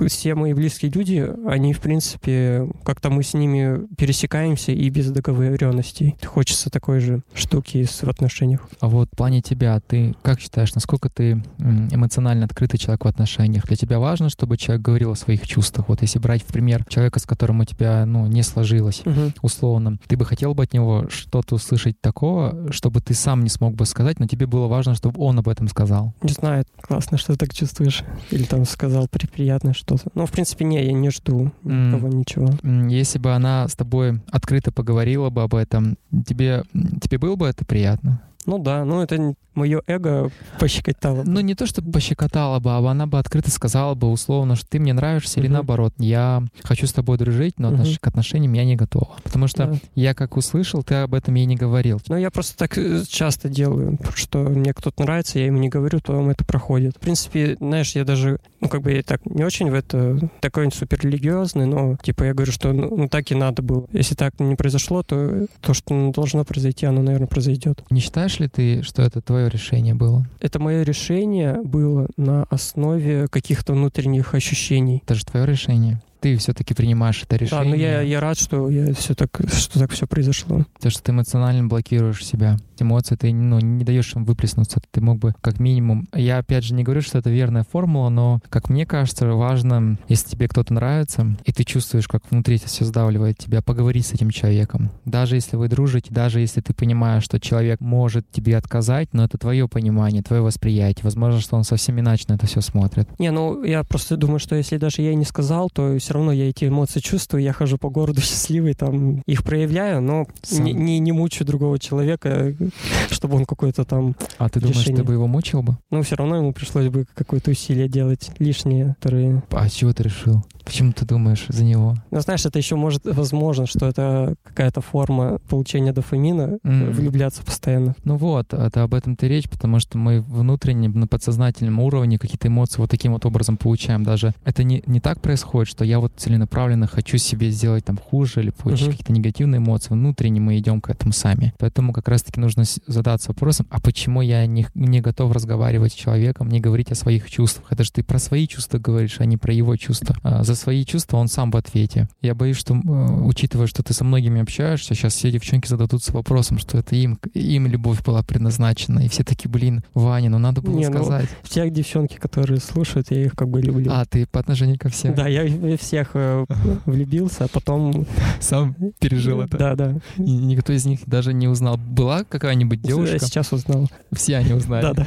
все 0.06 0.34
мои 0.34 0.52
близкие 0.52 0.90
люди, 0.90 1.28
они, 1.46 1.72
в 1.72 1.80
принципе, 1.80 2.68
как-то 2.84 3.10
мы 3.10 3.22
с 3.22 3.34
ними 3.34 3.86
пересекаемся 3.96 4.72
и 4.72 4.88
без 4.88 5.10
договоренностей. 5.10 6.16
Хочется 6.24 6.70
такой 6.70 7.00
же 7.00 7.22
штуки 7.34 7.84
в 7.84 8.08
отношениях. 8.08 8.68
А 8.80 8.88
вот 8.88 9.08
в 9.12 9.16
плане 9.16 9.42
тебя, 9.42 9.80
ты 9.90 10.14
как 10.22 10.40
считаешь, 10.40 10.72
насколько 10.74 11.10
ты 11.10 11.42
эмоционально 11.58 12.44
открытый 12.44 12.78
человек 12.78 13.04
в 13.04 13.08
отношениях? 13.08 13.66
Для 13.66 13.76
тебя 13.76 13.98
важно, 13.98 14.30
чтобы 14.30 14.56
человек 14.56 14.84
говорил 14.84 15.10
о 15.10 15.16
своих 15.16 15.46
чувствах? 15.46 15.88
Вот 15.88 16.00
если 16.02 16.20
брать 16.20 16.42
в 16.42 16.46
пример 16.46 16.84
человека, 16.88 17.18
с 17.18 17.26
которым 17.26 17.60
у 17.60 17.64
тебя, 17.64 18.06
ну, 18.06 18.28
не 18.28 18.44
сложилось, 18.44 19.02
угу. 19.04 19.32
условно, 19.42 19.98
ты 20.06 20.16
бы 20.16 20.24
хотел 20.24 20.54
бы 20.54 20.62
от 20.62 20.72
него 20.72 21.06
что-то 21.08 21.56
услышать 21.56 22.00
такого, 22.00 22.72
чтобы 22.72 23.00
ты 23.00 23.14
сам 23.14 23.42
не 23.42 23.48
смог 23.48 23.74
бы 23.74 23.84
сказать, 23.84 24.20
но 24.20 24.28
тебе 24.28 24.46
было 24.46 24.68
важно, 24.68 24.94
чтобы 24.94 25.20
он 25.20 25.40
об 25.40 25.48
этом 25.48 25.66
сказал? 25.66 26.14
Не 26.22 26.32
знаю, 26.32 26.64
классно, 26.80 27.18
что 27.18 27.32
ты 27.32 27.38
так 27.38 27.52
чувствуешь. 27.52 28.04
Или 28.30 28.44
там 28.44 28.64
сказал 28.64 29.08
приятно 29.08 29.74
что-то. 29.74 30.04
Ну, 30.14 30.24
в 30.24 30.30
принципе, 30.30 30.64
не, 30.64 30.84
я 30.84 30.92
не 30.92 31.10
жду 31.10 31.50
никого 31.64 32.08
mm. 32.08 32.14
ничего. 32.14 32.50
Если 32.88 33.18
бы 33.18 33.34
она 33.34 33.66
с 33.66 33.74
тобой 33.74 34.20
открыто 34.30 34.70
поговорила 34.70 35.30
бы 35.30 35.42
об 35.42 35.54
этом, 35.56 35.98
тебе, 36.26 36.62
тебе 37.00 37.18
было 37.18 37.34
бы 37.34 37.48
это 37.48 37.64
приятно? 37.64 38.22
Ну 38.46 38.58
да, 38.58 38.84
ну 38.84 39.02
это 39.02 39.34
мое 39.54 39.82
эго 39.86 40.30
пощекотало. 40.58 41.22
Ну, 41.24 41.40
не 41.40 41.54
то, 41.54 41.66
чтобы 41.66 41.92
пощекотало 41.92 42.60
бы, 42.60 42.70
а 42.70 42.78
она 42.78 43.06
бы 43.06 43.18
открыто 43.18 43.50
сказала 43.50 43.94
бы 43.94 44.08
условно, 44.10 44.56
что 44.56 44.66
ты 44.68 44.78
мне 44.78 44.92
нравишься, 44.92 45.38
uh-huh. 45.38 45.44
или 45.44 45.48
наоборот, 45.48 45.92
я 45.98 46.42
хочу 46.62 46.86
с 46.86 46.92
тобой 46.92 47.18
дружить, 47.18 47.58
но 47.58 47.72
uh-huh. 47.72 47.98
к 48.00 48.06
отношениям 48.06 48.52
я 48.52 48.64
не 48.64 48.76
готова. 48.76 49.16
Потому 49.22 49.48
что 49.48 49.66
да. 49.66 49.78
я 49.94 50.14
как 50.14 50.36
услышал, 50.36 50.82
ты 50.82 50.94
об 50.96 51.14
этом 51.14 51.34
ей 51.34 51.46
не 51.46 51.56
говорил. 51.56 52.00
Ну, 52.08 52.16
я 52.16 52.30
просто 52.30 52.56
так 52.56 52.78
э, 52.78 53.02
часто 53.08 53.48
делаю, 53.48 53.98
что 54.14 54.38
мне 54.38 54.72
кто-то 54.72 55.02
нравится, 55.02 55.38
я 55.38 55.46
ему 55.46 55.58
не 55.58 55.68
говорю, 55.68 56.00
потом 56.00 56.30
это 56.30 56.44
проходит. 56.44 56.96
В 56.96 57.00
принципе, 57.00 57.56
знаешь, 57.60 57.94
я 57.94 58.04
даже, 58.04 58.38
ну, 58.60 58.68
как 58.68 58.82
бы 58.82 58.92
я 58.92 59.02
так 59.02 59.20
не 59.26 59.44
очень 59.44 59.70
в 59.70 59.74
это 59.74 60.30
такой 60.40 60.70
супер 60.72 61.00
религиозный, 61.02 61.66
но, 61.66 61.96
типа, 62.02 62.24
я 62.24 62.34
говорю, 62.34 62.52
что 62.52 62.72
ну, 62.72 62.96
ну 62.96 63.08
так 63.08 63.30
и 63.30 63.34
надо 63.34 63.62
было. 63.62 63.86
Если 63.92 64.14
так 64.14 64.38
не 64.38 64.54
произошло, 64.54 65.02
то 65.02 65.46
то, 65.60 65.74
что 65.74 66.12
должно 66.12 66.44
произойти, 66.44 66.86
оно, 66.86 67.02
наверное, 67.02 67.26
произойдет. 67.26 67.82
Не 67.90 68.00
считаешь 68.00 68.29
ли 68.38 68.48
ты, 68.48 68.82
что 68.82 69.02
это 69.02 69.20
твое 69.20 69.48
решение 69.48 69.94
было? 69.94 70.26
Это 70.40 70.60
мое 70.60 70.82
решение 70.82 71.60
было 71.62 72.08
на 72.16 72.44
основе 72.44 73.26
каких-то 73.28 73.72
внутренних 73.72 74.34
ощущений. 74.34 75.02
Это 75.04 75.14
же 75.14 75.24
твое 75.24 75.46
решение 75.46 76.00
ты 76.20 76.36
все-таки 76.36 76.74
принимаешь 76.74 77.22
это 77.22 77.36
решение. 77.36 77.64
Да, 77.64 77.70
но 77.70 77.74
я, 77.74 78.00
я 78.02 78.20
рад, 78.20 78.38
что 78.38 78.68
я 78.68 78.92
все 78.92 79.14
так, 79.14 79.30
что 79.52 79.78
так 79.78 79.90
все 79.90 80.06
произошло. 80.06 80.64
То, 80.78 80.90
что 80.90 81.02
ты 81.02 81.12
эмоционально 81.12 81.66
блокируешь 81.66 82.24
себя. 82.24 82.58
Есть 82.80 82.82
эмоции, 82.82 83.16
ты 83.16 83.32
ну, 83.32 83.58
не 83.60 83.84
даешь 83.84 84.14
им 84.14 84.24
выплеснуться. 84.24 84.80
Ты 84.90 85.00
мог 85.00 85.18
бы 85.18 85.34
как 85.40 85.60
минимум... 85.60 86.08
Я 86.14 86.38
опять 86.38 86.64
же 86.64 86.74
не 86.74 86.82
говорю, 86.82 87.02
что 87.02 87.18
это 87.18 87.30
верная 87.30 87.64
формула, 87.64 88.08
но, 88.08 88.40
как 88.48 88.68
мне 88.68 88.86
кажется, 88.86 89.26
важно, 89.26 89.98
если 90.08 90.30
тебе 90.30 90.48
кто-то 90.48 90.72
нравится, 90.74 91.36
и 91.44 91.52
ты 91.52 91.64
чувствуешь, 91.64 92.08
как 92.08 92.22
внутри 92.30 92.56
это 92.56 92.66
все 92.66 92.84
сдавливает 92.84 93.38
тебя, 93.38 93.62
поговорить 93.62 94.06
с 94.06 94.12
этим 94.12 94.30
человеком. 94.30 94.90
Даже 95.04 95.36
если 95.36 95.56
вы 95.56 95.68
дружите, 95.68 96.12
даже 96.12 96.40
если 96.40 96.60
ты 96.60 96.74
понимаешь, 96.74 97.24
что 97.24 97.38
человек 97.38 97.80
может 97.80 98.30
тебе 98.30 98.56
отказать, 98.56 99.08
но 99.12 99.24
это 99.24 99.38
твое 99.38 99.68
понимание, 99.68 100.22
твое 100.22 100.42
восприятие. 100.42 101.04
Возможно, 101.04 101.40
что 101.40 101.56
он 101.56 101.64
совсем 101.64 101.98
иначе 102.00 102.24
на 102.28 102.34
это 102.34 102.46
все 102.46 102.60
смотрит. 102.60 103.08
Не, 103.18 103.30
ну 103.30 103.62
я 103.62 103.84
просто 103.84 104.16
думаю, 104.16 104.38
что 104.38 104.56
если 104.56 104.76
даже 104.78 105.02
я 105.02 105.12
и 105.12 105.16
не 105.16 105.24
сказал, 105.24 105.70
то 105.70 105.98
все 105.98 106.14
равно 106.14 106.32
я 106.32 106.48
эти 106.48 106.66
эмоции 106.66 107.00
чувствую, 107.00 107.42
я 107.42 107.52
хожу 107.52 107.78
по 107.78 107.90
городу 107.90 108.20
счастливый, 108.20 108.74
там 108.74 109.20
их 109.26 109.44
проявляю, 109.44 110.00
но 110.00 110.26
Сам. 110.42 110.64
не, 110.64 110.72
не, 110.72 110.98
не 110.98 111.12
мучаю 111.12 111.46
другого 111.46 111.78
человека, 111.78 112.54
чтобы 113.10 113.36
он 113.36 113.44
какой-то 113.46 113.84
там... 113.84 114.14
А 114.38 114.48
ты 114.48 114.60
думаешь, 114.60 114.78
Решение. 114.78 114.98
ты 114.98 115.04
бы 115.04 115.12
его 115.14 115.26
мучил 115.26 115.62
бы? 115.62 115.76
Ну, 115.90 116.02
все 116.02 116.16
равно 116.16 116.36
ему 116.36 116.52
пришлось 116.52 116.88
бы 116.88 117.06
какое-то 117.14 117.50
усилие 117.50 117.88
делать 117.88 118.30
лишнее, 118.38 118.96
которые... 119.00 119.42
А 119.50 119.68
с 119.68 119.72
чего 119.72 119.92
ты 119.92 120.02
решил? 120.04 120.44
Почему 120.64 120.92
ты 120.92 121.04
думаешь 121.04 121.46
за 121.48 121.64
него? 121.64 121.96
Ну, 122.10 122.20
знаешь, 122.20 122.44
это 122.46 122.58
еще 122.58 122.76
может, 122.76 123.04
возможно, 123.04 123.66
что 123.66 123.86
это 123.86 124.34
какая-то 124.44 124.80
форма 124.80 125.38
получения 125.48 125.92
дофамина, 125.92 126.58
М. 126.62 126.92
влюбляться 126.92 127.42
постоянно. 127.42 127.94
Ну 128.04 128.16
вот, 128.16 128.52
это 128.54 128.82
об 128.82 128.94
этом-то 128.94 129.26
и 129.26 129.28
речь, 129.28 129.48
потому 129.48 129.80
что 129.80 129.98
мы 129.98 130.20
внутренне, 130.20 130.88
на 130.88 131.06
подсознательном 131.06 131.80
уровне 131.80 132.18
какие-то 132.18 132.48
эмоции 132.48 132.78
вот 132.80 132.90
таким 132.90 133.12
вот 133.12 133.24
образом 133.26 133.56
получаем. 133.56 134.04
Даже 134.04 134.32
это 134.44 134.62
не, 134.62 134.82
не 134.86 135.00
так 135.00 135.20
происходит, 135.20 135.68
что 135.68 135.84
я 135.84 135.98
вот 135.98 136.12
целенаправленно 136.16 136.86
хочу 136.86 137.18
себе 137.18 137.50
сделать 137.50 137.84
там 137.84 137.96
хуже 137.98 138.40
или 138.40 138.50
получить 138.50 138.86
Мгм. 138.88 138.92
какие-то 138.92 139.12
негативные 139.12 139.58
эмоции. 139.58 139.88
Внутренне 139.94 140.40
мы 140.40 140.58
идем 140.58 140.80
к 140.80 140.90
этому 140.90 141.12
сами. 141.12 141.52
Поэтому 141.58 141.92
как 141.92 142.08
раз-таки 142.08 142.38
нужно 142.38 142.59
с- 142.64 142.80
задаться 142.86 143.28
вопросом, 143.28 143.66
а 143.70 143.80
почему 143.80 144.22
я 144.22 144.46
не, 144.46 144.66
не 144.74 145.00
готов 145.00 145.32
разговаривать 145.32 145.92
с 145.92 145.96
человеком, 145.96 146.48
не 146.48 146.60
говорить 146.60 146.90
о 146.92 146.94
своих 146.94 147.30
чувствах? 147.30 147.66
Это 147.70 147.84
же 147.84 147.92
ты 147.92 148.02
про 148.02 148.18
свои 148.18 148.46
чувства 148.46 148.78
говоришь, 148.78 149.16
а 149.18 149.24
не 149.24 149.36
про 149.36 149.52
его 149.52 149.76
чувства. 149.76 150.16
А 150.22 150.42
за 150.42 150.54
свои 150.54 150.84
чувства 150.84 151.18
он 151.18 151.28
сам 151.28 151.50
в 151.50 151.56
ответе. 151.56 152.08
Я 152.22 152.34
боюсь, 152.34 152.56
что, 152.56 152.74
э, 152.74 152.78
учитывая, 153.24 153.66
что 153.66 153.82
ты 153.82 153.92
со 153.94 154.04
многими 154.04 154.40
общаешься, 154.42 154.94
сейчас 154.94 155.14
все 155.14 155.30
девчонки 155.30 155.66
зададутся 155.68 156.12
вопросом, 156.12 156.58
что 156.58 156.78
это 156.78 156.96
им, 156.96 157.18
им 157.34 157.66
любовь 157.66 158.02
была 158.04 158.22
предназначена. 158.22 159.00
И 159.00 159.08
все 159.08 159.24
такие, 159.24 159.50
блин, 159.50 159.82
Ваня, 159.94 160.30
ну 160.30 160.38
надо 160.38 160.60
было 160.62 160.76
Не, 160.76 160.88
ну, 160.88 160.98
сказать. 160.98 161.28
Всех 161.42 161.72
девчонки, 161.72 162.16
которые 162.16 162.60
слушают, 162.60 163.10
я 163.10 163.24
их 163.24 163.34
как 163.34 163.48
бы 163.48 163.60
люблю. 163.60 163.90
А, 163.92 164.04
ты 164.04 164.26
по 164.26 164.40
отношению 164.40 164.78
ко 164.78 164.88
всем 164.88 165.14
Да, 165.14 165.26
я 165.28 165.76
всех 165.76 166.10
э, 166.14 166.44
влюбился, 166.86 167.44
а 167.44 167.48
потом... 167.48 168.06
сам 168.40 168.74
пережил 168.98 169.40
это. 169.42 169.56
Да, 169.58 169.74
да. 169.74 169.94
И 170.18 170.30
никто 170.30 170.72
из 170.72 170.84
них 170.86 171.00
даже 171.06 171.32
не 171.32 171.48
узнал. 171.48 171.76
Была 171.76 172.24
какая-нибудь 172.50 172.82
девушка? 172.82 173.18
Сейчас 173.20 173.52
узнал. 173.52 173.88
Все 174.12 174.36
они 174.36 174.52
узнали. 174.52 174.82
Да, 174.82 174.92
да. 174.92 175.06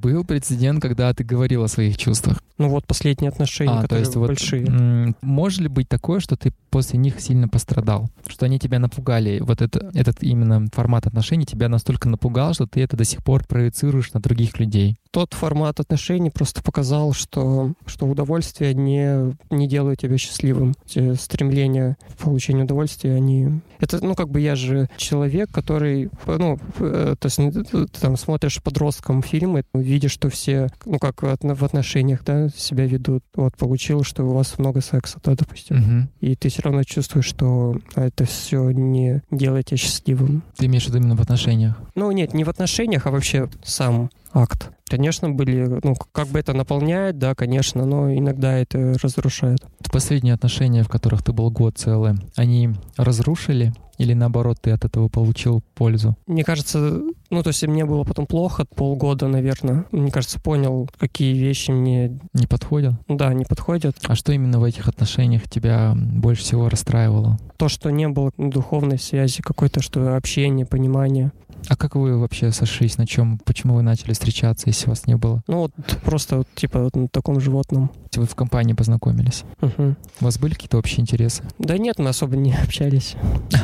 Был 0.00 0.24
прецедент, 0.24 0.80
когда 0.80 1.12
ты 1.12 1.24
говорил 1.24 1.62
о 1.62 1.68
своих 1.68 1.96
чувствах. 1.98 2.40
Ну 2.58 2.68
вот 2.68 2.86
последние 2.86 3.30
отношения, 3.30 3.72
А, 3.72 3.76
то 3.76 3.82
которые 3.82 4.00
есть 4.04 4.16
вот 4.16 4.26
большие. 4.28 4.66
м, 4.66 5.16
может 5.22 5.60
ли 5.60 5.68
быть 5.68 5.88
такое, 5.88 6.20
что 6.20 6.36
ты 6.36 6.52
после 6.68 6.98
них 6.98 7.20
сильно 7.20 7.48
пострадал? 7.48 8.10
Что 8.26 8.46
они 8.46 8.58
тебя 8.58 8.78
напугали? 8.78 9.40
Вот 9.40 9.62
это, 9.62 9.90
этот 9.94 10.22
именно 10.22 10.66
формат 10.72 11.06
отношений 11.06 11.46
тебя 11.46 11.68
настолько 11.68 12.08
напугал, 12.08 12.52
что 12.54 12.66
ты 12.66 12.82
это 12.82 12.96
до 12.96 13.04
сих 13.04 13.24
пор 13.24 13.44
проецируешь 13.46 14.12
на 14.12 14.20
других 14.20 14.58
людей. 14.58 14.96
Тот 15.10 15.32
формат 15.34 15.80
отношений 15.80 16.30
просто 16.30 16.62
показал, 16.62 17.12
что, 17.14 17.72
что 17.86 18.06
удовольствие 18.06 18.74
не, 18.74 19.34
не 19.50 19.66
делает 19.66 20.00
тебя 20.00 20.16
счастливым. 20.18 20.74
Эти 20.86 21.14
стремления 21.14 21.96
к 22.12 22.16
получению 22.18 22.64
удовольствия, 22.64 23.14
они... 23.14 23.60
Это, 23.80 24.04
ну, 24.04 24.14
как 24.14 24.28
бы 24.28 24.40
я 24.40 24.54
же 24.54 24.88
человек, 24.96 25.50
который, 25.50 26.10
ну, 26.26 26.58
э, 26.78 27.14
то 27.18 27.26
есть 27.26 27.38
ну, 27.38 27.50
ты 27.50 27.86
там 27.86 28.16
смотришь 28.16 28.62
подросткам 28.62 29.22
фильмы, 29.22 29.64
видишь, 29.90 30.12
что 30.12 30.28
все, 30.30 30.68
ну, 30.84 30.98
как 30.98 31.22
в 31.22 31.26
отно- 31.26 31.54
в 31.54 31.62
отношениях, 31.62 32.24
да, 32.24 32.48
себя 32.48 32.86
ведут. 32.86 33.22
Вот, 33.34 33.56
получилось, 33.56 34.06
что 34.06 34.24
у 34.24 34.32
вас 34.32 34.58
много 34.58 34.80
секса, 34.80 35.18
да, 35.24 35.34
допустим. 35.34 35.76
Мгм. 35.76 36.10
И 36.20 36.34
ты 36.36 36.48
все 36.48 36.62
равно 36.62 36.82
чувствуешь, 36.84 37.26
что 37.26 37.76
это 37.94 38.24
все 38.24 38.70
не 38.70 39.22
делает 39.30 39.66
тебя 39.66 39.76
счастливым. 39.78 40.42
Ты 40.56 40.66
имеешь 40.66 40.84
в 40.84 40.88
виду 40.88 40.98
именно 40.98 41.16
в 41.16 41.20
отношениях? 41.20 41.76
Ну, 41.94 42.10
нет, 42.12 42.34
не 42.34 42.44
в 42.44 42.48
отношениях, 42.48 43.06
а 43.06 43.10
вообще 43.10 43.48
сам 43.62 44.10
акт. 44.32 44.70
Конечно, 44.88 45.30
были, 45.30 45.80
ну, 45.84 45.94
как 46.12 46.28
бы 46.28 46.38
это 46.40 46.52
наполняет, 46.52 47.18
да, 47.18 47.34
конечно, 47.36 47.86
но 47.86 48.12
иногда 48.12 48.58
это 48.58 48.96
разрушает. 49.00 49.60
Последние 49.92 50.34
отношения, 50.34 50.82
в 50.82 50.88
которых 50.88 51.22
ты 51.22 51.32
был 51.32 51.50
год 51.50 51.78
целый, 51.78 52.14
они 52.36 52.70
разрушили 52.96 53.72
или 53.98 54.14
наоборот 54.14 54.58
ты 54.60 54.70
от 54.70 54.84
этого 54.84 55.08
получил 55.08 55.62
пользу? 55.74 56.16
Мне 56.26 56.42
кажется, 56.42 57.02
ну, 57.30 57.42
то 57.42 57.48
есть 57.48 57.66
мне 57.66 57.84
было 57.84 58.04
потом 58.04 58.26
плохо 58.26 58.64
полгода, 58.74 59.28
наверное. 59.28 59.86
Мне 59.92 60.10
кажется, 60.10 60.40
понял, 60.40 60.88
какие 60.98 61.34
вещи 61.36 61.70
мне, 61.70 62.18
Не 62.34 62.46
подходят? 62.46 62.94
да, 63.08 63.32
не 63.34 63.44
подходят. 63.44 63.96
А 64.06 64.14
что 64.14 64.32
именно 64.32 64.58
в 64.60 64.64
этих 64.64 64.88
отношениях 64.88 65.48
тебя 65.48 65.94
больше 65.96 66.42
всего 66.42 66.68
расстраивало? 66.68 67.38
То, 67.56 67.68
что 67.68 67.90
не 67.90 68.08
было 68.08 68.32
духовной 68.36 68.98
связи 68.98 69.42
какой-то, 69.42 69.80
что 69.80 70.16
общение, 70.16 70.66
понимание. 70.66 71.32
А 71.68 71.76
как 71.76 71.94
вы 71.94 72.18
вообще 72.18 72.52
сошлись? 72.52 72.96
На 72.96 73.06
чем? 73.06 73.38
Почему 73.44 73.74
вы 73.74 73.82
начали 73.82 74.12
встречаться, 74.14 74.68
если 74.68 74.88
вас 74.88 75.06
не 75.06 75.16
было? 75.16 75.42
Ну, 75.46 75.58
вот 75.58 75.72
просто, 76.02 76.38
вот, 76.38 76.48
типа, 76.54 76.82
вот 76.84 76.96
на 76.96 77.06
таком 77.08 77.38
животном. 77.38 77.90
Вы 78.16 78.24
в 78.24 78.34
компании 78.34 78.72
познакомились. 78.72 79.44
Мгм. 79.60 79.96
У 80.20 80.24
вас 80.24 80.38
были 80.38 80.54
какие-то 80.54 80.78
общие 80.78 81.02
интересы? 81.02 81.42
Да 81.58 81.76
нет, 81.76 81.98
мы 81.98 82.08
особо 82.08 82.36
не 82.36 82.54
общались. 82.54 83.14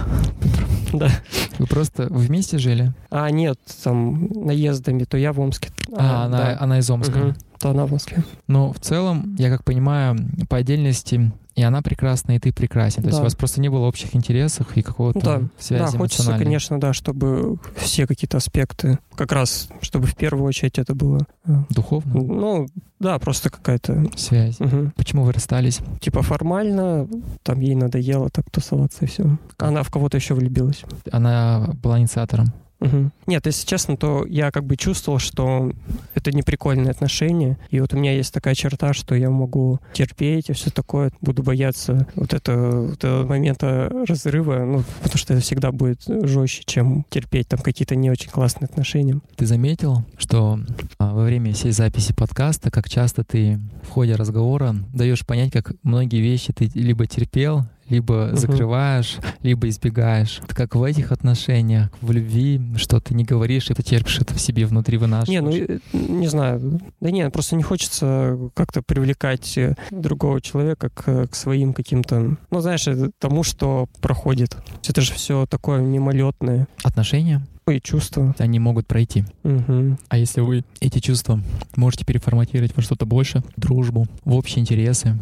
Да. 0.93 1.11
Вы 1.59 1.67
просто 1.67 2.07
вместе 2.09 2.59
жили? 2.59 2.95
А, 3.11 3.29
нет, 3.31 3.56
там, 3.85 4.29
наездами, 4.33 5.05
то 5.05 5.17
я 5.17 5.33
в 5.33 5.41
Омске. 5.41 5.71
А, 5.97 6.25
она, 6.27 6.39
да. 6.39 6.57
она 6.61 6.79
из 6.79 6.91
Омска. 6.91 7.19
Мгм. 7.19 7.37
То 7.59 7.71
она 7.71 7.87
в 7.87 7.93
Омске. 7.93 8.23
Но 8.49 8.73
в 8.73 8.81
целом, 8.81 9.35
я 9.39 9.51
как 9.51 9.65
понимаю, 9.65 10.17
по 10.49 10.57
отдельности 10.59 11.33
и 11.57 11.63
она 11.63 11.81
прекрасна, 11.81 12.33
и 12.33 12.39
ты 12.39 12.53
прекрасен. 12.53 13.03
То 13.03 13.09
есть 13.09 13.17
Да. 13.17 13.23
у 13.23 13.25
вас 13.25 13.35
просто 13.35 13.63
не 13.63 13.71
было 13.71 13.87
общих 13.87 14.15
интересов 14.15 14.77
и 14.77 14.83
какого-то 14.83 15.19
Ну 15.19 15.25
да, 15.25 15.49
связи 15.59 15.91
да, 15.91 15.99
хочется, 15.99 16.37
конечно, 16.37 16.79
да, 16.79 16.93
чтобы 16.93 17.57
все 17.77 18.07
какие-то 18.07 18.37
аспекты, 18.37 18.99
как 19.15 19.33
раз, 19.33 19.71
чтобы 19.81 20.07
в 20.07 20.15
первую 20.17 20.47
очередь 20.47 20.79
это 20.79 20.95
было. 20.95 21.21
э, 21.47 21.55
Духовно? 21.71 22.13
Ну, 22.23 22.67
да, 23.01 23.19
просто 23.19 23.49
какая-то... 23.49 24.05
Связь. 24.17 24.61
мгм. 24.61 24.93
Почему 24.97 25.25
вы 25.25 25.33
расстались? 25.33 25.81
Типа 25.99 26.21
формально, 26.21 27.09
там 27.43 27.61
ей 27.61 27.75
надоело 27.75 28.29
так 28.29 28.51
тусоваться 28.51 29.07
и 29.07 29.09
все. 29.09 29.39
Она 29.57 29.83
в 29.83 29.91
кого-то 29.91 30.19
еще 30.19 30.35
влюбилась. 30.35 30.85
Она 31.11 31.71
была 31.83 31.99
инициатором. 31.99 32.53
Мгм. 32.81 33.13
Нет, 33.27 33.47
если 33.47 33.67
честно, 33.67 33.97
то 33.97 34.25
я 34.27 34.51
как 34.51 34.65
бы 34.65 34.77
чувствовал, 34.77 35.19
что 35.19 35.73
это 36.15 36.33
не 36.33 36.43
прикольные 36.43 36.91
отношения. 36.91 37.59
И 37.71 37.81
вот 37.81 37.95
у 37.95 37.97
меня 37.97 38.13
есть 38.13 38.33
такая 38.33 38.55
черта, 38.55 38.93
что 38.93 39.15
я 39.15 39.31
могу 39.31 39.81
терпеть 39.93 40.51
и 40.51 40.53
все 40.53 40.71
такое. 40.71 41.11
Буду 41.21 41.43
бояться 41.43 42.07
вот, 42.15 42.35
это, 42.35 42.57
вот 42.57 42.99
этого 42.99 43.27
момента 43.27 43.91
разрыва, 44.07 44.65
ну, 44.65 44.85
потому 45.01 45.19
что 45.19 45.35
это 45.35 45.43
всегда 45.43 45.73
будет 45.73 46.03
жестче, 46.07 46.63
чем 46.67 47.05
терпеть 47.09 47.49
там 47.49 47.61
какие-то 47.61 47.97
не 47.97 48.11
очень 48.11 48.31
классные 48.31 48.67
отношения. 48.67 49.21
Ты 49.37 49.47
заметил, 49.47 50.05
что 50.19 50.61
а, 50.99 51.15
во 51.15 51.25
время 51.25 51.53
всей 51.53 51.73
записи 51.73 52.13
подкаста, 52.15 52.71
как 52.71 52.89
часто 52.89 53.25
ты 53.25 53.59
в 53.83 53.91
ходе 53.91 54.15
разговора 54.15 54.75
даешь 54.93 55.25
понять, 55.25 55.53
как 55.53 55.73
многие 55.83 56.21
вещи 56.21 56.53
ты 56.53 56.71
либо 56.75 57.07
терпел, 57.07 57.65
либо 57.89 58.27
Мгм. 58.27 58.37
закрываешь, 58.37 59.17
либо 59.43 59.69
избегаешь. 59.69 60.41
Это 60.45 60.55
как 60.55 60.75
в 60.75 60.83
этих 60.83 61.13
отношениях, 61.13 61.91
в 62.01 62.11
любви, 62.13 62.61
что 62.77 63.01
ты 63.01 63.15
не 63.15 63.25
говоришь, 63.25 63.71
и 63.71 63.75
ты 63.75 63.83
терпишь 63.83 64.19
это 64.21 64.35
в 64.35 64.41
себе 64.41 64.67
внутри 64.67 64.97
Не, 64.99 65.07
ну, 65.07 65.07
вынашиваешь. 65.51 65.69
э, 65.69 65.79
не 65.93 66.27
знаю. 66.29 66.81
Да 67.01 67.11
не, 67.11 67.29
просто 67.31 67.57
не 67.57 67.63
хочется 67.63 68.39
как-то 68.55 68.83
привлекать 68.83 69.57
э, 69.59 69.75
другого 69.91 70.41
человека 70.41 70.91
к, 70.91 71.27
к 71.29 71.35
своим 71.35 71.73
каким-то, 71.75 72.37
ну, 72.51 72.61
знаешь, 72.61 72.87
э, 72.89 73.11
тому, 73.19 73.43
что 73.43 73.89
проходит. 74.01 74.57
Это 74.89 75.01
же 75.01 75.13
все 75.13 75.47
такое 75.47 75.81
мимолетное. 75.81 76.67
Отношения, 76.83 77.47
И 77.69 77.81
чувства. 77.81 78.33
они 78.39 78.61
могут 78.61 78.87
пройти. 78.87 79.25
Мгм. 79.43 79.99
А 80.09 80.17
если 80.19 80.41
вы 80.41 80.63
эти 80.81 81.01
чувства 81.01 81.41
можете 81.75 82.05
переформатировать 82.05 82.77
во 82.77 82.83
что-то 82.83 83.07
больше, 83.07 83.43
дружбу, 83.57 84.07
в 84.25 84.35
общие 84.37 84.61
интересы, 84.63 85.17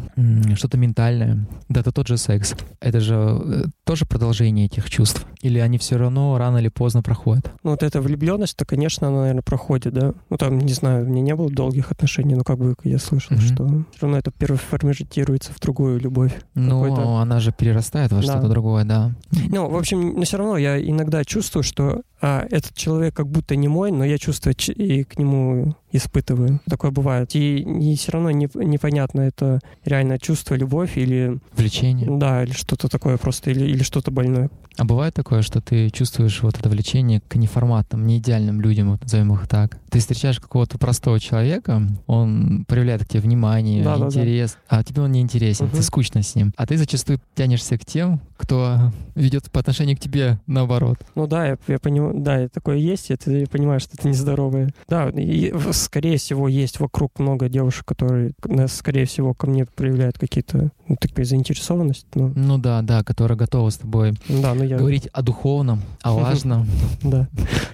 что-то 0.55 0.77
ментальное, 0.77 1.47
да 1.69 1.79
это 1.81 1.91
тот 1.91 2.07
же 2.07 2.17
секс. 2.17 2.53
Это 2.81 2.99
же 2.99 3.15
э, 3.15 3.63
тоже 3.83 4.05
продолжение 4.05 4.67
этих 4.67 4.91
чувств. 4.91 5.25
Или 5.41 5.57
они 5.57 5.79
все 5.79 5.97
равно 5.97 6.37
рано 6.37 6.57
или 6.59 6.69
поздно 6.69 7.01
проходят? 7.01 7.51
Ну, 7.63 7.71
вот 7.71 7.81
эта 7.81 7.99
влюбленность, 7.99 8.55
то, 8.57 8.63
конечно, 8.65 9.07
она, 9.07 9.21
наверное, 9.21 9.41
проходит, 9.41 9.93
да. 9.93 10.13
Ну, 10.29 10.37
там, 10.37 10.59
не 10.59 10.73
знаю, 10.73 11.05
у 11.05 11.09
меня 11.09 11.21
не 11.21 11.35
было 11.35 11.49
долгих 11.49 11.91
отношений, 11.91 12.35
но 12.35 12.43
как 12.43 12.59
бы 12.59 12.75
я 12.83 12.99
слышал, 12.99 13.35
Мгм. 13.37 13.41
что 13.45 13.67
все 13.95 14.01
равно 14.01 14.17
это 14.19 14.29
переформатируется 14.31 15.51
в 15.51 15.59
другую 15.59 15.99
любовь. 15.99 16.33
Ну, 16.53 17.15
она 17.17 17.39
же 17.39 17.51
перерастает 17.51 18.11
во 18.11 18.17
Да. 18.21 18.23
что-то 18.23 18.49
другое, 18.49 18.85
да. 18.85 19.13
Ну, 19.49 19.67
в 19.67 19.75
общем, 19.75 20.13
но 20.15 20.23
все 20.23 20.37
равно 20.37 20.57
я 20.57 20.79
иногда 20.79 21.23
чувствую, 21.23 21.63
что 21.63 22.01
этот 22.49 22.75
человек 22.75 23.15
как 23.15 23.27
будто 23.27 23.55
не 23.55 23.67
мой, 23.67 23.91
но 23.91 24.03
я 24.03 24.17
чувствую 24.17 24.55
и 24.57 25.03
к 25.03 25.17
нему 25.17 25.75
испытываю. 25.97 26.59
Такое 26.69 26.91
бывает. 26.91 27.35
И, 27.35 27.57
и 27.59 27.95
все 27.95 28.11
равно 28.11 28.31
не, 28.31 28.49
непонятно, 28.55 29.21
это 29.21 29.59
реально 29.83 30.19
чувство, 30.19 30.55
любовь 30.55 30.97
или... 30.97 31.37
Влечение. 31.55 32.07
Да, 32.09 32.43
или 32.43 32.51
что-то 32.53 32.87
такое 32.87 33.17
просто, 33.17 33.51
или, 33.51 33.65
или 33.65 33.83
что-то 33.83 34.11
больное. 34.11 34.49
А 34.77 34.83
бывает 34.83 35.13
такое, 35.13 35.41
что 35.41 35.61
ты 35.61 35.89
чувствуешь 35.89 36.41
вот 36.43 36.59
это 36.59 36.67
влечение 36.67 37.21
к 37.27 37.35
неформатным, 37.37 38.05
неидеальным 38.05 38.59
людям, 38.59 38.91
вот 38.91 39.01
назовем 39.03 39.33
их 39.33 39.47
так. 39.47 39.77
Ты 39.89 39.99
встречаешь 39.99 40.39
какого-то 40.39 40.77
простого 40.77 41.17
человека, 41.19 41.81
он 42.07 42.65
проявляет 42.67 43.05
к 43.05 43.07
тебе 43.07 43.21
внимание, 43.21 43.83
Да, 43.83 43.93
да, 43.97 44.01
да. 44.01 44.05
интерес, 44.07 44.57
а 44.67 44.83
тебе 44.83 45.01
он 45.03 45.13
не 45.13 45.21
интересен, 45.21 45.67
Мгм. 45.67 45.75
ты 45.77 45.81
скучно 45.81 46.21
с 46.23 46.35
ним. 46.35 46.53
А 46.57 46.65
ты 46.67 46.75
зачастую 46.77 47.21
тянешься 47.35 47.77
к 47.77 47.85
тем, 47.85 48.19
кто 48.35 48.91
ведет 49.15 49.49
по 49.49 49.61
отношению 49.61 49.95
к 49.95 50.01
тебе 50.01 50.39
наоборот. 50.45 50.97
Ну 51.15 51.25
да, 51.25 51.47
я, 51.47 51.57
я 51.67 51.79
понимаю, 51.79 52.15
да, 52.19 52.43
и 52.43 52.47
такое 52.49 52.75
есть, 52.75 53.11
это 53.11 53.31
я 53.31 53.47
понимаю, 53.47 53.79
что 53.79 53.91
это 53.97 54.09
нездоровое. 54.09 54.73
Да, 54.89 55.09
и 55.09 55.51
в- 55.53 55.71
скорее 55.85 56.17
всего 56.17 56.47
есть 56.47 56.79
вокруг 56.79 57.19
много 57.19 57.47
девушек, 57.49 57.85
которые, 57.85 58.31
скорее 58.67 59.05
всего, 59.05 59.33
ко 59.33 59.47
мне 59.47 59.65
проявляют 59.65 60.17
какие-то 60.17 60.71
ну, 60.87 60.97
такие 60.99 61.25
заинтересованность. 61.25 62.07
Ну, 62.15 62.33
Ну 62.35 62.57
да, 62.57 62.81
да, 62.81 63.03
которые 63.03 63.37
готовы 63.37 63.71
с 63.71 63.77
тобой 63.77 64.13
да, 64.27 64.53
ну 64.53 64.63
я, 64.63 64.77
говорить 64.77 65.07
о 65.13 65.21
духовном, 65.21 65.81
о 66.01 66.13
важном. 66.19 66.67
да, 67.01 67.27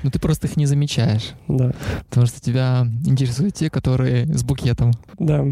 Но 0.03 0.09
ты 0.11 0.19
просто 0.19 0.47
их 0.47 0.57
не 0.57 0.65
замечаешь, 0.65 1.31
да, 1.47 1.71
потому 2.09 2.27
что 2.27 2.39
тебя 2.39 2.87
интересуют 3.05 3.55
те, 3.55 3.69
которые 3.69 4.25
с 4.27 4.43
букетом. 4.43 4.91
да. 5.17 5.45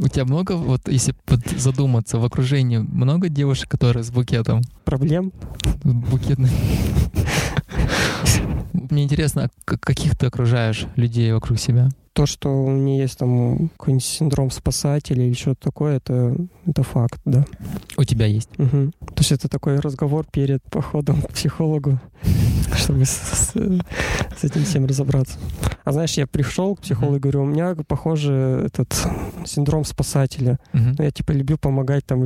У 0.00 0.08
тебя 0.08 0.24
много, 0.24 0.52
вот 0.52 0.88
если 0.88 1.14
задуматься, 1.56 2.18
в 2.18 2.24
окружении 2.24 2.78
много 2.78 3.28
девушек, 3.28 3.68
которые 3.68 4.04
с 4.04 4.10
букетом? 4.10 4.62
Проблем? 4.84 5.32
Букетный. 5.82 6.50
Мне 8.72 9.04
интересно, 9.04 9.48
а 9.66 9.76
каких 9.76 10.16
ты 10.16 10.26
окружаешь 10.26 10.86
людей 10.96 11.32
вокруг 11.32 11.58
себя? 11.58 11.88
То, 12.14 12.26
что 12.26 12.48
у 12.48 12.70
меня 12.70 13.02
есть 13.02 13.18
там 13.18 13.70
какой-нибудь 13.76 14.04
синдром 14.04 14.50
спасателя 14.50 15.24
или 15.24 15.34
что-то 15.34 15.60
такое, 15.62 15.96
это, 15.96 16.36
это 16.64 16.84
факт, 16.84 17.20
да. 17.24 17.44
У 17.96 18.04
тебя 18.04 18.26
есть. 18.26 18.50
Мгм. 18.56 18.92
То 19.00 19.18
есть 19.18 19.32
это 19.32 19.48
такой 19.48 19.80
разговор 19.80 20.24
перед 20.30 20.62
походом 20.62 21.22
к 21.22 21.32
психологу, 21.32 21.98
чтобы 22.76 23.04
с, 23.04 23.52
этим 24.42 24.64
всем 24.64 24.86
разобраться. 24.86 25.38
А 25.84 25.92
знаешь, 25.92 26.12
я 26.12 26.26
пришел 26.26 26.76
к 26.76 26.80
психологу 26.82 27.16
и 27.16 27.18
говорю, 27.18 27.42
у 27.42 27.46
меня, 27.46 27.74
похоже, 27.86 28.62
этот 28.66 28.96
синдром 29.44 29.84
спасателя. 29.84 30.58
Ну, 30.72 30.94
я 30.98 31.10
типа 31.10 31.32
люблю 31.32 31.58
помогать 31.58 32.06
там. 32.06 32.22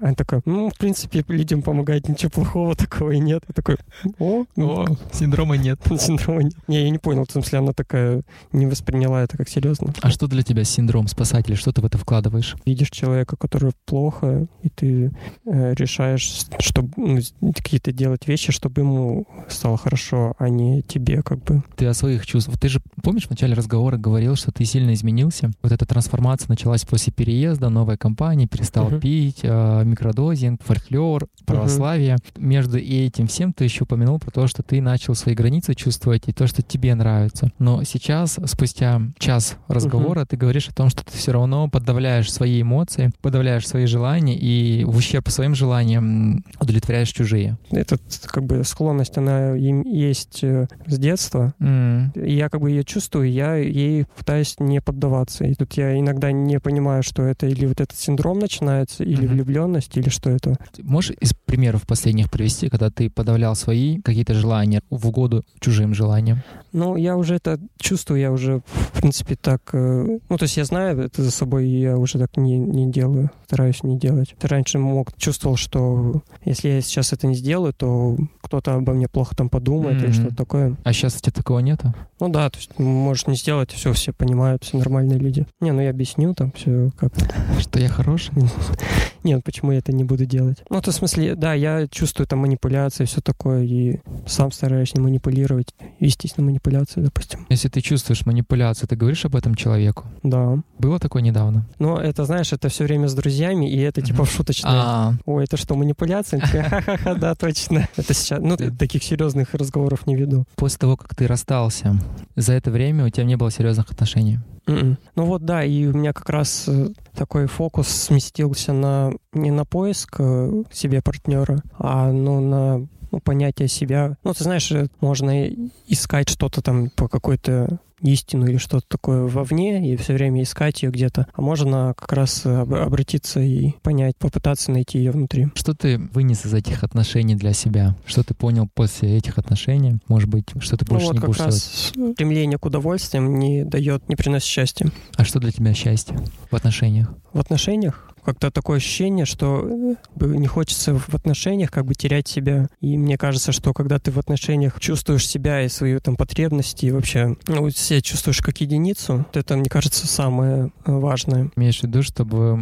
А 0.00 0.06
он 0.06 0.14
такой, 0.14 0.40
ну, 0.44 0.68
в 0.68 0.76
принципе, 0.76 1.24
людям 1.28 1.62
помогать 1.62 2.08
ничего 2.08 2.30
плохого 2.30 2.74
такого 2.74 3.12
и 3.12 3.20
нет. 3.20 3.44
Я 3.48 3.54
такой, 3.54 3.76
о, 4.18 4.44
О, 4.56 4.86
синдрома 5.12 5.56
нет. 5.56 5.80
синдрома 5.98 6.42
нет. 6.42 6.54
Не, 6.66 6.82
я 6.82 6.90
не 6.90 6.98
понял, 6.98 7.24
в 7.24 7.30
смысле, 7.30 7.60
она 7.60 7.72
такая 7.72 8.22
не 8.52 8.66
восприняла 8.66 9.22
это 9.28 9.36
как 9.36 9.48
серьезно. 9.48 9.92
А 10.00 10.10
что 10.10 10.26
для 10.26 10.42
тебя 10.42 10.64
синдром 10.64 11.06
спасателя? 11.06 11.54
Что 11.54 11.72
ты 11.72 11.80
в 11.80 11.84
это 11.84 11.98
вкладываешь? 11.98 12.56
видишь 12.64 12.90
человека, 12.90 13.36
который 13.36 13.72
плохо, 13.86 14.46
и 14.62 14.68
ты 14.68 15.10
э, 15.46 15.74
решаешь, 15.74 16.46
чтобы 16.60 16.92
ну, 16.96 17.52
какие-то 17.52 17.92
делать 17.92 18.28
вещи, 18.28 18.52
чтобы 18.52 18.82
ему 18.82 19.26
стало 19.48 19.76
хорошо, 19.76 20.34
а 20.38 20.48
не 20.48 20.82
тебе, 20.82 21.22
как 21.22 21.42
бы. 21.44 21.62
Ты 21.76 21.86
о 21.86 21.94
своих 21.94 22.26
чувствах. 22.26 22.58
Ты 22.58 22.68
же, 22.68 22.80
помнишь, 23.02 23.26
в 23.26 23.30
начале 23.30 23.54
разговора 23.54 23.96
говорил, 23.96 24.36
что 24.36 24.52
ты 24.52 24.64
сильно 24.64 24.92
изменился. 24.94 25.50
Вот 25.62 25.72
эта 25.72 25.86
трансформация 25.86 26.48
началась 26.48 26.84
после 26.84 27.12
переезда, 27.12 27.68
новая 27.68 27.96
компания, 27.96 28.46
перестал 28.46 28.90
Мгм. 28.90 29.00
пить, 29.00 29.40
э, 29.42 29.82
микродозинг, 29.84 30.62
фольклор, 30.62 31.26
православие. 31.46 32.16
Между 32.36 32.78
этим 32.78 33.26
всем 33.26 33.52
ты 33.52 33.64
еще 33.64 33.84
упомянул 33.84 34.18
про 34.18 34.30
то, 34.30 34.46
что 34.46 34.62
ты 34.62 34.80
начал 34.80 35.14
свои 35.14 35.34
границы 35.34 35.74
чувствовать 35.74 36.24
и 36.28 36.32
то, 36.32 36.46
что 36.46 36.62
тебе 36.62 36.94
нравится. 36.94 37.50
Но 37.58 37.82
сейчас, 37.84 38.38
спустя 38.46 39.00
час 39.18 39.56
разговора, 39.68 40.24
ты 40.24 40.36
говоришь 40.36 40.68
о 40.68 40.72
том, 40.74 40.88
что 40.90 41.04
ты 41.04 41.16
все 41.16 41.32
равно 41.32 41.68
подавляешь 41.68 42.32
свои 42.32 42.62
эмоции, 42.62 43.10
подавляешь 43.20 43.66
свои 43.66 43.86
желания 43.86 44.36
и 44.36 44.84
в 44.84 44.96
ущерб 44.96 45.28
своим 45.28 45.54
желаниям 45.54 46.44
удовлетворяешь 46.60 47.10
чужие. 47.10 47.58
Эта 47.70 47.98
как 48.26 48.44
бы 48.44 48.64
склонность, 48.64 49.16
она 49.18 49.56
им 49.56 49.82
есть 49.82 50.42
э, 50.42 50.66
с 50.86 50.98
детства. 50.98 51.54
И 51.60 52.34
я 52.34 52.48
как 52.48 52.60
бы 52.60 52.70
ее 52.70 52.84
чувствую, 52.84 53.30
я 53.30 53.54
ей 53.56 54.04
пытаюсь 54.16 54.56
не 54.58 54.80
поддаваться. 54.80 55.44
И 55.44 55.54
тут 55.54 55.72
я 55.74 55.98
иногда 55.98 56.32
не 56.32 56.58
понимаю, 56.60 57.02
что 57.02 57.22
это 57.22 57.46
или 57.46 57.66
вот 57.66 57.80
этот 57.80 57.98
синдром 57.98 58.38
начинается, 58.38 59.04
или 59.04 59.24
Мгм. 59.26 59.34
влюбленность, 59.34 59.96
или 59.96 60.08
что 60.08 60.30
это. 60.30 60.56
Можешь 60.82 61.16
из 61.20 61.34
примеров 61.34 61.86
последних 61.86 62.30
привести, 62.30 62.68
когда 62.68 62.90
ты 62.90 63.10
подавлял 63.10 63.54
свои 63.54 64.00
какие-то 64.00 64.34
желания 64.34 64.80
в 64.90 65.06
угоду 65.08 65.44
чужим 65.60 65.94
желаниям? 65.94 66.42
Ну, 66.72 66.96
я 66.96 67.16
уже 67.16 67.34
это 67.36 67.58
чувствую, 67.78 68.20
я 68.20 68.30
уже, 68.32 68.60
принципе, 69.08 69.36
так... 69.36 69.62
э, 69.72 70.18
Ну, 70.28 70.36
то 70.36 70.42
есть 70.44 70.56
я 70.58 70.64
знаю 70.64 71.00
это 71.00 71.22
за 71.22 71.30
собой, 71.30 71.66
и 71.66 71.80
я 71.80 71.96
уже 71.96 72.18
так 72.18 72.36
не, 72.36 72.58
не 72.58 72.90
делаю, 72.90 73.30
стараюсь 73.46 73.82
не 73.82 73.98
делать. 73.98 74.34
Ты 74.38 74.48
раньше 74.48 74.78
мог, 74.78 75.16
чувствовал, 75.16 75.56
что 75.56 76.22
если 76.44 76.68
я 76.68 76.80
сейчас 76.82 77.12
это 77.14 77.26
не 77.26 77.34
сделаю, 77.34 77.72
то 77.72 78.16
кто-то 78.42 78.74
обо 78.74 78.92
мне 78.92 79.08
плохо 79.08 79.34
там 79.34 79.48
подумает 79.48 79.98
или 79.98 80.06
Мгм. 80.08 80.12
что-то 80.14 80.36
такое. 80.36 80.76
А 80.84 80.92
сейчас 80.92 81.16
у 81.16 81.20
тебя 81.20 81.32
такого 81.32 81.60
нету? 81.60 81.94
Ну 82.20 82.28
да, 82.28 82.50
то 82.50 82.58
есть 82.58 82.78
можешь 82.78 83.26
не 83.26 83.36
сделать, 83.36 83.70
все, 83.72 83.92
все 83.92 84.12
понимают, 84.12 84.64
все 84.64 84.76
нормальные 84.76 85.18
люди. 85.18 85.46
Не, 85.60 85.72
ну 85.72 85.80
я 85.80 85.90
объясню 85.90 86.34
там 86.34 86.52
все 86.52 86.90
как... 86.98 87.12
Что 87.60 87.78
я 87.80 87.88
хороший? 87.88 88.32
Нет, 89.24 89.42
почему 89.44 89.72
я 89.72 89.78
это 89.78 89.92
не 89.92 90.04
буду 90.04 90.26
делать? 90.26 90.58
Ну, 90.70 90.80
то 90.80 90.90
в 90.90 90.94
смысле, 90.94 91.34
да, 91.34 91.52
я 91.54 91.86
чувствую 91.88 92.26
там 92.26 92.40
манипуляции, 92.40 93.04
все 93.04 93.20
такое, 93.20 93.62
и 93.64 94.00
сам 94.26 94.52
стараюсь 94.52 94.94
не 94.94 95.00
манипулировать, 95.00 95.74
вестись 96.00 96.36
на 96.36 96.44
манипуляции, 96.44 97.00
допустим. 97.00 97.46
Если 97.48 97.68
ты 97.68 97.80
чувствуешь 97.80 98.24
манипуляцию, 98.26 98.88
ты 98.88 98.96
говоришь 98.98 99.24
об 99.24 99.36
этом 99.36 99.54
человеку? 99.54 100.04
Да. 100.22 100.58
Было 100.78 100.98
такое 100.98 101.22
недавно? 101.22 101.66
Но 101.78 101.98
это, 101.98 102.24
знаешь, 102.24 102.52
это 102.52 102.68
все 102.68 102.84
время 102.84 103.08
с 103.08 103.14
друзьями, 103.14 103.70
и 103.70 103.78
это 103.80 104.02
типа 104.02 104.26
шуточное. 104.26 104.72
А, 104.74 105.14
Ой, 105.24 105.44
это 105.44 105.56
что, 105.56 105.74
манипуляция? 105.74 106.40
Ха-ха-ха, 106.40 107.14
да, 107.14 107.34
точно. 107.34 107.88
Это 107.96 108.14
сейчас, 108.14 108.40
ну, 108.40 108.56
таких 108.56 109.02
серьезных 109.02 109.54
разговоров 109.54 110.06
не 110.06 110.16
веду. 110.16 110.44
после 110.56 110.78
того, 110.78 110.96
как 110.96 111.14
ты 111.14 111.26
расстался, 111.26 111.96
за 112.36 112.52
это 112.52 112.70
время 112.70 113.06
у 113.06 113.08
тебя 113.08 113.24
не 113.24 113.36
было 113.36 113.50
серьезных 113.50 113.90
отношений? 113.90 114.38
Мгм. 114.66 114.98
Ну 115.16 115.24
вот, 115.24 115.44
да, 115.44 115.64
и 115.64 115.86
у 115.86 115.94
меня 115.94 116.12
как 116.12 116.28
раз 116.28 116.64
э, 116.68 116.88
такой 117.14 117.46
фокус 117.46 117.88
сместился 117.88 118.72
на 118.72 119.12
не 119.32 119.50
на 119.50 119.64
поиск 119.64 120.16
э, 120.18 120.62
себе 120.70 121.00
партнера, 121.00 121.62
а 121.78 122.12
ну 122.12 122.40
на 122.40 122.86
ну, 123.10 123.20
понятие 123.20 123.68
себя. 123.68 124.16
Ну, 124.24 124.34
ты 124.34 124.44
знаешь, 124.44 124.70
э, 124.70 124.88
можно 125.00 125.48
искать 125.86 126.28
что-то 126.28 126.60
там 126.60 126.90
по 126.90 127.08
какой-то 127.08 127.80
истину 128.02 128.46
или 128.46 128.56
что-то 128.58 128.86
такое 128.88 129.22
вовне 129.26 129.92
и 129.92 129.96
все 129.96 130.14
время 130.14 130.42
искать 130.42 130.82
ее 130.82 130.90
где-то. 130.90 131.26
А 131.32 131.40
можно 131.42 131.94
как 131.96 132.12
раз 132.12 132.42
э, 132.44 132.60
об- 132.60 132.74
обратиться 132.74 133.40
и 133.40 133.72
понять, 133.82 134.16
попытаться 134.18 134.70
найти 134.70 134.98
ее 134.98 135.10
внутри. 135.10 135.48
Что 135.54 135.74
ты 135.74 135.98
вынес 135.98 136.46
из 136.46 136.54
этих 136.54 136.84
отношений 136.84 137.34
для 137.34 137.52
себя? 137.52 137.96
Что 138.06 138.22
ты 138.22 138.34
понял 138.34 138.68
после 138.72 139.16
этих 139.16 139.38
отношений? 139.38 139.98
Может 140.08 140.28
быть, 140.28 140.46
что 140.60 140.76
ты 140.76 140.84
Ну 140.88 140.92
больше 140.94 141.06
вот 141.06 141.12
не 141.14 141.18
как 141.20 141.28
будешь 141.28 141.38
делать? 141.38 141.54
раз 141.54 142.12
стремление 142.14 142.58
к 142.58 142.64
удовольствиям 142.66 143.38
не 143.38 143.64
дает, 143.64 144.08
не 144.08 144.16
приносит 144.16 144.46
счастья. 144.48 144.90
А 145.16 145.24
что 145.24 145.40
для 145.40 145.50
тебя 145.52 145.74
счастье 145.74 146.18
в 146.50 146.56
отношениях? 146.56 147.12
В 147.32 147.40
отношениях 147.40 148.12
как-то 148.28 148.50
такое 148.50 148.76
ощущение, 148.76 149.24
что 149.24 149.66
э, 149.66 150.26
не 150.26 150.46
хочется 150.46 150.94
в 150.98 151.14
отношениях 151.14 151.70
как 151.70 151.86
бы 151.86 151.94
терять 151.94 152.28
себя. 152.28 152.68
И 152.82 152.98
мне 152.98 153.16
кажется, 153.16 153.52
что 153.52 153.72
когда 153.72 153.98
ты 153.98 154.10
в 154.10 154.18
отношениях 154.18 154.78
чувствуешь 154.80 155.26
себя 155.26 155.62
и 155.62 155.68
свои 155.68 155.98
там 155.98 156.14
потребности, 156.16 156.84
и 156.84 156.90
вообще 156.90 157.36
ну, 157.46 157.70
себя 157.70 158.02
чувствуешь 158.02 158.42
как 158.42 158.60
единицу, 158.60 159.24
это, 159.32 159.56
мне 159.56 159.70
кажется, 159.70 160.06
самое 160.06 160.70
э, 160.84 160.92
важное. 160.92 161.50
Имеешь 161.56 161.80
в 161.80 161.84
виду, 161.84 162.02
чтобы 162.02 162.56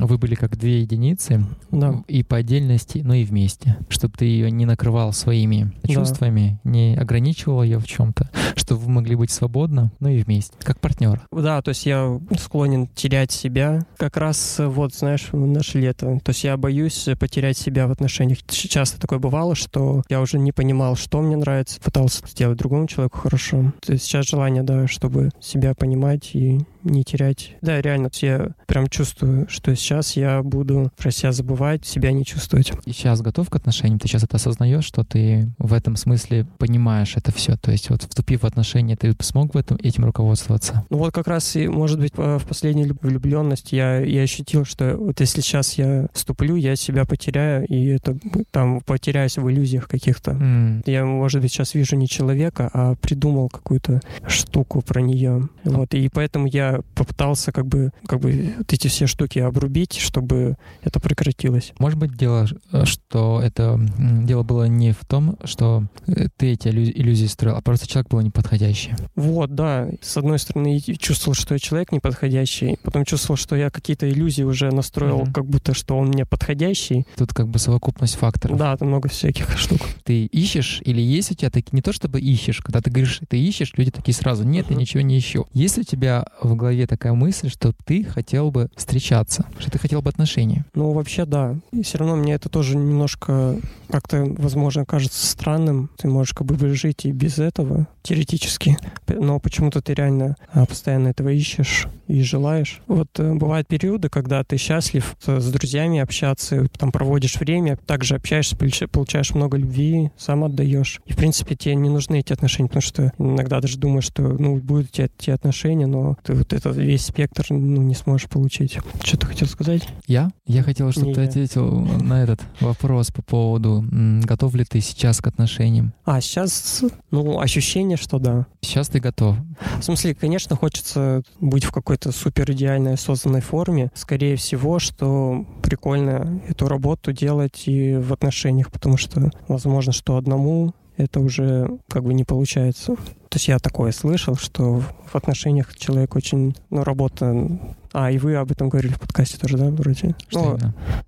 вы 0.00 0.16
были 0.16 0.34
как 0.36 0.56
две 0.56 0.80
единицы, 0.80 1.44
Да. 1.70 2.02
и 2.08 2.22
по 2.22 2.38
отдельности, 2.38 3.02
но 3.04 3.12
и 3.12 3.24
вместе. 3.24 3.76
Чтобы 3.90 4.14
ты 4.16 4.24
ее 4.24 4.50
не 4.50 4.64
накрывал 4.64 5.12
своими 5.12 5.70
Да. 5.82 5.92
чувствами, 5.92 6.58
не 6.64 6.96
ограничивал 6.96 7.62
ее 7.62 7.78
в 7.78 7.86
чем-то, 7.86 8.30
чтобы 8.56 8.80
вы 8.82 8.90
могли 8.90 9.16
быть 9.16 9.30
свободно, 9.30 9.92
но 10.00 10.08
и 10.08 10.22
вместе, 10.22 10.54
как 10.62 10.80
партнер. 10.80 11.20
Да, 11.30 11.60
то 11.60 11.68
есть 11.68 11.84
я 11.84 12.18
склонен 12.38 12.86
терять 12.86 13.32
себя. 13.32 13.80
Как 13.98 14.16
раз 14.16 14.58
э, 14.60 14.66
вот, 14.66 14.94
знаешь, 14.94 15.09
в 15.32 15.46
наше 15.46 15.78
лето. 15.78 16.18
То 16.24 16.30
есть 16.30 16.44
я 16.44 16.56
боюсь 16.56 17.08
э, 17.08 17.16
потерять 17.16 17.58
себя 17.58 17.86
в 17.86 17.90
отношениях. 17.90 18.38
Часто 18.46 19.00
такое 19.00 19.18
бывало, 19.18 19.54
что 19.54 20.02
я 20.08 20.20
уже 20.20 20.38
не 20.38 20.52
понимал, 20.52 20.96
что 20.96 21.20
мне 21.20 21.36
нравится, 21.36 21.80
пытался 21.80 22.26
сделать 22.26 22.58
другому 22.58 22.86
человеку 22.86 23.18
хорошо. 23.18 23.72
То 23.80 23.92
есть 23.92 24.04
сейчас 24.04 24.26
желание, 24.26 24.62
да, 24.62 24.86
чтобы 24.86 25.30
себя 25.40 25.74
понимать 25.74 26.30
и 26.34 26.60
не 26.82 27.04
терять. 27.04 27.56
Да, 27.62 27.80
реально, 27.80 28.10
я 28.20 28.50
прям 28.66 28.88
чувствую, 28.88 29.48
что 29.48 29.74
сейчас 29.74 30.16
я 30.16 30.42
буду 30.42 30.90
про 30.96 31.10
себя 31.10 31.32
забывать, 31.32 31.84
себя 31.86 32.12
не 32.12 32.24
чувствовать. 32.24 32.72
И 32.84 32.92
сейчас 32.92 33.20
готов 33.20 33.48
к 33.50 33.56
отношениям? 33.56 33.98
Ты 33.98 34.08
сейчас 34.08 34.24
это 34.24 34.36
осознаешь, 34.36 34.84
что 34.84 35.04
ты 35.04 35.50
в 35.58 35.72
этом 35.72 35.96
смысле 35.96 36.46
понимаешь 36.58 37.16
это 37.16 37.32
все? 37.32 37.56
То 37.56 37.70
есть 37.70 37.90
вот 37.90 38.02
вступив 38.02 38.42
в 38.42 38.46
отношения, 38.46 38.96
ты 38.96 39.14
смог 39.20 39.54
в 39.54 39.58
этом 39.58 39.78
этим 39.82 40.04
руководствоваться? 40.04 40.84
Ну 40.90 40.98
вот 40.98 41.12
как 41.12 41.28
раз 41.28 41.56
и, 41.56 41.68
может 41.68 41.98
быть, 41.98 42.12
в 42.16 42.42
последней 42.46 42.92
влюбленности 43.00 43.74
я, 43.74 44.00
я 44.00 44.22
ощутил, 44.22 44.64
что 44.64 44.96
вот 44.96 45.20
если 45.20 45.40
сейчас 45.40 45.74
я 45.74 46.08
вступлю, 46.12 46.56
я 46.56 46.76
себя 46.76 47.04
потеряю, 47.04 47.66
и 47.66 47.86
это 47.86 48.18
там 48.50 48.80
потеряюсь 48.80 49.36
в 49.36 49.50
иллюзиях 49.50 49.88
каких-то. 49.88 50.32
Mm. 50.32 50.82
Я, 50.86 51.04
может 51.04 51.40
быть, 51.40 51.52
сейчас 51.52 51.74
вижу 51.74 51.96
не 51.96 52.08
человека, 52.08 52.70
а 52.72 52.94
придумал 52.94 53.48
какую-то 53.48 54.00
штуку 54.26 54.82
про 54.82 55.00
нее. 55.00 55.48
Вот, 55.64 55.94
и 55.94 56.08
поэтому 56.08 56.46
я 56.46 56.69
попытался 56.94 57.52
как 57.52 57.66
бы, 57.66 57.90
как 58.06 58.20
бы 58.20 58.54
вот 58.58 58.72
эти 58.72 58.88
все 58.88 59.06
штуки 59.06 59.38
обрубить, 59.38 59.96
чтобы 59.98 60.56
это 60.82 61.00
прекратилось. 61.00 61.72
Может 61.78 61.98
быть, 61.98 62.16
дело, 62.16 62.46
что 62.84 63.40
это 63.42 63.80
дело 64.24 64.42
было 64.42 64.64
не 64.64 64.92
в 64.92 65.04
том, 65.06 65.36
что 65.44 65.84
э, 66.06 66.28
ты 66.36 66.52
эти 66.52 66.68
иллюзии 66.68 67.26
строил, 67.26 67.56
а 67.56 67.60
просто 67.60 67.86
человек 67.86 68.10
был 68.10 68.20
неподходящий. 68.20 68.92
Вот, 69.14 69.54
да. 69.54 69.88
С 70.00 70.16
одной 70.16 70.38
стороны, 70.38 70.80
чувствовал, 70.80 71.34
что 71.34 71.54
я 71.54 71.58
человек 71.58 71.92
неподходящий, 71.92 72.78
потом 72.82 73.04
чувствовал, 73.04 73.36
что 73.36 73.56
я 73.56 73.70
какие-то 73.70 74.08
иллюзии 74.08 74.42
уже 74.42 74.70
настроил, 74.70 75.20
mm-hmm. 75.20 75.32
как 75.32 75.46
будто 75.46 75.74
что 75.74 75.96
он 75.96 76.08
мне 76.08 76.24
подходящий. 76.26 77.06
Тут 77.16 77.32
как 77.32 77.48
бы 77.48 77.58
совокупность 77.58 78.16
факторов. 78.16 78.58
Да, 78.58 78.76
там 78.76 78.88
много 78.88 79.08
всяких 79.08 79.50
штук. 79.58 79.80
Ты 80.04 80.26
ищешь 80.26 80.82
или 80.84 81.00
есть 81.00 81.30
у 81.32 81.34
тебя 81.34 81.50
такие, 81.50 81.70
не 81.72 81.82
то 81.82 81.92
чтобы 81.92 82.20
ищешь, 82.20 82.60
когда 82.60 82.80
ты 82.80 82.90
говоришь, 82.90 83.20
ты 83.28 83.38
ищешь, 83.38 83.72
люди 83.76 83.90
такие 83.90 84.14
сразу, 84.14 84.44
нет, 84.44 84.66
uh-huh. 84.66 84.74
я 84.74 84.78
ничего 84.78 85.00
не 85.02 85.18
ищу. 85.18 85.46
Есть 85.52 85.78
у 85.78 85.82
тебя 85.82 86.26
в 86.42 86.54
голове 86.60 86.86
такая 86.86 87.12
мысль, 87.12 87.50
что 87.50 87.72
ты 87.84 88.04
хотел 88.04 88.50
бы 88.50 88.68
встречаться, 88.76 89.46
что 89.58 89.70
ты 89.70 89.78
хотел 89.78 90.02
бы 90.02 90.10
отношения? 90.10 90.64
Ну, 90.74 90.92
вообще, 90.92 91.24
да. 91.24 91.56
И 91.72 91.82
все 91.82 91.98
равно 91.98 92.16
мне 92.16 92.34
это 92.34 92.48
тоже 92.48 92.76
немножко 92.76 93.56
как-то, 93.90 94.24
возможно, 94.38 94.84
кажется 94.84 95.26
странным. 95.26 95.90
Ты 95.96 96.08
можешь 96.08 96.32
как 96.32 96.46
бы 96.46 96.74
жить 96.74 97.04
и 97.04 97.12
без 97.12 97.38
этого, 97.38 97.88
теоретически. 98.02 98.76
Но 99.08 99.40
почему-то 99.40 99.80
ты 99.80 99.94
реально 99.94 100.36
а, 100.52 100.66
постоянно 100.66 101.08
этого 101.08 101.30
ищешь 101.30 101.86
и 102.06 102.22
желаешь. 102.22 102.80
Вот 102.86 103.08
э, 103.18 103.34
бывают 103.34 103.68
периоды, 103.68 104.08
когда 104.08 104.42
ты 104.44 104.56
счастлив 104.56 105.16
с 105.24 105.52
друзьями 105.52 106.00
общаться, 106.00 106.66
там 106.78 106.92
проводишь 106.92 107.36
время, 107.36 107.76
также 107.76 108.16
общаешься, 108.16 108.56
получаешь 108.56 109.34
много 109.34 109.56
любви, 109.56 110.10
сам 110.16 110.44
отдаешь. 110.44 111.00
И, 111.06 111.12
в 111.12 111.16
принципе, 111.16 111.56
тебе 111.56 111.74
не 111.74 111.88
нужны 111.88 112.20
эти 112.20 112.32
отношения, 112.32 112.68
потому 112.68 112.82
что 112.82 113.12
иногда 113.18 113.60
даже 113.60 113.78
думаешь, 113.78 114.04
что, 114.04 114.22
ну, 114.22 114.56
будут 114.56 114.98
у 114.98 115.02
эти 115.02 115.30
отношения, 115.30 115.86
но 115.86 116.16
ты 116.24 116.34
вот 116.34 116.49
этот 116.52 116.76
весь 116.76 117.06
спектр, 117.06 117.46
ну, 117.50 117.82
не 117.82 117.94
сможешь 117.94 118.28
получить. 118.28 118.78
Что 119.02 119.16
ты 119.16 119.26
хотел 119.26 119.48
сказать? 119.48 119.86
Я? 120.06 120.30
Я 120.46 120.62
хотел, 120.62 120.90
чтобы 120.92 121.08
не 121.08 121.14
ты 121.14 121.22
я. 121.22 121.28
ответил 121.28 121.70
на 121.80 122.22
этот 122.22 122.40
вопрос 122.60 123.10
по 123.10 123.22
поводу, 123.22 123.84
готов 123.90 124.54
ли 124.54 124.64
ты 124.64 124.80
сейчас 124.80 125.20
к 125.20 125.26
отношениям? 125.26 125.92
А, 126.04 126.20
сейчас, 126.20 126.84
ну, 127.10 127.40
ощущение, 127.40 127.96
что 127.96 128.18
да. 128.18 128.46
Сейчас 128.60 128.88
ты 128.88 129.00
готов. 129.00 129.36
В 129.78 129.82
смысле, 129.82 130.14
конечно, 130.14 130.56
хочется 130.56 131.22
быть 131.40 131.64
в 131.64 131.72
какой-то 131.72 132.12
супер 132.12 132.50
идеальной 132.52 132.96
созданной 132.96 133.40
форме. 133.40 133.90
Скорее 133.94 134.36
всего, 134.36 134.78
что 134.78 135.46
прикольно 135.62 136.40
эту 136.48 136.68
работу 136.68 137.12
делать 137.12 137.62
и 137.66 137.96
в 137.96 138.12
отношениях, 138.12 138.70
потому 138.70 138.96
что 138.96 139.30
возможно, 139.48 139.92
что 139.92 140.16
одному 140.16 140.74
это 140.96 141.20
уже 141.20 141.78
как 141.88 142.04
бы 142.04 142.14
не 142.14 142.24
получается. 142.24 142.96
То 142.96 143.36
есть 143.36 143.48
я 143.48 143.58
такое 143.58 143.92
слышал, 143.92 144.36
что 144.36 144.80
в 144.80 145.14
отношениях 145.14 145.76
человек 145.76 146.16
очень, 146.16 146.56
ну, 146.70 146.82
работа 146.82 147.58
а, 147.92 148.10
и 148.10 148.18
вы 148.18 148.36
об 148.36 148.52
этом 148.52 148.68
говорили 148.68 148.92
в 148.92 149.00
подкасте 149.00 149.36
тоже, 149.36 149.56
да, 149.56 149.68
вроде? 149.70 150.14
Что 150.28 150.58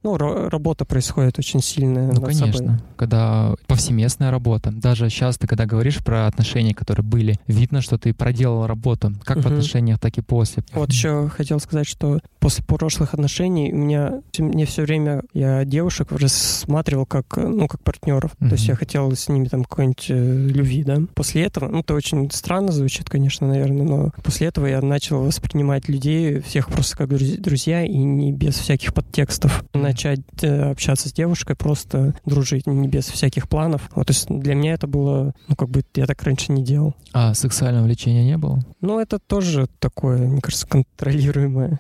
ну, 0.02 0.16
ну, 0.16 0.48
работа 0.48 0.84
происходит 0.84 1.38
очень 1.38 1.60
сильная 1.60 2.10
Ну, 2.12 2.20
конечно. 2.20 2.52
Собой. 2.52 2.78
Когда 2.96 3.54
повсеместная 3.68 4.32
работа. 4.32 4.72
Даже 4.72 5.08
сейчас 5.08 5.38
ты, 5.38 5.46
когда 5.46 5.64
говоришь 5.64 5.98
про 5.98 6.26
отношения, 6.26 6.74
которые 6.74 7.04
были, 7.04 7.38
видно, 7.46 7.82
что 7.82 7.98
ты 7.98 8.12
проделал 8.12 8.66
работу. 8.66 9.12
Как 9.24 9.38
угу. 9.38 9.44
в 9.44 9.52
отношениях, 9.52 10.00
так 10.00 10.18
и 10.18 10.22
после. 10.22 10.64
Вот 10.72 10.90
еще 10.90 11.28
хотел 11.28 11.60
сказать, 11.60 11.86
что 11.86 12.18
после 12.42 12.64
прошлых 12.64 13.14
отношений 13.14 13.72
у 13.72 13.76
меня, 13.76 14.20
мне 14.36 14.66
все 14.66 14.82
время, 14.82 15.22
я 15.32 15.64
девушек 15.64 16.10
рассматривал 16.10 17.06
как, 17.06 17.36
ну, 17.36 17.68
как 17.68 17.80
партнеров. 17.82 18.32
Угу. 18.40 18.48
То 18.48 18.54
есть 18.56 18.66
я 18.66 18.74
хотел 18.74 19.12
с 19.12 19.28
ними 19.28 19.46
там 19.46 19.62
какой-нибудь 19.62 20.06
э, 20.08 20.46
любви, 20.48 20.82
да. 20.82 20.98
После 21.14 21.44
этого, 21.44 21.68
ну, 21.68 21.80
это 21.80 21.94
очень 21.94 22.28
странно 22.32 22.72
звучит, 22.72 23.08
конечно, 23.08 23.46
наверное, 23.46 23.86
но 23.86 24.10
после 24.24 24.48
этого 24.48 24.66
я 24.66 24.82
начал 24.82 25.22
воспринимать 25.22 25.88
людей 25.88 26.40
всех 26.40 26.68
просто 26.68 26.96
как 26.96 27.10
друзья 27.10 27.84
и 27.84 27.96
не 27.96 28.32
без 28.32 28.56
всяких 28.56 28.92
подтекстов. 28.92 29.64
Начать 29.72 30.20
э, 30.42 30.70
общаться 30.72 31.08
с 31.08 31.12
девушкой, 31.12 31.54
просто 31.54 32.14
дружить, 32.26 32.66
не 32.66 32.88
без 32.88 33.06
всяких 33.06 33.48
планов. 33.48 33.88
Вот, 33.94 34.08
то 34.08 34.10
есть 34.10 34.26
для 34.28 34.56
меня 34.56 34.72
это 34.72 34.88
было, 34.88 35.32
ну, 35.46 35.54
как 35.54 35.68
бы 35.68 35.84
я 35.94 36.06
так 36.06 36.20
раньше 36.24 36.50
не 36.50 36.64
делал. 36.64 36.96
А 37.12 37.34
сексуального 37.34 37.84
влечения 37.84 38.24
не 38.24 38.36
было? 38.36 38.58
Ну, 38.80 38.98
это 38.98 39.20
тоже 39.20 39.68
такое, 39.78 40.18
мне 40.18 40.40
кажется, 40.40 40.66
контролируемое. 40.66 41.78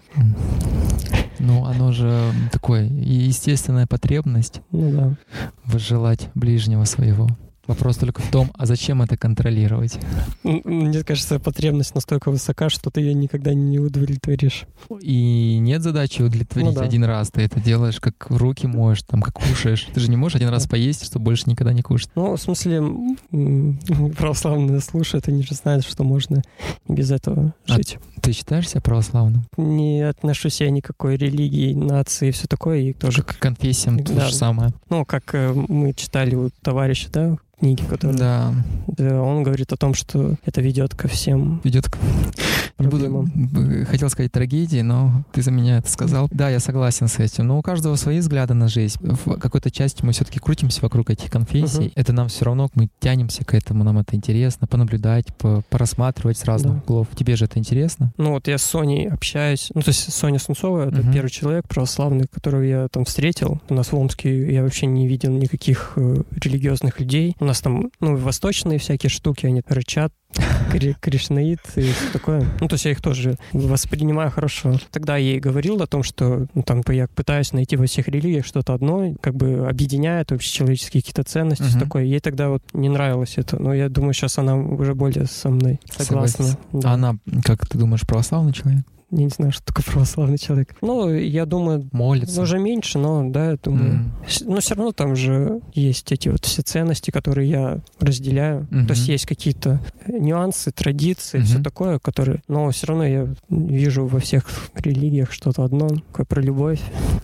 Ну, 1.38 1.64
оно 1.64 1.92
же 1.92 2.32
такое 2.52 2.84
естественная 2.84 3.86
потребность. 3.86 4.60
Ну 4.70 4.90
да. 4.92 5.16
Возжелать 5.64 6.30
ближнего 6.34 6.84
своего. 6.84 7.28
Вопрос 7.66 7.96
только 7.96 8.20
в 8.20 8.30
том, 8.30 8.50
а 8.54 8.66
зачем 8.66 9.02
это 9.02 9.16
контролировать? 9.16 9.96
Мне 10.42 11.04
кажется, 11.04 11.38
потребность 11.38 11.94
настолько 11.94 12.30
высока, 12.30 12.68
что 12.68 12.90
ты 12.90 13.00
ее 13.00 13.14
никогда 13.14 13.54
не 13.54 13.78
удовлетворишь. 13.78 14.64
И 15.00 15.58
нет 15.58 15.82
задачи 15.82 16.22
удовлетворить 16.22 16.70
ну, 16.70 16.74
да. 16.74 16.82
один 16.82 17.04
раз. 17.04 17.30
Ты 17.30 17.42
это 17.42 17.60
делаешь, 17.60 18.00
как 18.00 18.26
руки 18.30 18.66
моешь, 18.66 19.02
там, 19.02 19.22
как 19.22 19.34
кушаешь. 19.34 19.88
Ты 19.94 20.00
же 20.00 20.10
не 20.10 20.16
можешь 20.16 20.36
один 20.36 20.48
раз 20.48 20.66
поесть, 20.66 21.04
чтобы 21.04 21.26
больше 21.26 21.44
никогда 21.46 21.72
не 21.72 21.82
кушать. 21.82 22.10
Ну, 22.16 22.36
в 22.36 22.40
смысле, 22.40 22.82
православные 24.18 24.80
слушают, 24.80 25.28
они 25.28 25.44
же 25.44 25.54
знают, 25.54 25.86
что 25.86 26.02
можно 26.02 26.42
без 26.88 27.12
этого 27.12 27.54
а 27.68 27.74
жить. 27.74 27.98
А 28.16 28.20
ты 28.20 28.32
считаешь 28.32 28.68
себя 28.68 28.80
православным? 28.80 29.44
Не 29.56 30.02
отношусь 30.02 30.60
я 30.60 30.70
никакой 30.70 31.16
религии, 31.16 31.74
нации 31.74 32.28
и 32.28 32.32
все 32.32 32.48
такое. 32.48 32.78
И 32.80 32.92
тоже 32.92 33.22
к 33.22 33.38
конфессиям 33.38 34.02
да. 34.02 34.14
то 34.14 34.26
же 34.26 34.34
самое. 34.34 34.72
Ну, 34.90 35.04
как 35.04 35.34
э, 35.34 35.52
мы 35.52 35.92
читали 35.94 36.34
у 36.34 36.50
товарища, 36.62 37.08
да, 37.12 37.36
книги, 37.62 37.82
которые... 37.82 38.18
Да. 38.18 38.52
да. 38.88 39.22
Он 39.22 39.44
говорит 39.44 39.72
о 39.72 39.76
том, 39.76 39.94
что 39.94 40.34
это 40.44 40.60
ведет 40.60 40.96
ко 40.96 41.06
всем... 41.06 41.60
Ведет 41.62 41.88
к... 41.88 41.96
Не 42.80 42.88
буду, 42.88 43.28
хотел 43.88 44.10
сказать 44.10 44.32
трагедии, 44.32 44.80
но 44.80 45.24
ты 45.32 45.42
за 45.42 45.52
меня 45.52 45.78
это 45.78 45.88
сказал. 45.88 46.28
Да, 46.32 46.48
я 46.48 46.58
согласен 46.58 47.06
с 47.06 47.20
этим. 47.20 47.46
Но 47.46 47.58
у 47.58 47.62
каждого 47.62 47.94
свои 47.94 48.18
взгляды 48.18 48.54
на 48.54 48.66
жизнь. 48.66 48.98
В 49.00 49.38
какой-то 49.38 49.70
части 49.70 50.04
мы 50.04 50.10
все-таки 50.10 50.40
крутимся 50.40 50.80
вокруг 50.82 51.10
этих 51.10 51.30
конфессий. 51.30 51.84
Uh-huh. 51.84 51.92
Это 51.94 52.12
нам 52.12 52.26
все 52.26 52.46
равно, 52.46 52.68
мы 52.74 52.88
тянемся 52.98 53.44
к 53.44 53.54
этому, 53.54 53.84
нам 53.84 53.98
это 53.98 54.16
интересно, 54.16 54.66
понаблюдать, 54.66 55.26
по, 55.36 55.62
порассматривать 55.70 56.38
с 56.38 56.44
разных 56.44 56.74
да. 56.74 56.80
углов. 56.80 57.06
Тебе 57.14 57.36
же 57.36 57.44
это 57.44 57.60
интересно? 57.60 58.12
Ну 58.16 58.32
вот 58.32 58.48
я 58.48 58.58
с 58.58 58.62
Соней 58.62 59.08
общаюсь. 59.08 59.70
Ну 59.74 59.82
то 59.82 59.90
есть 59.90 60.12
Соня 60.12 60.40
Сунцова— 60.40 60.88
это 60.88 61.02
uh-huh. 61.02 61.12
первый 61.12 61.30
человек 61.30 61.68
православный, 61.68 62.26
которого 62.26 62.62
я 62.62 62.88
там 62.88 63.04
встретил. 63.04 63.60
У 63.68 63.74
нас 63.74 63.92
в 63.92 63.96
Омске 63.96 64.52
я 64.52 64.64
вообще 64.64 64.86
не 64.86 65.06
видел 65.06 65.30
никаких 65.30 65.92
э, 65.94 66.22
религиозных 66.32 66.98
людей. 66.98 67.36
У 67.38 67.44
нас 67.52 67.60
там, 67.60 67.90
ну, 68.00 68.16
восточные 68.16 68.78
всякие 68.78 69.10
штуки, 69.10 69.44
они 69.44 69.62
рычат, 69.66 70.12
кришнаит 71.00 71.60
и 71.76 71.82
все 71.82 72.12
такое. 72.12 72.46
Ну, 72.60 72.68
то 72.68 72.74
есть 72.74 72.84
я 72.84 72.92
их 72.92 73.00
тоже 73.00 73.36
воспринимаю 73.52 74.30
хорошо. 74.30 74.78
Тогда 74.90 75.16
я 75.16 75.32
ей 75.32 75.40
говорил 75.40 75.80
о 75.82 75.86
том, 75.86 76.02
что 76.02 76.46
ну, 76.54 76.62
там 76.62 76.82
я 76.88 77.08
пытаюсь 77.08 77.52
найти 77.52 77.76
во 77.76 77.86
всех 77.86 78.08
религиях 78.08 78.46
что-то 78.46 78.74
одно, 78.74 79.14
как 79.20 79.34
бы 79.34 79.68
объединяет 79.68 80.32
общечеловеческие 80.32 81.02
какие-то 81.02 81.24
ценности, 81.24 81.62
uh-huh. 81.62 81.80
такое. 81.80 82.04
Ей 82.04 82.20
тогда 82.20 82.48
вот 82.48 82.62
не 82.72 82.88
нравилось 82.88 83.34
это. 83.36 83.60
Но 83.60 83.74
я 83.74 83.88
думаю, 83.88 84.14
сейчас 84.14 84.38
она 84.38 84.56
уже 84.56 84.94
более 84.94 85.26
со 85.26 85.50
мной 85.50 85.80
согласна. 85.96 86.46
Да. 86.72 86.90
А 86.90 86.94
она, 86.94 87.16
как 87.44 87.66
ты 87.66 87.78
думаешь, 87.78 88.02
православный 88.02 88.52
человек? 88.52 88.84
Я 89.12 89.24
не 89.24 89.28
знаю, 89.28 89.52
что 89.52 89.62
такое 89.62 89.84
православный 89.84 90.38
человек. 90.38 90.74
Ну, 90.80 91.12
я 91.12 91.44
думаю... 91.44 91.86
Молится. 91.92 92.40
Уже 92.40 92.58
меньше, 92.58 92.98
но, 92.98 93.28
да, 93.28 93.50
я 93.50 93.56
думаю... 93.62 94.10
Mm. 94.26 94.44
Но 94.46 94.60
все 94.60 94.74
равно 94.74 94.92
там 94.92 95.16
же 95.16 95.60
есть 95.74 96.10
эти 96.12 96.30
вот 96.30 96.46
все 96.46 96.62
ценности, 96.62 97.10
которые 97.10 97.50
я 97.50 97.80
разделяю. 98.00 98.66
Mm-hmm. 98.70 98.86
То 98.86 98.94
есть 98.94 99.08
есть 99.08 99.26
какие-то 99.26 99.80
нюансы, 100.22 100.70
традиции, 100.70 101.40
mm-hmm. 101.40 101.44
все 101.44 101.62
такое, 101.62 101.98
которые... 101.98 102.42
Но 102.48 102.70
все 102.70 102.86
равно 102.86 103.04
я 103.04 103.28
вижу 103.50 104.06
во 104.06 104.20
всех 104.20 104.44
религиях 104.74 105.32
что-то 105.32 105.64
одно, 105.64 105.88
как 106.12 106.28
про 106.28 106.40
любовь. 106.40 106.80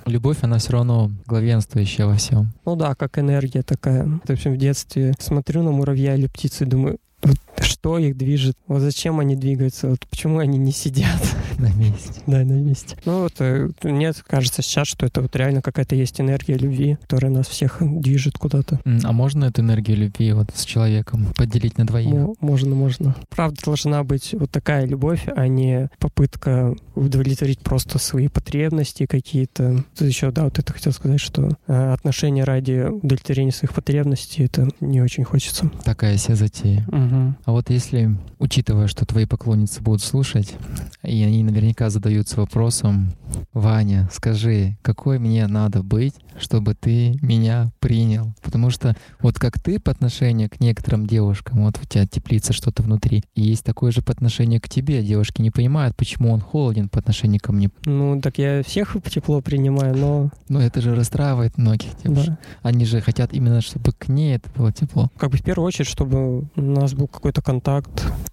Любовь, 0.07 0.39
она 0.43 0.59
все 0.59 0.73
равно 0.73 1.11
главенствующая 1.27 2.07
во 2.07 2.17
всем. 2.17 2.53
Ну 2.65 2.77
да, 2.77 2.95
как 2.95 3.19
энергия 3.19 3.63
такая. 3.63 4.07
В 4.25 4.31
общем, 4.31 4.55
в 4.55 4.57
детстве 4.59 5.15
смотрю 5.19 5.63
на 5.63 5.71
муравья 5.71 6.15
или 6.15 6.27
птицы 6.27 6.65
и 6.65 6.67
думаю, 6.67 6.99
вот 7.23 7.37
что 7.61 7.99
их 7.99 8.17
движет, 8.17 8.57
вот 8.67 8.81
зачем 8.81 9.21
они 9.21 9.37
двигаются, 9.37 9.89
вот 9.89 10.07
почему 10.09 10.39
они 10.39 10.59
не 10.59 10.73
сидят, 10.73 11.21
На 11.63 11.73
месте. 11.75 12.21
Да, 12.27 12.39
на 12.39 12.53
месте. 12.61 12.97
Ну 13.05 13.23
вот 13.23 13.35
э, 13.41 13.69
мне 13.83 14.13
кажется 14.27 14.63
сейчас, 14.63 14.89
что 14.89 15.07
это 15.07 15.21
вот 15.23 15.35
реально 15.37 15.61
какая-то 15.63 15.95
есть 15.95 16.21
энергия 16.21 16.55
любви, 16.57 16.97
которая 17.03 17.31
нас 17.33 17.47
всех 17.49 17.79
движет 17.81 18.39
куда-то. 18.39 18.81
А 19.05 19.13
можно 19.13 19.47
эту 19.47 19.63
энергию 19.63 19.97
любви 19.99 20.33
вот 20.33 20.51
с 20.55 20.65
человеком 20.65 21.27
поделить 21.37 21.79
на 21.79 21.87
двоих? 21.87 22.13
Мо- 22.13 22.35
Можно, 22.41 22.75
можно. 22.75 23.17
Правда, 23.29 23.61
должна 23.65 24.05
быть 24.05 24.35
вот 24.39 24.51
такая 24.51 24.87
любовь, 24.87 25.27
а 25.35 25.47
не 25.49 25.91
попытка 25.99 26.75
удовлетворить 26.95 27.61
просто 27.61 27.99
свои 27.99 28.29
потребности 28.29 29.07
какие-то. 29.07 29.85
Тут 29.97 30.09
еще, 30.09 30.31
да, 30.31 30.45
вот 30.45 30.59
это 30.59 30.73
хотел 30.73 30.93
сказать, 30.93 31.21
что 31.21 31.51
э, 31.67 31.93
отношения 31.93 32.45
ради 32.45 32.89
удовлетворения 32.89 33.53
своих 33.53 33.75
потребностей, 33.75 34.45
это 34.45 34.69
не 34.81 35.01
очень 35.01 35.25
хочется. 35.25 35.71
Такая 35.85 36.17
себе 36.19 36.37
затея. 36.37 36.87
Мгм. 36.91 37.37
А 37.45 37.53
вот 37.53 37.71
если, 37.71 38.17
учитывая, 38.39 38.87
что 38.87 39.05
твои 39.07 39.25
поклонницы 39.27 39.81
будут 39.83 40.03
слушать, 40.03 40.55
и 41.03 41.23
они 41.23 41.43
наверняка 41.51 41.91
задаются 41.91 42.37
вопросом, 42.37 43.13
Ваня, 43.53 44.09
скажи, 44.13 44.77
какой 44.83 45.19
мне 45.19 45.47
надо 45.47 45.83
быть, 45.83 46.15
чтобы 46.39 46.75
ты 46.75 47.19
меня 47.23 47.71
принял? 47.81 48.33
Потому 48.43 48.71
что 48.71 48.97
вот 49.21 49.39
как 49.39 49.59
ты 49.61 49.79
по 49.79 49.91
отношению 49.91 50.49
к 50.51 50.61
некоторым 50.61 51.07
девушкам, 51.07 51.65
вот 51.65 51.79
у 51.83 51.87
тебя 51.87 52.07
теплится 52.07 52.53
что-то 52.53 52.83
внутри, 52.83 53.25
и 53.35 53.43
есть 53.43 53.65
такое 53.65 53.93
же 53.93 54.03
по 54.03 54.13
отношению 54.13 54.61
к 54.61 54.69
тебе. 54.69 55.03
Девушки 55.03 55.43
не 55.43 55.51
понимают, 55.51 55.97
почему 55.97 56.33
он 56.33 56.41
холоден 56.41 56.89
по 56.89 56.99
отношению 56.99 57.41
ко 57.43 57.53
мне. 57.53 57.71
Ну, 57.85 58.21
так 58.21 58.39
я 58.39 58.63
всех 58.63 58.97
тепло 59.11 59.41
принимаю, 59.41 59.97
но 59.97 60.31
Но 60.49 60.61
это 60.61 60.81
же 60.81 60.95
расстраивает 60.95 61.59
многих 61.59 61.91
девушек. 62.03 62.31
да. 62.31 62.39
Они 62.63 62.85
же 62.85 63.01
хотят 63.01 63.33
именно, 63.33 63.61
чтобы 63.61 63.93
к 63.93 64.09
ней 64.09 64.37
это 64.37 64.49
было 64.57 64.73
тепло. 64.73 65.11
Как 65.17 65.31
бы 65.31 65.37
в 65.39 65.43
первую 65.43 65.67
очередь, 65.67 65.89
чтобы 65.89 66.41
у 66.57 66.61
нас 66.61 66.95
был 66.95 67.09
какой-то 67.09 67.43
контакт. 67.43 67.91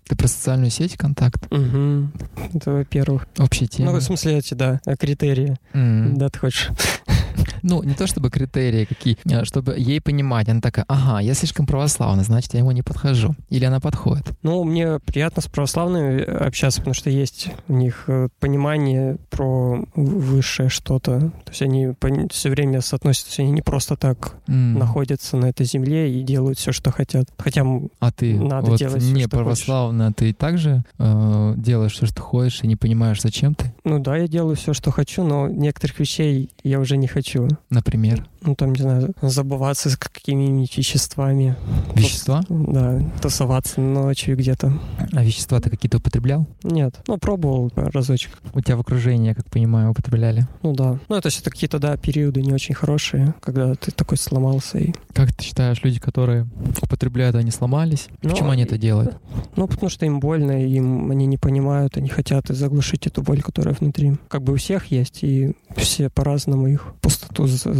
Ты 0.07 0.15
про 0.15 0.27
социальную 0.27 0.69
сеть 0.69 0.97
контакт? 0.97 1.51
Угу. 1.51 2.09
Это 2.53 2.71
во-первых. 2.71 3.27
Общая 3.39 3.65
тема? 3.67 3.91
Ну, 3.91 3.97
в 3.97 4.01
смысле, 4.03 4.37
эти, 4.37 4.53
да, 4.53 4.79
критерии. 4.99 5.57
М. 5.73 6.17
Да, 6.17 6.29
ты 6.29 6.37
хочешь. 6.39 6.69
Ну, 7.63 7.81
не 7.81 7.94
то 7.97 8.07
чтобы 8.07 8.29
критерии 8.29 8.85
какие, 8.85 9.17
а 9.31 9.45
чтобы 9.45 9.75
ей 9.77 10.01
понимать. 10.01 10.49
Она 10.49 10.61
такая, 10.61 10.85
ага, 10.87 11.19
я 11.19 11.33
слишком 11.33 11.65
православна, 11.65 12.23
значит, 12.23 12.53
я 12.53 12.59
ему 12.59 12.71
не 12.71 12.81
подхожу. 12.81 13.35
Или 13.49 13.65
она 13.65 13.79
подходит. 13.79 14.25
Ну, 14.43 14.63
мне 14.63 14.99
приятно 14.99 15.41
с 15.41 15.47
православными 15.47 16.21
общаться, 16.23 16.79
потому 16.81 16.93
что 16.93 17.09
есть 17.09 17.49
у 17.67 17.73
них 17.73 18.05
э, 18.07 18.27
понимание 18.39 19.17
про 19.29 19.83
высшее 19.95 20.69
что-то. 20.69 21.19
То 21.19 21.49
есть 21.49 21.61
они 21.61 21.93
все 22.31 22.49
время 22.49 22.81
соотносятся, 22.81 23.41
они 23.41 23.51
не 23.51 23.61
просто 23.61 23.95
так 23.95 24.35
М. 24.47 24.77
находятся 24.77 25.37
на 25.37 25.47
этой 25.47 25.65
земле 25.65 26.11
и 26.13 26.23
делают 26.23 26.57
все, 26.59 26.71
что 26.71 26.91
хотят. 26.91 27.27
Хотя 27.37 27.65
А 27.99 28.11
ты 28.11 28.35
Надо 28.37 28.71
вот 28.71 28.79
делать 28.79 29.01
не 29.03 29.21
что 29.21 29.29
православна, 29.29 30.13
ты 30.13 30.33
также 30.33 30.83
э, 30.99 31.53
делаешь 31.57 31.93
все, 31.93 32.05
что 32.05 32.21
хочешь, 32.21 32.61
и 32.63 32.67
не 32.67 32.75
понимаешь, 32.75 33.21
зачем 33.21 33.55
ты, 33.55 33.73
Ну 33.83 33.99
да, 33.99 34.17
я 34.17 34.27
делаю 34.27 34.55
все, 34.55 34.73
что 34.73 34.91
хочу, 34.91 35.23
но 35.23 35.47
некоторых 35.47 35.99
вещей 35.99 36.49
я 36.63 36.79
уже 36.79 36.97
не 36.97 37.07
хочу. 37.07 37.47
например, 37.69 37.84
например? 37.85 38.27
Ну 38.45 38.55
там, 38.55 38.73
не 38.73 38.81
знаю, 38.81 39.13
забываться 39.21 39.89
с 39.89 39.97
какими-нибудь 39.97 40.77
веществами. 40.77 41.55
вещества? 41.95 42.43
Да, 42.49 43.01
тусоваться 43.21 43.81
ночью 43.81 44.37
где-то. 44.37 44.71
А 45.13 45.23
вещества 45.23 45.59
ты 45.59 45.69
какие-то 45.69 45.97
употреблял? 45.97 46.47
Нет, 46.63 46.95
ну 47.07 47.17
пробовал 47.17 47.71
разочек. 47.75 48.31
У 48.53 48.61
тебя 48.61 48.77
в 48.77 48.81
окружении, 48.81 49.27
я 49.29 49.35
как 49.35 49.49
понимаю, 49.49 49.91
употребляли. 49.91 50.47
Ну 50.61 50.73
да. 50.73 50.99
Ну 51.09 51.15
это 51.15 51.29
все 51.29 51.43
какие-то, 51.43 51.79
да, 51.79 51.97
периоды 51.97 52.41
не 52.41 52.53
очень 52.53 52.75
хорошие, 52.75 53.33
когда 53.41 53.73
ты 53.75 53.91
такой 53.91 54.17
сломался. 54.17 54.77
И... 54.77 54.93
Как 55.13 55.33
ты 55.33 55.43
считаешь, 55.43 55.83
люди, 55.83 55.99
которые 55.99 56.47
употребляют, 56.81 57.35
они 57.35 57.51
сломались? 57.51 58.07
Ну, 58.21 58.29
Почему 58.29 58.49
они 58.51 58.63
это 58.63 58.77
делают? 58.77 59.17
Ну, 59.55 59.67
потому 59.67 59.89
что 59.89 60.05
им 60.05 60.19
больно, 60.19 60.63
им 60.65 61.09
они 61.11 61.25
не 61.25 61.37
понимают, 61.37 61.97
они 61.97 62.09
хотят 62.09 62.47
заглушить 62.49 63.07
эту 63.07 63.21
боль, 63.21 63.41
которая 63.41 63.73
внутри. 63.73 64.13
Как 64.27 64.43
бы 64.43 64.53
у 64.53 64.57
всех 64.57 64.87
есть, 64.91 65.23
и 65.23 65.53
все 65.75 66.09
по-разному 66.09 66.67
их 66.67 66.93
пустоту 67.01 67.47
за- 67.47 67.73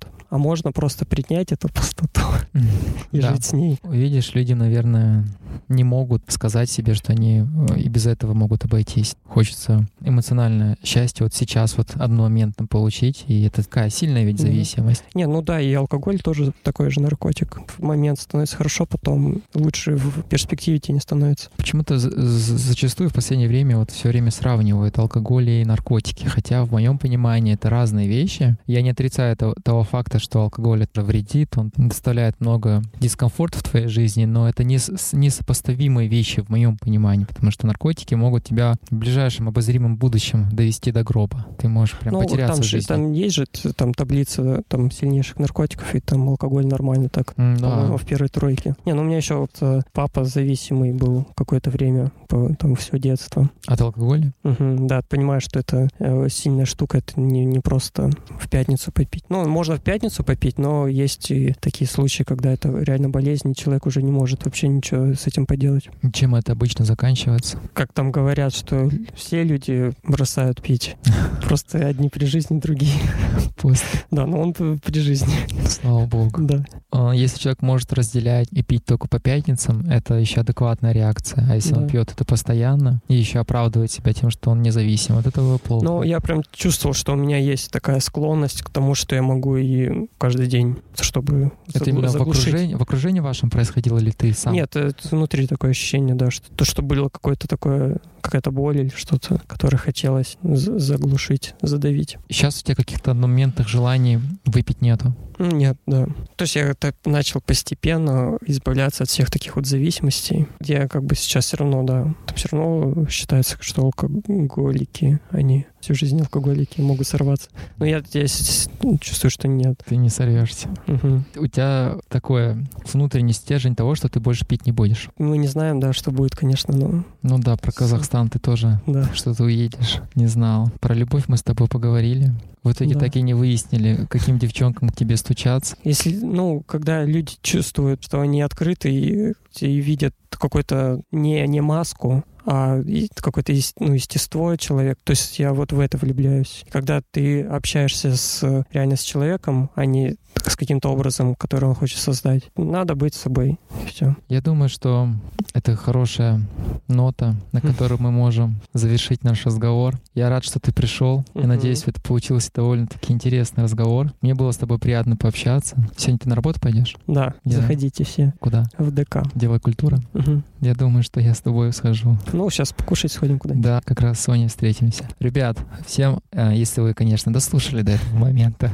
заполняют. 0.00 0.06
А 0.30 0.36
можно 0.36 0.72
просто 0.72 1.06
принять 1.06 1.52
эту 1.52 1.68
пустоту 1.70 2.20
и 3.12 3.20
Да. 3.20 3.32
жить 3.34 3.44
с 3.46 3.52
ней. 3.54 3.78
Видишь, 3.82 4.34
люди, 4.34 4.52
наверное, 4.52 5.24
не 5.68 5.84
могут 5.84 6.22
сказать 6.28 6.70
себе, 6.70 6.92
что 6.92 7.12
они 7.12 7.46
э, 7.70 7.78
и 7.78 7.88
без 7.88 8.06
этого 8.06 8.34
могут 8.34 8.64
обойтись. 8.66 9.16
Хочется 9.26 9.86
эмоциональное 10.02 10.76
счастье 10.84 11.24
вот 11.24 11.32
сейчас 11.34 11.78
вот 11.78 11.92
одномоментно 11.96 12.66
получить, 12.66 13.24
и 13.26 13.42
это 13.44 13.62
такая 13.64 13.88
сильная 13.88 14.24
ведь 14.24 14.38
зависимость. 14.38 15.02
Не, 15.14 15.26
ну 15.26 15.40
да, 15.40 15.60
и 15.62 15.72
алкоголь 15.72 16.18
тоже 16.20 16.52
такой 16.62 16.90
же 16.90 17.00
наркотик. 17.00 17.58
В 17.78 17.82
момент 17.82 18.20
становится 18.20 18.56
хорошо, 18.56 18.84
потом 18.84 19.40
лучше 19.54 19.96
в 19.96 20.24
перспективе 20.24 20.78
тебе 20.78 20.94
не 20.94 21.00
становится. 21.00 21.48
Почему-то 21.56 21.98
за- 21.98 22.10
за- 22.10 22.58
зачастую 22.58 23.08
в 23.08 23.14
последнее 23.14 23.48
время 23.48 23.78
вот 23.78 23.90
все 23.90 24.08
время 24.10 24.30
сравнивают 24.30 24.98
алкоголь 24.98 25.48
и 25.48 25.64
наркотики, 25.64 26.26
хотя 26.26 26.64
в 26.66 26.70
моем 26.72 26.98
понимании 26.98 27.54
это 27.54 27.70
разные 27.70 28.08
вещи. 28.08 28.56
Я 28.66 28.82
не 28.82 28.90
отрицаю 28.90 29.34
того, 29.38 29.54
того 29.62 29.84
факта, 29.88 30.18
что 30.18 30.42
алкоголь 30.42 30.82
это 30.84 31.02
вредит, 31.02 31.56
он 31.56 31.72
доставляет 31.76 32.40
много 32.40 32.82
дискомфорта 33.00 33.58
в 33.58 33.62
твоей 33.62 33.88
жизни, 33.88 34.24
но 34.24 34.48
это 34.48 34.64
не, 34.64 34.78
несопоставимые 35.12 36.08
вещи 36.08 36.40
в 36.40 36.48
моем 36.48 36.76
понимании, 36.78 37.24
потому 37.24 37.50
что 37.50 37.66
наркотики 37.66 38.14
могут 38.14 38.44
тебя 38.44 38.74
в 38.90 38.94
ближайшем 38.94 39.48
обозримом 39.48 39.96
будущем 39.96 40.48
довести 40.50 40.92
до 40.92 41.02
гроба. 41.02 41.46
Ты 41.58 41.68
можешь 41.68 41.96
прям 41.98 42.14
ну, 42.14 42.22
потеряться 42.22 42.54
там, 42.54 42.62
в 42.62 42.64
же, 42.64 42.70
жизни. 42.70 42.86
там 42.86 43.12
есть 43.12 43.34
же 43.36 43.46
там 43.46 43.94
таблица 43.94 44.62
там 44.68 44.90
сильнейших 44.90 45.38
наркотиков, 45.38 45.94
и 45.94 46.00
там 46.00 46.28
алкоголь 46.28 46.66
нормально 46.66 47.08
так. 47.08 47.34
По-моему, 47.34 47.58
Да. 47.60 47.96
в 47.96 48.04
первой 48.06 48.28
тройке. 48.28 48.74
Не, 48.84 48.94
ну 48.94 49.02
у 49.02 49.04
меня 49.04 49.16
еще 49.18 49.36
вот 49.36 49.56
э, 49.60 49.80
папа 49.92 50.24
зависимый 50.24 50.92
был 50.92 51.26
какое-то 51.34 51.70
время, 51.70 52.12
по, 52.28 52.54
там 52.54 52.74
все 52.76 52.98
детство. 52.98 53.50
От 53.66 53.80
алкоголя? 53.80 54.32
Мгм, 54.42 54.86
да, 54.86 55.00
понимаю, 55.08 55.40
что 55.40 55.58
это 55.60 55.88
э, 55.98 56.28
сильная 56.28 56.64
штука, 56.66 56.98
это 56.98 57.20
не, 57.20 57.44
не 57.44 57.60
просто 57.60 58.10
в 58.38 58.48
пятницу 58.48 58.92
попить. 58.92 59.24
Ну, 59.28 59.46
можно 59.68 59.80
в 59.82 59.84
пятницу 59.84 60.24
попить, 60.24 60.56
но 60.58 60.88
есть 60.88 61.30
и 61.30 61.54
такие 61.60 61.86
случаи, 61.86 62.22
когда 62.22 62.50
это 62.50 62.70
реально 62.78 63.10
болезнь, 63.10 63.50
и 63.50 63.54
человек 63.54 63.84
уже 63.84 64.02
не 64.02 64.10
может 64.10 64.46
вообще 64.46 64.66
ничего 64.68 65.12
с 65.12 65.26
этим 65.26 65.44
поделать. 65.44 65.90
Чем 66.14 66.34
это 66.34 66.52
обычно 66.52 66.86
заканчивается? 66.86 67.58
Как 67.74 67.92
там 67.92 68.10
говорят, 68.10 68.54
что 68.54 68.90
все 69.14 69.42
люди 69.42 69.92
бросают 70.04 70.62
пить. 70.62 70.96
Просто 71.42 71.86
одни 71.86 72.08
при 72.08 72.24
жизни, 72.24 72.58
другие. 72.58 72.94
После, 73.56 74.00
Да, 74.10 74.24
но 74.26 74.40
он 74.40 74.54
при 74.54 75.00
жизни. 75.00 75.34
слава 75.68 76.06
богу. 76.06 76.30
Да. 76.40 76.64
А, 76.90 77.10
Если 77.12 77.38
человек 77.38 77.60
может 77.60 77.92
разделять 77.92 78.48
и 78.52 78.62
пить 78.62 78.86
только 78.86 79.06
по 79.06 79.20
пятницам, 79.20 79.84
это 79.90 80.14
еще 80.14 80.40
адекватная 80.40 80.92
реакция. 80.92 81.46
А 81.50 81.56
если 81.56 81.74
он 81.74 81.82
Да. 81.82 81.88
пьет 81.88 82.10
это 82.12 82.24
постоянно 82.24 83.02
и 83.08 83.14
еще 83.16 83.40
оправдывает 83.40 83.90
себя 83.92 84.14
тем, 84.14 84.30
что 84.30 84.50
он 84.50 84.62
независим, 84.62 85.16
вот 85.16 85.26
этого 85.26 85.58
плохо. 85.58 85.84
Ну, 85.84 86.02
я 86.02 86.20
прям 86.20 86.42
чувствовал, 86.52 86.94
что 86.94 87.12
у 87.12 87.16
меня 87.16 87.36
есть 87.36 87.70
такая 87.70 88.00
склонность 88.00 88.62
к 88.62 88.70
тому, 88.70 88.94
что 88.94 89.14
я 89.14 89.22
могу 89.22 89.57
и 89.62 90.08
каждый 90.18 90.46
день, 90.46 90.76
чтобы 90.98 91.52
это 91.68 91.84
загл- 91.84 91.88
именно 91.90 92.08
в 92.08 92.10
заглушить. 92.10 92.48
окружении, 92.48 92.74
в 92.74 92.82
окружении 92.82 93.20
вашем 93.20 93.50
происходило 93.50 93.98
или 93.98 94.10
ты 94.10 94.32
сам? 94.32 94.52
Нет, 94.52 94.74
это 94.76 94.96
внутри 95.10 95.46
такое 95.46 95.70
ощущение, 95.70 96.14
да, 96.14 96.30
что 96.30 96.50
то, 96.54 96.64
что 96.64 96.82
было 96.82 97.08
какое-то 97.08 97.48
такое, 97.48 97.98
какая-то 98.20 98.50
боль 98.50 98.78
или 98.80 98.92
что-то, 98.94 99.40
которое 99.46 99.76
хотелось 99.76 100.36
за- 100.42 100.78
заглушить, 100.78 101.54
задавить. 101.62 102.18
Сейчас 102.28 102.60
у 102.60 102.64
тебя 102.64 102.74
каких-то 102.74 103.10
одномоментных 103.12 103.68
желаний 103.68 104.18
выпить 104.44 104.80
нету. 104.80 105.14
Нет, 105.38 105.76
да. 105.86 106.06
То 106.36 106.42
есть 106.42 106.56
я 106.56 106.74
так 106.74 106.94
начал 107.04 107.40
постепенно 107.40 108.38
избавляться 108.46 109.04
от 109.04 109.08
всех 109.08 109.30
таких 109.30 109.56
вот 109.56 109.66
зависимостей. 109.66 110.46
Я 110.60 110.88
как 110.88 111.04
бы 111.04 111.14
сейчас 111.14 111.46
все 111.46 111.56
равно, 111.58 111.82
да, 111.82 112.02
там 112.26 112.36
все 112.36 112.48
равно 112.52 113.06
считается, 113.08 113.56
что 113.60 113.82
алкоголики, 113.82 115.20
они 115.30 115.66
всю 115.80 115.94
жизнь 115.94 116.20
алкоголики 116.20 116.80
могут 116.80 117.06
сорваться. 117.06 117.48
Но 117.76 117.86
я 117.86 118.00
здесь 118.00 118.68
чувствую, 119.00 119.30
что 119.30 119.48
нет. 119.48 119.80
Ты 119.86 119.96
не 119.96 120.08
сорвешься. 120.08 120.68
Мгм. 120.86 121.24
У 121.36 121.46
тебя 121.46 121.96
такое 122.08 122.66
внутренний 122.92 123.32
стержень 123.32 123.76
того, 123.76 123.94
что 123.94 124.08
ты 124.08 124.20
больше 124.20 124.44
пить 124.46 124.66
не 124.66 124.72
будешь. 124.72 125.08
Мы 125.18 125.38
не 125.38 125.46
знаем, 125.48 125.80
да, 125.80 125.92
что 125.92 126.10
будет, 126.10 126.34
конечно, 126.34 126.74
но 126.74 127.04
Ну 127.22 127.38
да, 127.38 127.56
про 127.56 127.72
Казахстан 127.72 128.28
ты 128.28 128.38
тоже 128.38 128.80
да. 128.86 129.08
что 129.14 129.34
ты 129.34 129.42
уедешь. 129.44 129.98
Не 130.14 130.26
знал. 130.26 130.70
Про 130.80 130.94
любовь 130.94 131.24
мы 131.28 131.36
с 131.36 131.42
тобой 131.42 131.68
поговорили. 131.68 132.32
В 132.68 132.72
итоге 132.72 132.94
Да. 132.94 133.00
так 133.00 133.16
и 133.16 133.22
не 133.22 133.32
выяснили, 133.32 134.06
каким 134.10 134.38
девчонкам 134.38 134.90
к 134.90 134.96
тебе 134.96 135.16
стучаться. 135.16 135.74
Если, 135.84 136.14
ну, 136.16 136.62
когда 136.66 137.04
люди 137.04 137.32
чувствуют, 137.42 138.04
что 138.04 138.20
они 138.20 138.42
открыты 138.42 138.92
и, 138.92 139.32
и 139.60 139.80
видят 139.80 140.14
какой-то 140.30 141.00
не, 141.10 141.46
не 141.46 141.60
маску, 141.60 142.24
а 142.50 142.80
какое-то 143.16 143.52
ну, 143.78 143.92
естество 143.92 144.56
человека. 144.56 145.00
То 145.04 145.10
есть 145.10 145.38
я 145.38 145.52
вот 145.52 145.72
в 145.72 145.80
это 145.80 145.98
влюбляюсь. 145.98 146.64
Когда 146.70 147.02
ты 147.10 147.42
общаешься 147.42 148.16
с 148.16 148.64
реально 148.72 148.96
с 148.96 149.02
человеком, 149.02 149.70
а 149.74 149.84
не 149.84 150.16
с 150.46 150.56
каким-то 150.56 150.88
образом, 150.90 151.34
который 151.34 151.66
он 151.68 151.74
хочет 151.74 151.98
создать, 151.98 152.50
надо 152.56 152.94
быть 152.94 153.14
собой. 153.14 153.58
Все. 153.86 154.16
Я 154.28 154.40
думаю, 154.40 154.68
что 154.70 155.08
это 155.52 155.76
хорошая 155.76 156.40
нота, 156.86 157.34
на 157.52 157.60
Хм. 157.60 157.66
которой 157.66 157.98
мы 158.00 158.10
можем 158.12 158.60
завершить 158.72 159.24
наш 159.24 159.44
разговор. 159.44 159.98
Я 160.14 160.30
рад, 160.30 160.44
что 160.44 160.58
ты 160.58 160.72
пришел. 160.72 161.24
Я 161.34 161.46
надеюсь, 161.48 161.82
это 161.84 162.00
получился 162.00 162.50
довольно-таки 162.54 163.12
интересный 163.12 163.64
разговор. 163.64 164.12
Мне 164.22 164.34
было 164.34 164.52
с 164.52 164.56
тобой 164.56 164.78
приятно 164.78 165.16
пообщаться. 165.16 165.76
Сегодня 165.96 166.18
ты 166.18 166.28
на 166.30 166.34
работу 166.36 166.60
пойдешь? 166.60 166.96
Да, 167.06 167.34
Я- 167.44 167.56
заходите 167.58 168.04
все 168.04 168.32
Куда? 168.40 168.64
в 168.78 168.90
ДК. 168.90 169.22
Дело 169.38 169.58
культура. 169.58 170.00
Мгм. 170.12 170.44
Я 170.60 170.74
думаю, 170.74 171.02
что 171.02 171.20
я 171.20 171.34
с 171.34 171.40
тобой 171.40 171.72
схожу. 171.72 172.16
Ну, 172.32 172.50
сейчас 172.50 172.72
покушать 172.72 173.12
сходим 173.12 173.38
куда-нибудь. 173.38 173.64
Да, 173.64 173.80
как 173.84 174.00
раз 174.00 174.18
с 174.18 174.24
Соней 174.24 174.48
встретимся. 174.48 175.08
Ребят, 175.20 175.58
всем, 175.86 176.20
э, 176.32 176.52
если 176.54 176.80
вы, 176.80 176.94
конечно, 176.94 177.32
дослушали 177.32 177.82
до 177.82 177.92
этого 177.92 178.16
момента, 178.18 178.70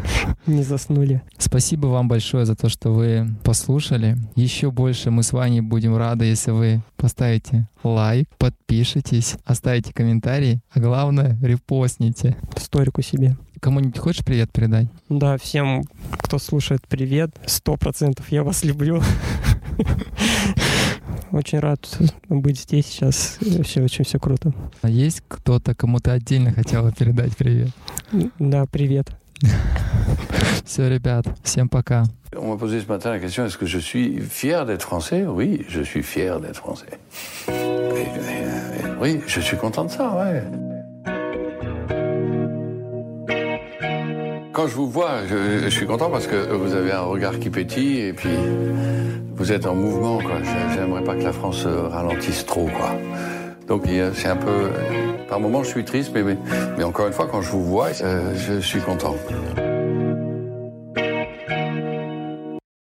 Не 0.46 0.62
заснули. 0.62 1.22
спасибо 1.38 1.86
вам 1.88 2.08
большое 2.08 2.46
за 2.46 2.56
то, 2.56 2.68
что 2.68 2.90
вы 2.92 3.28
послушали. 3.44 4.16
Еще 4.36 4.70
больше 4.70 5.10
мы 5.10 5.22
с 5.22 5.32
вами 5.32 5.60
будем 5.60 5.96
рады, 5.96 6.24
если 6.24 6.50
вы 6.50 6.82
поставите 6.96 7.68
лайк, 7.82 8.28
подпишитесь, 8.38 9.36
оставите 9.44 9.92
комментарий, 9.92 10.60
а 10.70 10.80
главное, 10.80 11.38
репостните. 11.42 12.36
Сторику 12.56 13.02
себе. 13.02 13.36
Кому-нибудь 13.60 13.98
хочешь 13.98 14.24
привет 14.24 14.52
передать? 14.52 14.88
Да, 15.08 15.38
всем, 15.38 15.84
кто 16.10 16.38
слушает, 16.38 16.82
привет. 16.88 17.30
Сто 17.46 17.76
процентов 17.76 18.30
я 18.30 18.42
вас 18.42 18.62
люблю. 18.64 19.02
Очень 21.32 21.58
рад 21.60 21.80
быть 22.28 22.60
здесь 22.60 22.86
сейчас. 22.86 23.38
Все 23.64 23.82
очень 23.82 24.04
все 24.04 24.18
круто. 24.18 24.52
А 24.82 24.88
есть 24.88 25.22
кто-то, 25.26 25.74
кому 25.74 25.98
ты 25.98 26.10
отдельно 26.12 26.52
хотела 26.52 26.92
передать 26.92 27.36
привет? 27.36 27.68
Да, 28.38 28.66
привет. 28.70 29.08
Все, 30.64 30.88
ребят, 30.88 31.26
всем 31.42 31.68
пока. 31.68 32.04
On 32.36 32.48
m'a 32.48 32.56
posé 32.56 32.80
ce 32.80 32.86
matin 32.88 33.10
la 33.10 33.18
question 33.20 33.44
est-ce 33.44 33.56
que 33.58 33.66
je 33.66 33.78
suis 33.78 34.18
fier 34.20 34.64
d'être 34.66 34.82
français 34.82 35.24
Oui, 35.26 35.64
je 35.68 35.82
suis 35.82 36.02
fier 36.02 36.40
d'être 36.40 36.56
français. 36.56 36.98
Et- 37.48 37.52
et- 37.52 38.86
et- 38.86 38.90
oui, 39.00 39.20
je 39.26 39.40
suis 39.40 39.56
content 39.56 39.84
de 39.84 39.90
ça, 39.90 40.14
ouais. 40.16 40.42
Quand 44.54 44.68
je 44.68 44.76
vous 44.76 44.88
vois, 44.88 45.26
je, 45.28 45.68
suis 45.68 45.84
content 45.84 46.08
parce 46.10 46.28
que 46.28 46.36
vous 46.52 46.74
avez 46.74 46.92
un 46.92 47.00
regard 47.00 47.40
qui 47.40 47.50
pétille 47.50 48.00
et 48.02 48.12
puis 48.12 48.30
vous 49.34 49.50
êtes 49.50 49.66
en 49.66 49.74
mouvement, 49.74 50.18
quoi. 50.18 50.36
J'ai- 50.44 50.74
J'aimerais 50.76 51.02
pas 51.02 51.16
que 51.16 51.24
la 51.24 51.32
France 51.32 51.64
euh, 51.66 51.88
ralentisse 51.88 52.46
trop, 52.46 52.66
quoi. 52.66 52.92
Donc 53.66 53.82
c'est 54.14 54.28
un 54.28 54.36
peu. 54.36 54.70
Par 55.28 55.40
moments, 55.40 55.64
je 55.64 55.70
suis 55.70 55.84
triste, 55.84 56.12
mais, 56.14 56.22
mais, 56.22 56.36
mais 56.78 56.84
encore 56.84 57.08
une 57.08 57.12
fois, 57.12 57.26
quand 57.28 57.42
je 57.42 57.50
vous 57.50 57.64
vois, 57.64 57.88
euh, 58.02 58.32
je 58.36 58.60
suis 58.60 58.80
content. 58.80 59.16